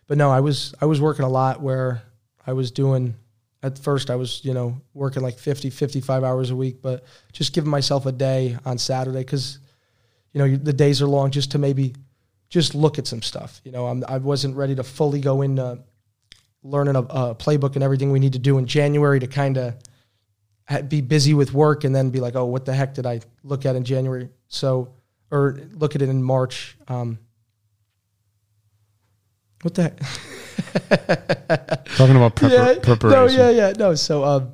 but 0.07 0.19
no, 0.19 0.31
I 0.31 0.41
was 0.41 0.75
I 0.81 0.87
was 0.87 1.01
working 1.01 1.25
a 1.25 1.29
lot 1.29 1.61
where 1.61 2.03
I 2.47 2.55
was 2.55 2.71
doing. 2.71 3.15
At 3.63 3.79
first, 3.79 4.09
I 4.09 4.17
was 4.17 4.43
you 4.43 4.55
know 4.55 4.81
working 4.95 5.23
like 5.23 5.39
50, 5.39 5.69
55 5.69 6.25
hours 6.25 6.51
a 6.51 6.57
week, 6.57 6.81
but 6.81 7.05
just 7.33 7.53
giving 7.53 7.71
myself 7.71 8.07
a 8.07 8.13
day 8.13 8.57
on 8.65 8.79
Saturday 8.79 9.21
because 9.21 9.59
you 10.33 10.39
know 10.41 10.57
the 10.57 10.73
days 10.73 11.03
are 11.03 11.07
long, 11.07 11.31
just 11.31 11.53
to 11.53 11.59
maybe 11.59 11.95
just 12.51 12.75
look 12.75 12.99
at 12.99 13.07
some 13.07 13.23
stuff. 13.23 13.61
You 13.65 13.73
know, 13.73 13.87
I'm, 13.87 14.05
I 14.07 14.19
wasn't 14.19 14.57
ready 14.57 14.75
to 14.75 14.83
fully 14.83 15.21
go 15.21 15.43
into 15.43 15.79
learning 16.63 16.97
a, 16.97 17.01
a 17.01 17.35
playbook 17.35 17.77
and 17.77 17.83
everything 17.83 18.13
we 18.13 18.19
need 18.19 18.35
to 18.35 18.39
do 18.39 18.59
in 18.59 18.67
January 18.67 19.21
to 19.21 19.27
kind 19.27 19.57
of 19.57 19.75
be 20.89 21.01
busy 21.01 21.33
with 21.33 21.53
work 21.53 21.85
and 21.85 21.95
then 21.95 22.11
be 22.11 22.21
like, 22.21 22.37
oh, 22.37 22.45
what 22.45 22.65
the 22.65 22.75
heck 22.75 22.95
did 22.95 23.07
I 23.07 23.21
look 23.43 23.65
at 23.65 23.77
in 23.77 23.85
January? 23.85 24.29
So, 24.49 24.93
or 25.31 25.59
look 25.73 25.95
at 25.95 26.03
it 26.03 26.09
in 26.09 26.23
March. 26.23 26.77
Um, 26.89 27.19
what 29.63 29.75
the 29.75 29.83
heck? 29.83 29.99
Talking 31.97 32.17
about 32.17 32.35
prepar- 32.37 32.83
preparation. 32.83 33.39
No, 33.39 33.49
yeah, 33.49 33.51
yeah, 33.51 33.73
no. 33.77 33.95
So, 33.95 34.25
um, 34.25 34.53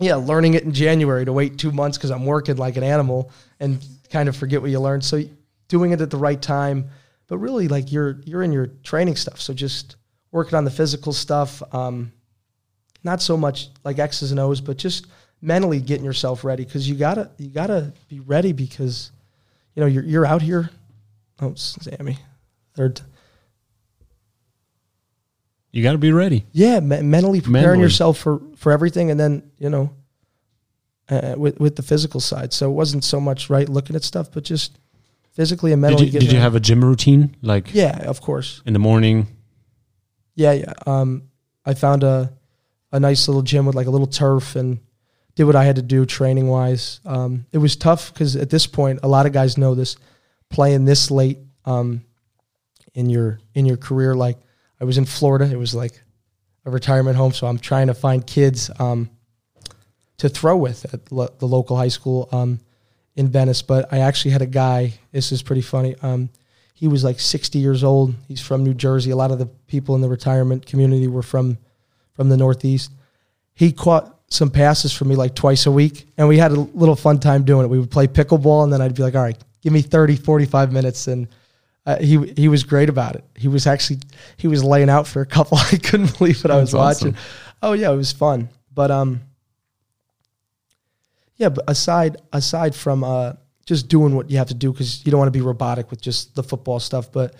yeah, 0.00 0.14
learning 0.14 0.54
it 0.54 0.64
in 0.64 0.72
January 0.72 1.24
to 1.24 1.32
wait 1.32 1.58
two 1.58 1.72
months 1.72 1.98
because 1.98 2.10
I'm 2.10 2.24
working 2.24 2.56
like 2.56 2.76
an 2.76 2.84
animal 2.84 3.32
and 3.58 3.84
kind 4.10 4.28
of 4.28 4.36
forget 4.36 4.62
what 4.62 4.70
you 4.70 4.80
learned. 4.80 5.04
So, 5.04 5.22
doing 5.68 5.92
it 5.92 6.00
at 6.00 6.10
the 6.10 6.16
right 6.16 6.40
time, 6.40 6.90
but 7.28 7.38
really, 7.38 7.68
like 7.68 7.92
you're 7.92 8.20
you're 8.24 8.42
in 8.42 8.52
your 8.52 8.66
training 8.82 9.16
stuff. 9.16 9.40
So 9.40 9.54
just 9.54 9.96
working 10.32 10.56
on 10.56 10.64
the 10.64 10.70
physical 10.70 11.12
stuff. 11.12 11.62
Um, 11.72 12.12
not 13.04 13.22
so 13.22 13.36
much 13.36 13.68
like 13.84 13.98
X's 13.98 14.32
and 14.32 14.40
O's, 14.40 14.60
but 14.60 14.76
just 14.76 15.06
mentally 15.40 15.80
getting 15.80 16.04
yourself 16.04 16.42
ready 16.42 16.64
because 16.64 16.88
you 16.88 16.96
gotta 16.96 17.30
you 17.38 17.48
gotta 17.48 17.92
be 18.08 18.18
ready 18.20 18.52
because 18.52 19.12
you 19.74 19.80
know 19.80 19.86
you're 19.86 20.04
you're 20.04 20.26
out 20.26 20.42
here. 20.42 20.70
Oh, 21.40 21.54
Sami, 21.54 22.18
third. 22.74 23.00
You 25.70 25.82
got 25.82 25.92
to 25.92 25.98
be 25.98 26.12
ready. 26.12 26.46
Yeah, 26.52 26.80
me- 26.80 27.02
mentally 27.02 27.40
preparing 27.40 27.62
Mentally. 27.64 27.82
yourself 27.82 28.18
for 28.18 28.40
for 28.56 28.72
everything, 28.72 29.10
and 29.10 29.20
then 29.20 29.50
you 29.58 29.68
know, 29.70 29.94
uh, 31.08 31.34
with 31.36 31.60
with 31.60 31.76
the 31.76 31.82
physical 31.82 32.20
side. 32.20 32.52
So 32.52 32.70
it 32.70 32.74
wasn't 32.74 33.04
so 33.04 33.20
much 33.20 33.50
right 33.50 33.68
looking 33.68 33.94
at 33.94 34.02
stuff, 34.02 34.32
but 34.32 34.44
just 34.44 34.78
physically 35.38 35.72
and 35.72 35.80
Did 35.80 35.88
mentally. 35.90 36.08
you, 36.10 36.20
did 36.20 36.32
you 36.32 36.40
have 36.40 36.56
a 36.56 36.60
gym 36.60 36.84
routine 36.84 37.36
like 37.42 37.72
Yeah, 37.72 37.96
of 38.10 38.20
course. 38.20 38.60
in 38.66 38.72
the 38.72 38.78
morning? 38.80 39.26
Yeah, 40.34 40.52
yeah. 40.52 40.72
Um, 40.86 41.22
I 41.64 41.74
found 41.74 42.02
a 42.02 42.32
a 42.92 42.98
nice 42.98 43.28
little 43.28 43.42
gym 43.42 43.64
with 43.66 43.76
like 43.76 43.86
a 43.86 43.90
little 43.90 44.06
turf 44.08 44.56
and 44.56 44.78
did 45.36 45.44
what 45.44 45.54
I 45.56 45.64
had 45.64 45.76
to 45.76 45.82
do 45.82 46.04
training 46.06 46.48
wise. 46.48 47.00
Um, 47.04 47.44
it 47.52 47.58
was 47.58 47.76
tough 47.76 48.12
because 48.12 48.34
at 48.36 48.50
this 48.50 48.66
point, 48.66 49.00
a 49.02 49.08
lot 49.08 49.26
of 49.26 49.32
guys 49.32 49.56
know 49.56 49.74
this. 49.74 49.96
Playing 50.50 50.86
this 50.86 51.10
late 51.10 51.38
um, 51.64 52.02
in 52.94 53.10
your 53.10 53.38
in 53.54 53.66
your 53.66 53.76
career, 53.76 54.14
like 54.14 54.38
I 54.80 54.84
was 54.84 54.96
in 54.98 55.04
Florida, 55.04 55.44
it 55.52 55.58
was 55.58 55.74
like 55.74 56.02
a 56.64 56.70
retirement 56.70 57.16
home, 57.16 57.32
so 57.32 57.46
I'm 57.46 57.58
trying 57.58 57.86
to 57.88 57.94
find 57.94 58.26
kids 58.26 58.70
um, 58.80 59.10
to 60.16 60.28
throw 60.28 60.56
with 60.56 60.92
at 60.94 61.12
lo- 61.12 61.32
the 61.38 61.46
local 61.46 61.76
high 61.76 61.88
school 61.92 62.28
um, 62.32 62.60
in 63.18 63.28
Venice. 63.28 63.60
But 63.60 63.92
I 63.92 63.98
actually 63.98 64.30
had 64.30 64.42
a 64.42 64.46
guy. 64.46 64.94
This 65.12 65.32
is 65.32 65.42
pretty 65.42 65.60
funny. 65.60 65.96
Um, 66.00 66.30
he 66.72 66.86
was 66.86 67.02
like 67.02 67.18
60 67.18 67.58
years 67.58 67.82
old. 67.82 68.14
He's 68.28 68.40
from 68.40 68.62
New 68.62 68.72
Jersey. 68.72 69.10
A 69.10 69.16
lot 69.16 69.32
of 69.32 69.38
the 69.38 69.46
people 69.66 69.96
in 69.96 70.00
the 70.00 70.08
retirement 70.08 70.64
community 70.64 71.08
were 71.08 71.22
from 71.22 71.58
from 72.14 72.28
the 72.28 72.36
Northeast. 72.36 72.92
He 73.54 73.72
caught 73.72 74.14
some 74.28 74.50
passes 74.50 74.92
for 74.92 75.04
me 75.04 75.16
like 75.16 75.34
twice 75.34 75.66
a 75.66 75.70
week, 75.72 76.06
and 76.16 76.28
we 76.28 76.38
had 76.38 76.52
a 76.52 76.60
little 76.60 76.96
fun 76.96 77.18
time 77.18 77.44
doing 77.44 77.64
it. 77.64 77.68
We 77.68 77.78
would 77.78 77.90
play 77.90 78.06
pickleball, 78.06 78.64
and 78.64 78.72
then 78.72 78.80
I'd 78.80 78.94
be 78.94 79.02
like, 79.02 79.14
"All 79.14 79.22
right, 79.22 79.36
give 79.60 79.72
me 79.72 79.82
30, 79.82 80.16
45 80.16 80.72
minutes," 80.72 81.08
and 81.08 81.26
uh, 81.86 81.96
he 81.98 82.32
he 82.36 82.48
was 82.48 82.62
great 82.62 82.88
about 82.88 83.16
it. 83.16 83.24
He 83.36 83.48
was 83.48 83.66
actually 83.66 84.00
he 84.36 84.46
was 84.46 84.62
laying 84.62 84.90
out 84.90 85.06
for 85.08 85.20
a 85.20 85.26
couple. 85.26 85.58
I 85.72 85.76
couldn't 85.76 86.16
believe 86.18 86.42
what 86.44 86.52
I 86.52 86.60
was 86.60 86.74
awesome. 86.74 87.10
watching. 87.10 87.22
Oh 87.62 87.72
yeah, 87.72 87.90
it 87.90 87.96
was 87.96 88.12
fun. 88.12 88.48
But 88.72 88.92
um, 88.92 89.22
yeah. 91.38 91.48
But 91.48 91.64
aside 91.68 92.18
aside 92.32 92.74
from 92.74 93.02
uh, 93.02 93.32
just 93.64 93.88
doing 93.88 94.14
what 94.14 94.30
you 94.30 94.38
have 94.38 94.48
to 94.48 94.54
do 94.54 94.72
because 94.72 95.04
you 95.04 95.10
don't 95.10 95.18
want 95.18 95.32
to 95.32 95.38
be 95.38 95.44
robotic 95.44 95.90
with 95.90 96.00
just 96.00 96.34
the 96.34 96.42
football 96.42 96.80
stuff. 96.80 97.10
But 97.10 97.34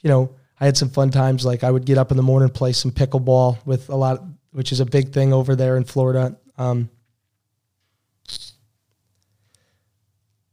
you 0.00 0.08
know, 0.08 0.34
I 0.58 0.64
had 0.64 0.76
some 0.76 0.88
fun 0.90 1.10
times. 1.10 1.44
Like 1.44 1.62
I 1.62 1.70
would 1.70 1.84
get 1.84 1.98
up 1.98 2.10
in 2.10 2.16
the 2.16 2.22
morning, 2.22 2.48
play 2.48 2.72
some 2.72 2.90
pickleball 2.90 3.58
with 3.66 3.90
a 3.90 3.96
lot, 3.96 4.22
which 4.52 4.72
is 4.72 4.80
a 4.80 4.86
big 4.86 5.12
thing 5.12 5.32
over 5.32 5.54
there 5.54 5.76
in 5.76 5.84
Florida. 5.84 6.38
Um, 6.56 6.88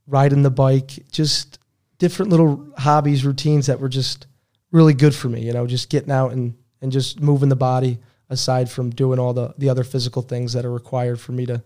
riding 0.06 0.44
the 0.44 0.52
bike, 0.52 0.92
just 1.12 1.60
different 1.98 2.32
little 2.32 2.74
hobbies, 2.78 3.26
routines 3.26 3.68
that 3.68 3.80
were 3.80 3.90
just 3.90 4.28
really 4.72 4.94
good 4.94 5.14
for 5.16 5.30
me. 5.30 5.42
You 5.42 5.54
know, 5.54 5.68
just 5.68 5.90
getting 5.90 6.12
out 6.12 6.32
and 6.32 6.56
and 6.82 6.92
just 6.92 7.20
moving 7.20 7.50
the 7.50 7.56
body. 7.56 8.00
aside 8.30 8.70
from 8.70 8.90
doing 8.90 9.20
all 9.20 9.34
the 9.34 9.54
the 9.58 9.70
other 9.70 9.84
physical 9.84 10.22
things 10.22 10.54
that 10.54 10.66
are 10.66 10.72
required 10.72 11.20
for 11.20 11.32
me 11.32 11.46
to 11.46 11.64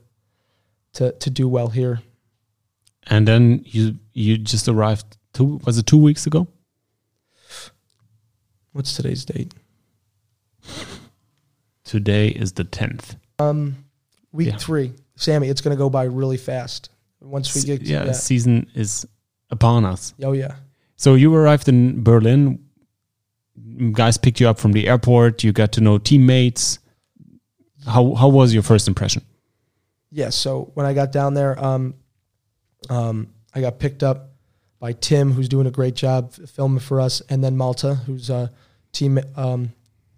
to 0.93 1.11
to 1.13 1.29
do 1.29 1.47
well 1.47 1.67
here. 1.69 2.01
And 3.07 3.27
then 3.27 3.61
you 3.65 3.97
you 4.13 4.37
just 4.37 4.67
arrived 4.67 5.17
two 5.33 5.59
was 5.65 5.77
it 5.77 5.85
two 5.85 5.97
weeks 5.97 6.27
ago? 6.27 6.47
What's 8.73 8.95
today's 8.95 9.25
date? 9.25 9.53
Today 11.83 12.29
is 12.29 12.53
the 12.53 12.63
tenth. 12.63 13.15
Um, 13.39 13.83
week 14.31 14.47
Yeah. 14.49 14.57
three, 14.57 14.93
Sami. 15.15 15.49
It's 15.49 15.61
going 15.61 15.75
to 15.75 15.77
go 15.77 15.89
by 15.89 16.03
really 16.03 16.37
fast 16.37 16.89
once 17.19 17.53
we 17.55 17.63
get. 17.63 17.81
yeah, 17.81 18.11
season 18.13 18.67
is 18.75 19.05
upon 19.49 19.83
us. 19.85 20.13
Oh 20.23 20.31
yeah. 20.31 20.55
So 20.95 21.15
you 21.15 21.33
arrived 21.35 21.67
in 21.67 22.03
Berlin. 22.03 22.59
Guys 23.93 24.17
picked 24.17 24.39
you 24.39 24.47
up 24.47 24.59
from 24.59 24.71
the 24.71 24.87
airport. 24.87 25.43
You 25.43 25.51
got 25.51 25.71
to 25.73 25.81
know 25.81 25.97
teammates. 25.97 26.79
How 27.85 28.13
how 28.13 28.29
was 28.29 28.53
your 28.53 28.63
first 28.63 28.87
impression? 28.87 29.23
Yeah. 30.11 30.29
So 30.29 30.71
when 30.73 30.85
I 30.85 30.93
got 30.93 31.11
down 31.11 31.33
there, 31.33 31.57
um, 31.63 31.95
um, 32.89 33.33
I 33.53 33.61
got 33.61 33.79
picked 33.79 34.03
up 34.03 34.31
by 34.79 34.93
Tim, 34.93 35.31
who's 35.31 35.47
doing 35.47 35.67
a 35.67 35.71
great 35.71 35.95
job 35.95 36.33
filming 36.33 36.79
for 36.79 36.99
us, 36.99 37.21
and 37.29 37.43
then 37.43 37.55
Malte, 37.55 37.93
who's 38.05 38.29
a 38.29 38.51
team. 38.91 39.19
Um, 39.35 39.73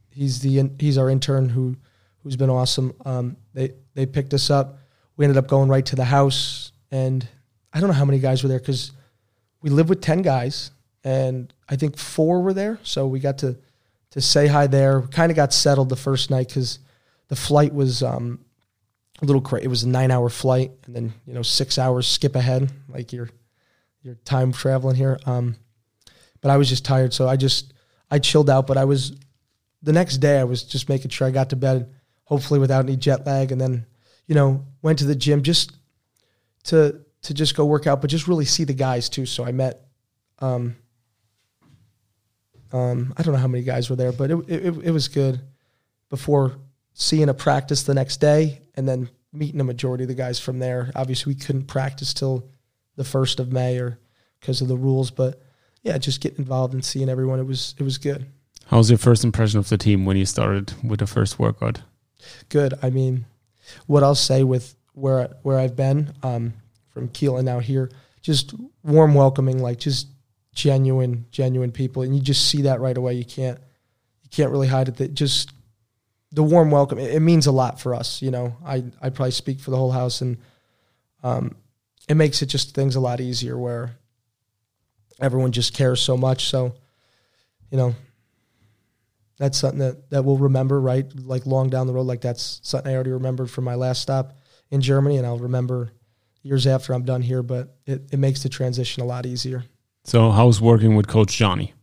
he's 0.10 0.40
the 0.40 0.70
he's 0.80 0.98
our 0.98 1.10
intern 1.10 1.50
who 1.50 1.76
who's 2.24 2.36
been 2.36 2.50
awesome. 2.50 2.94
Um, 3.06 3.38
they 3.54 3.74
they 3.94 4.06
picked 4.06 4.34
us 4.34 4.50
up. 4.50 4.80
We 5.18 5.26
ended 5.26 5.38
up 5.38 5.48
going 5.48 5.70
right 5.70 5.86
to 5.88 5.96
the 5.96 6.06
house, 6.06 6.72
and 6.92 7.28
I 7.74 7.80
don't 7.80 7.90
know 7.90 7.96
how 7.96 8.06
many 8.06 8.20
guys 8.20 8.42
were 8.42 8.50
there 8.50 8.60
because 8.60 8.92
we 9.62 9.70
live 9.70 9.90
with 9.90 10.02
ten 10.02 10.22
guys, 10.22 10.72
and 11.04 11.54
I 11.68 11.76
think 11.76 11.98
four 11.98 12.42
were 12.42 12.54
there. 12.54 12.80
So 12.84 13.06
we 13.06 13.20
got 13.20 13.40
to 13.40 13.58
to 14.12 14.22
say 14.22 14.48
hi 14.48 14.68
there. 14.68 15.02
Kind 15.02 15.32
of 15.32 15.36
got 15.36 15.54
settled 15.54 15.90
the 15.90 15.96
first 15.96 16.32
night 16.32 16.48
because 16.48 16.80
the 17.28 17.36
flight 17.36 17.74
was 17.74 18.02
um, 18.02 18.40
a 19.22 19.26
little 19.26 19.42
crazy. 19.42 19.66
It 19.66 19.70
was 19.70 19.84
a 19.84 19.90
nine 19.90 20.12
hour 20.12 20.30
flight, 20.30 20.72
and 20.86 20.96
then 20.96 21.14
you 21.26 21.34
know 21.34 21.42
six 21.42 21.78
hours 21.78 22.08
skip 22.08 22.36
ahead, 22.36 22.72
like 22.90 23.14
you're 23.14 23.30
you're 24.02 24.16
time 24.26 24.52
traveling 24.52 24.96
here. 24.96 25.20
Um, 25.26 25.56
but 26.42 26.52
I 26.52 26.58
was 26.58 26.70
just 26.70 26.86
tired, 26.86 27.14
so 27.14 27.28
I 27.28 27.36
just 27.36 27.74
I 28.12 28.20
chilled 28.20 28.50
out. 28.50 28.68
But 28.68 28.78
I 28.78 28.86
was 28.86 29.16
the 29.82 29.94
next 29.94 30.18
day 30.18 30.40
I 30.40 30.44
was 30.44 30.64
just 30.64 30.90
making 30.90 31.10
sure 31.10 31.28
I 31.28 31.32
got 31.32 31.50
to 31.52 31.56
bed, 31.56 31.94
hopefully 32.26 32.60
without 32.60 32.86
any 32.86 32.98
jet 32.98 33.26
lag, 33.26 33.52
and 33.52 33.62
then 33.62 33.86
you 34.28 34.36
know 34.36 34.66
went 34.82 35.00
to 35.00 35.06
the 35.06 35.16
gym 35.16 35.44
just 35.44 35.72
to 36.66 37.02
to 37.24 37.34
just 37.34 37.56
go 37.56 37.66
work 37.66 37.88
out, 37.88 38.02
but 38.02 38.10
just 38.10 38.28
really 38.28 38.46
see 38.46 38.64
the 38.64 38.74
guys 38.74 39.10
too. 39.10 39.26
So 39.26 39.46
I 39.46 39.52
met. 39.52 39.86
Um, 40.40 40.76
um, 42.74 43.14
I 43.16 43.22
don't 43.22 43.34
know 43.36 43.40
how 43.40 43.48
many 43.48 43.64
guys 43.64 43.88
were 43.90 43.96
there, 43.96 44.12
but 44.12 44.32
it, 44.32 44.50
it, 44.50 44.78
it 44.86 44.92
was 44.92 45.08
good. 45.08 45.40
Before 46.10 46.58
seeing 46.94 47.30
a 47.30 47.34
practice 47.34 47.84
the 47.84 47.94
next 47.94 48.18
day 48.18 48.62
and 48.76 48.88
then 48.88 49.10
meeting 49.32 49.60
a 49.60 49.64
majority 49.64 50.04
of 50.04 50.08
the 50.08 50.14
guys 50.14 50.40
from 50.40 50.60
there. 50.60 50.92
Obviously, 50.96 51.34
we 51.34 51.40
couldn't 51.40 51.66
practice 51.66 52.14
till 52.14 52.50
the 52.96 53.04
first 53.04 53.40
of 53.40 53.52
May 53.52 53.80
or 53.80 54.00
because 54.40 54.62
of 54.62 54.68
the 54.68 54.78
rules, 54.78 55.12
but 55.12 55.42
yeah, 55.82 55.98
just 55.98 56.22
getting 56.22 56.40
involved 56.40 56.74
and 56.74 56.84
seeing 56.84 57.10
everyone. 57.10 57.40
It 57.40 57.48
was 57.48 57.76
it 57.78 57.84
was 57.84 57.98
good. 57.98 58.26
How 58.68 58.78
was 58.78 58.90
your 58.90 58.98
first 58.98 59.24
impression 59.24 59.60
of 59.60 59.70
the 59.70 59.78
team 59.78 60.06
when 60.06 60.18
you 60.18 60.26
started 60.26 60.74
with 60.84 61.00
the 61.00 61.08
first 61.08 61.38
workout? 61.38 61.82
Good. 62.50 62.74
I 62.82 62.90
mean, 62.90 63.26
what 63.88 64.04
I'll 64.04 64.16
say 64.16 64.44
with 64.44 64.76
where 64.94 65.36
where 65.42 65.60
I've 65.60 65.76
been 65.76 66.14
um, 66.24 66.54
from 66.90 67.10
Kiel 67.10 67.38
and 67.38 67.46
now 67.46 67.60
here, 67.60 67.92
just 68.22 68.54
warm, 68.84 69.14
welcoming, 69.14 69.62
like 69.62 69.80
just 69.80 70.08
genuine, 70.54 71.26
genuine 71.32 71.72
people, 71.72 72.04
and 72.04 72.16
you 72.16 72.22
just 72.22 72.50
see 72.50 72.62
that 72.64 72.80
right 72.80 72.98
away. 72.98 73.14
You 73.16 73.26
can't 73.26 73.60
you 74.22 74.30
can't 74.30 74.52
really 74.52 74.68
hide 74.68 74.88
it. 74.88 74.98
That 74.98 75.14
just 75.14 75.52
the 76.34 76.44
warm 76.44 76.72
welcome. 76.72 76.98
It, 76.98 77.16
it 77.16 77.20
means 77.22 77.48
a 77.48 77.52
lot 77.52 77.80
for 77.80 77.94
us. 77.96 78.22
You 78.22 78.32
know, 78.32 78.58
I 78.66 78.84
I 79.02 79.10
probably 79.10 79.32
speak 79.32 79.60
for 79.60 79.72
the 79.72 79.78
whole 79.78 79.92
house, 79.92 80.22
and 80.22 80.38
um, 81.24 81.56
it 82.10 82.16
makes 82.16 82.42
it 82.42 82.48
just 82.48 82.76
things 82.76 82.96
a 82.96 83.00
lot 83.00 83.22
easier 83.22 83.58
where 83.58 83.96
everyone 85.22 85.52
just 85.52 85.74
cares 85.74 86.02
so 86.02 86.18
much. 86.18 86.50
So, 86.50 86.74
you 87.72 87.78
know, 87.78 87.96
that's 89.38 89.58
something 89.58 89.80
that, 89.80 90.10
that 90.10 90.26
we'll 90.26 90.38
remember, 90.38 90.82
right? 90.82 91.06
Like 91.16 91.46
long 91.46 91.70
down 91.70 91.88
the 91.88 91.94
road, 91.94 92.08
like 92.08 92.22
that's 92.22 92.60
something 92.64 92.92
I 92.92 92.96
already 92.96 93.12
remembered 93.12 93.50
from 93.50 93.64
my 93.64 93.76
last 93.76 94.02
stop 94.02 94.38
in 94.70 94.82
Germany, 94.82 95.18
and 95.18 95.26
I'll 95.26 95.38
remember 95.38 95.92
years 96.42 96.68
after 96.68 96.94
I'm 96.94 97.06
done 97.06 97.22
here. 97.22 97.44
But 97.44 97.76
it, 97.86 98.10
it 98.12 98.18
makes 98.18 98.44
the 98.44 98.50
transition 98.50 99.04
a 99.04 99.06
lot 99.06 99.26
easier. 99.26 99.64
So 100.04 100.32
how's 100.32 100.60
working 100.60 100.96
with 100.96 101.08
Coach 101.08 101.38
Johnny? 101.38 101.74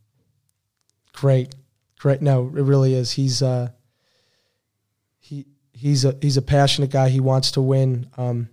Great, 1.12 1.54
great. 1.98 2.20
No, 2.20 2.46
it 2.48 2.62
really 2.62 2.94
is. 2.94 3.12
He's 3.12 3.42
uh, 3.42 3.70
he's 5.80 6.04
a 6.04 6.14
he's 6.20 6.36
a 6.36 6.42
passionate 6.42 6.90
guy. 6.90 7.08
He 7.08 7.20
wants 7.20 7.52
to 7.52 7.62
win. 7.62 8.06
Um, 8.18 8.50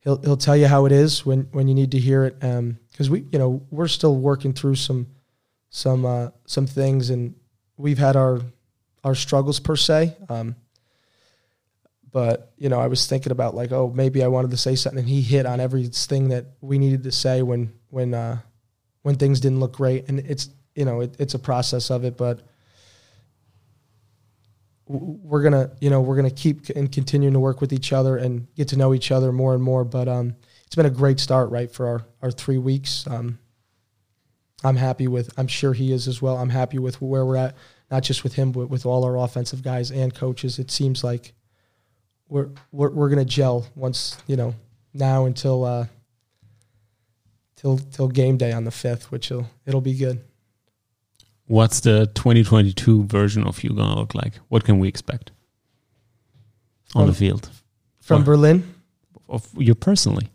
he'll 0.00 0.20
he'll 0.20 0.36
tell 0.36 0.56
you 0.56 0.66
how 0.66 0.84
it 0.84 0.92
is 0.92 1.24
when 1.24 1.48
when 1.52 1.66
you 1.66 1.74
need 1.74 1.92
to 1.92 1.98
hear 1.98 2.24
it. 2.24 2.36
Um, 2.42 2.78
because 2.92 3.08
we 3.08 3.24
you 3.32 3.38
know 3.38 3.62
we're 3.70 3.88
still 3.88 4.14
working 4.14 4.52
through 4.52 4.74
some 4.74 5.06
some 5.70 6.04
uh, 6.04 6.28
some 6.44 6.66
things, 6.66 7.08
and 7.08 7.34
we've 7.78 7.98
had 7.98 8.16
our 8.16 8.40
our 9.02 9.14
struggles 9.14 9.60
per 9.60 9.76
se. 9.76 10.14
Um, 10.28 10.56
but 12.12 12.52
you 12.58 12.68
know, 12.68 12.78
I 12.78 12.88
was 12.88 13.06
thinking 13.06 13.32
about 13.32 13.54
like, 13.54 13.72
oh, 13.72 13.90
maybe 13.94 14.22
I 14.22 14.28
wanted 14.28 14.50
to 14.50 14.58
say 14.58 14.74
something, 14.74 15.00
and 15.00 15.08
he 15.08 15.22
hit 15.22 15.46
on 15.46 15.58
everything 15.58 16.28
that 16.28 16.46
we 16.60 16.78
needed 16.78 17.04
to 17.04 17.12
say 17.12 17.40
when 17.40 17.72
when 17.88 18.12
uh, 18.12 18.40
when 19.02 19.16
things 19.16 19.40
didn't 19.40 19.60
look 19.60 19.72
great, 19.72 20.08
and 20.08 20.20
it's 20.20 20.50
you 20.74 20.84
know 20.84 21.00
it, 21.00 21.16
it's 21.18 21.34
a 21.34 21.38
process 21.38 21.90
of 21.90 22.04
it, 22.04 22.18
but 22.18 22.42
we're 24.90 25.42
gonna 25.42 25.70
you 25.80 25.88
know 25.88 26.00
we're 26.00 26.16
gonna 26.16 26.30
keep 26.30 26.68
and 26.70 26.90
continuing 26.90 27.34
to 27.34 27.40
work 27.40 27.60
with 27.60 27.72
each 27.72 27.92
other 27.92 28.16
and 28.16 28.52
get 28.54 28.68
to 28.68 28.76
know 28.76 28.92
each 28.92 29.12
other 29.12 29.30
more 29.30 29.54
and 29.54 29.62
more. 29.62 29.84
But 29.84 30.08
um, 30.08 30.34
it's 30.66 30.74
been 30.74 30.86
a 30.86 30.90
great 30.90 31.20
start, 31.20 31.50
right, 31.50 31.70
for 31.70 31.86
our 31.86 32.06
our 32.22 32.30
three 32.30 32.58
weeks. 32.58 33.06
Um, 33.06 33.38
I'm 34.64 34.76
happy 34.76 35.06
with. 35.06 35.32
I'm 35.38 35.46
sure 35.46 35.72
he 35.72 35.92
is 35.92 36.08
as 36.08 36.20
well. 36.20 36.36
I'm 36.36 36.50
happy 36.50 36.78
with 36.78 37.00
where 37.00 37.24
we're 37.24 37.36
at, 37.36 37.56
not 37.90 38.02
just 38.02 38.24
with 38.24 38.34
him, 38.34 38.50
but 38.52 38.68
with 38.68 38.84
all 38.84 39.04
our 39.04 39.16
offensive 39.16 39.62
guys 39.62 39.90
and 39.90 40.14
coaches. 40.14 40.58
It 40.58 40.70
seems 40.70 41.04
like 41.04 41.34
we're 42.28 42.50
we're 42.72 42.90
we're 42.90 43.08
gonna 43.08 43.24
gel 43.24 43.66
once 43.76 44.18
you 44.26 44.36
know 44.36 44.54
now 44.92 45.24
until 45.24 45.64
uh, 45.64 45.86
till 47.54 47.78
till 47.78 48.08
game 48.08 48.36
day 48.36 48.52
on 48.52 48.64
the 48.64 48.70
fifth, 48.72 49.12
which 49.12 49.30
will 49.30 49.46
it'll 49.66 49.80
be 49.80 49.94
good. 49.94 50.24
What's 51.50 51.80
the 51.80 52.06
2022 52.14 53.06
version 53.06 53.44
of 53.44 53.64
you 53.64 53.70
gonna 53.70 53.96
look 53.96 54.14
like? 54.14 54.34
What 54.50 54.62
can 54.62 54.78
we 54.78 54.86
expect 54.86 55.32
on 56.94 57.08
the 57.08 57.12
field 57.12 57.50
From 57.98 58.20
What? 58.20 58.26
Berlin, 58.26 58.74
of 59.28 59.48
you 59.56 59.74
personally 59.74 60.28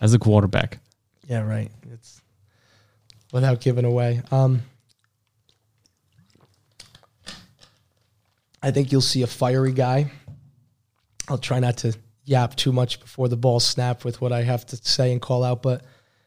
as 0.00 0.14
a 0.14 0.20
quarterback? 0.20 0.78
Yeah, 1.26 1.40
right. 1.40 1.72
It's 1.92 2.22
without 3.32 3.60
giving 3.60 3.84
away. 3.84 4.22
Um, 4.30 4.62
I 8.62 8.70
think 8.70 8.92
you'll 8.92 9.00
see 9.00 9.22
a 9.22 9.26
fiery 9.26 9.72
guy. 9.72 10.12
I'll 11.26 11.36
try 11.36 11.58
not 11.58 11.78
to 11.78 11.98
yap 12.26 12.54
too 12.54 12.70
much 12.70 13.00
before 13.00 13.26
the 13.26 13.36
ball 13.36 13.58
snap 13.58 14.04
with 14.04 14.20
what 14.20 14.30
I 14.30 14.42
have 14.42 14.66
to 14.66 14.76
say 14.76 15.10
and 15.10 15.20
call 15.20 15.42
out, 15.42 15.62
but 15.62 15.82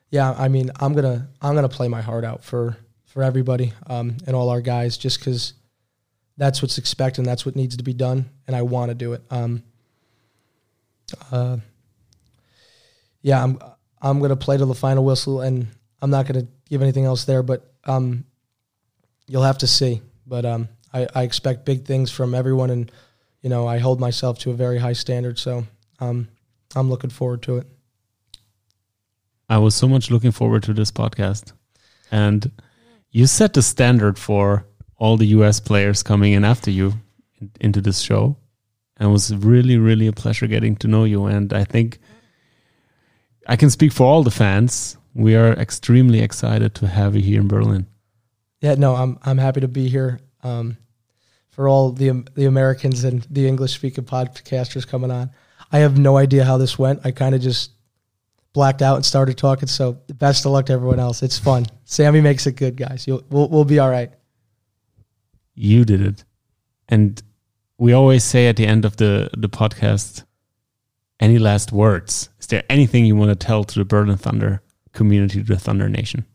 yeah, 0.09 0.35
I 0.37 0.49
mean, 0.49 0.69
I'm 0.81 0.93
gonna 0.93 1.29
I'm 1.41 1.55
gonna 1.55 1.69
play 1.69 1.87
my 1.87 2.01
heart 2.01 2.25
out 2.25 2.43
for 2.43 2.75
for 3.16 3.24
everybody 3.24 3.72
um, 3.88 4.18
and 4.28 4.36
all 4.36 4.49
our 4.49 4.59
guys, 4.59 4.97
just 4.97 5.20
because 5.20 5.53
that's 6.36 6.61
what's 6.61 6.78
expected, 6.78 7.22
and 7.22 7.26
that's 7.26 7.45
what 7.45 7.55
needs 7.55 7.78
to 7.78 7.84
be 7.84 7.93
done, 7.93 8.30
and 8.45 8.53
I 8.53 8.61
want 8.61 8.89
to 8.89 8.95
do 8.95 9.13
it. 9.13 9.24
Um, 9.32 9.63
uh, 11.32 11.57
yeah, 13.22 13.41
I'm 13.41 13.57
I'm 14.01 14.20
gonna 14.20 14.36
play 14.36 14.57
to 14.57 14.66
the 14.66 14.76
final 14.76 15.05
whistle, 15.05 15.39
and 15.39 15.68
I'm 16.01 16.09
not 16.09 16.28
gonna 16.28 16.45
give 16.70 16.82
anything 16.82 17.05
else 17.05 17.24
there. 17.24 17.41
But 17.41 17.74
um, 17.86 18.26
you'll 19.28 19.43
have 19.43 19.59
to 19.59 19.68
see. 19.68 20.01
But 20.28 20.43
um, 20.43 20.68
I, 20.93 21.07
I 21.16 21.24
expect 21.24 21.63
big 21.63 21.86
things 21.86 22.11
from 22.11 22.36
everyone, 22.36 22.70
and 22.70 22.91
you 23.41 23.49
know 23.49 23.66
I 23.66 23.78
hold 23.78 24.01
myself 24.01 24.39
to 24.39 24.51
a 24.51 24.55
very 24.55 24.78
high 24.78 24.91
standard. 24.91 25.39
So 25.39 25.66
um, 26.01 26.28
I'm 26.76 26.89
looking 26.89 27.11
forward 27.11 27.43
to 27.43 27.59
it. 27.59 27.68
I 29.47 29.59
was 29.59 29.74
so 29.74 29.88
much 29.88 30.11
looking 30.11 30.32
forward 30.32 30.63
to 30.63 30.74
this 30.74 30.91
podcast. 30.91 31.53
And 32.11 32.51
you 33.16 33.26
set 33.28 33.53
the 33.53 33.61
standard 33.61 34.20
for 34.20 34.66
all 34.97 35.16
the 35.16 35.28
US 35.28 35.61
players 35.61 36.03
coming 36.03 36.34
in 36.34 36.43
after 36.43 36.70
you 36.70 36.95
in- 37.39 37.51
into 37.61 37.80
this 37.80 37.99
show. 37.99 38.36
And 38.97 39.07
it 39.07 39.11
was 39.11 39.34
really, 39.34 39.78
really 39.78 40.07
a 40.07 40.11
pleasure 40.11 40.47
getting 40.47 40.76
to 40.78 40.88
know 40.89 41.05
you. 41.05 41.26
And 41.26 41.53
I 41.53 41.63
think 41.63 41.99
I 43.47 43.55
can 43.55 43.70
speak 43.70 43.93
for 43.93 44.05
all 44.05 44.24
the 44.24 44.32
fans. 44.32 44.97
We 45.13 45.34
are 45.34 45.53
extremely 45.53 46.20
excited 46.20 46.76
to 46.76 46.88
have 46.88 47.16
you 47.16 47.22
here 47.22 47.39
in 47.39 47.47
Berlin. 47.47 47.88
Yeah, 48.59 48.76
no, 48.76 48.95
I'm 48.95 49.18
I'm 49.24 49.38
happy 49.38 49.61
to 49.61 49.70
be 49.70 49.88
here. 49.88 50.20
Um, 50.43 50.78
for 51.51 51.70
all 51.70 51.91
the 51.91 52.28
the 52.36 52.45
Americans 52.45 53.05
and 53.05 53.26
the 53.30 53.47
English 53.47 53.76
speaking 53.76 54.03
podcasters 54.03 54.86
coming 54.86 55.11
on, 55.11 55.30
I 55.72 55.80
have 55.80 55.97
no 55.97 56.18
idea 56.18 56.43
how 56.43 56.57
this 56.57 56.78
went. 56.78 56.99
I 57.05 57.11
kind 57.11 57.34
of 57.34 57.39
just 57.39 57.72
blacked 58.55 58.81
out 58.81 58.95
and 58.95 59.05
started 59.05 59.37
talking. 59.37 59.67
So 59.67 59.99
best 60.15 60.45
of 60.45 60.53
luck 60.53 60.65
to 60.67 60.73
everyone 60.73 60.99
else. 60.99 61.21
It's 61.21 61.37
fun. 61.37 61.67
Sami 61.83 62.21
makes 62.21 62.47
it 62.47 62.55
good, 62.55 62.77
guys. 62.77 63.05
You'll, 63.05 63.23
we'll 63.29 63.49
we'll 63.49 63.65
be 63.65 63.77
all 63.77 63.91
right. 63.91 64.11
You 65.53 65.85
did 65.85 66.01
it. 66.01 66.23
And 66.87 67.21
we 67.77 67.93
always 67.93 68.23
say 68.23 68.47
at 68.47 68.55
the 68.55 68.65
end 68.65 68.85
of 68.85 68.97
the 68.97 69.29
the 69.37 69.49
podcast, 69.49 70.23
any 71.19 71.37
last 71.37 71.71
words? 71.71 72.29
Is 72.39 72.47
there 72.47 72.63
anything 72.69 73.05
you 73.05 73.15
want 73.15 73.29
to 73.29 73.35
tell 73.35 73.63
to 73.65 73.79
the 73.79 73.85
Berlin 73.85 74.17
Thunder 74.17 74.61
community, 74.93 75.43
to 75.43 75.53
the 75.53 75.59
Thunder 75.59 75.89
Nation? 75.89 76.25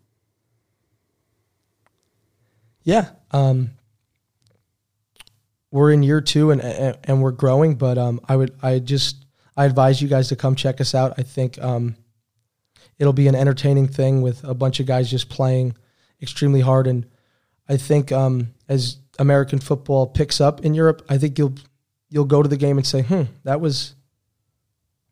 Yeah, 2.82 3.10
um, 3.30 3.70
we're 5.70 5.92
in 5.92 6.02
year 6.02 6.20
two 6.20 6.50
and 6.50 6.60
and, 6.60 6.98
and 7.04 7.22
we're 7.22 7.32
growing, 7.32 7.76
but 7.76 7.96
um, 7.96 8.20
I 8.28 8.36
would 8.36 8.54
I 8.62 8.78
just 8.78 9.24
I 9.56 9.64
advise 9.64 10.02
you 10.02 10.08
guys 10.08 10.28
to 10.28 10.36
come 10.36 10.54
check 10.54 10.80
us 10.80 10.94
out. 10.94 11.14
I 11.18 11.22
think 11.22 11.58
um, 11.62 11.96
it'll 13.00 13.14
be 13.14 13.26
an 13.26 13.34
entertaining 13.34 13.88
thing 13.88 14.20
with 14.20 14.44
a 14.44 14.54
bunch 14.54 14.78
of 14.78 14.86
guys 14.86 15.10
just 15.10 15.30
playing 15.30 15.74
extremely 16.22 16.60
hard, 16.60 16.86
and 16.86 17.06
I 17.68 17.78
think 17.78 18.12
um, 18.12 18.54
as 18.68 18.98
American 19.18 19.58
football 19.58 20.06
picks 20.06 20.40
up 20.40 20.64
in 20.64 20.74
Europe, 20.74 21.02
I 21.08 21.18
think 21.18 21.38
you'll 21.38 21.54
you'll 22.10 22.26
go 22.26 22.42
to 22.42 22.48
the 22.48 22.58
game 22.58 22.76
and 22.76 22.86
say, 22.86 23.02
"Hmm, 23.02 23.22
that 23.44 23.60
was 23.60 23.94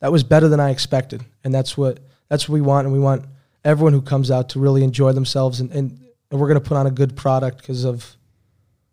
that 0.00 0.12
was 0.12 0.22
better 0.22 0.48
than 0.48 0.60
I 0.60 0.70
expected," 0.70 1.24
and 1.42 1.52
that's 1.52 1.76
what 1.76 1.98
that's 2.28 2.48
what 2.48 2.54
we 2.54 2.60
want, 2.60 2.86
and 2.86 2.92
we 2.92 3.00
want 3.00 3.24
everyone 3.64 3.94
who 3.94 4.02
comes 4.02 4.30
out 4.30 4.50
to 4.50 4.60
really 4.60 4.84
enjoy 4.84 5.12
themselves, 5.12 5.60
and 5.60 5.70
and, 5.72 5.98
and 6.30 6.38
we're 6.38 6.48
going 6.48 6.62
to 6.62 6.68
put 6.68 6.76
on 6.76 6.86
a 6.86 6.92
good 6.92 7.16
product 7.16 7.58
because 7.58 7.84
of 7.84 8.16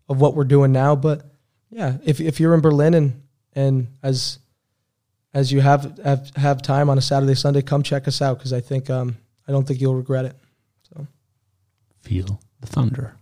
of 0.07 0.21
what 0.21 0.35
we're 0.35 0.45
doing 0.45 0.71
now. 0.71 0.95
But 0.95 1.25
yeah, 1.69 1.97
if 2.05 2.21
if 2.21 2.39
you're 2.39 2.53
in 2.53 2.61
Berlin 2.61 2.93
and 2.93 3.23
and 3.53 3.87
as 4.01 4.39
as 5.35 5.51
you 5.51 5.59
have 5.59 5.99
have, 5.99 6.31
have 6.37 6.61
time 6.61 6.89
on 6.89 6.97
a 6.97 7.01
Saturday 7.01 7.35
Sunday, 7.35 7.61
come 7.61 7.83
check 7.83 8.07
us 8.07 8.21
out 8.21 8.39
because 8.39 8.53
I 8.53 8.61
think 8.61 8.89
um, 8.89 9.17
I 9.47 9.51
don't 9.51 9.67
think 9.67 9.81
you'll 9.81 9.95
regret 9.95 10.25
it. 10.25 10.35
So 10.89 11.05
feel 12.01 12.39
the 12.61 12.67
thunder. 12.67 13.13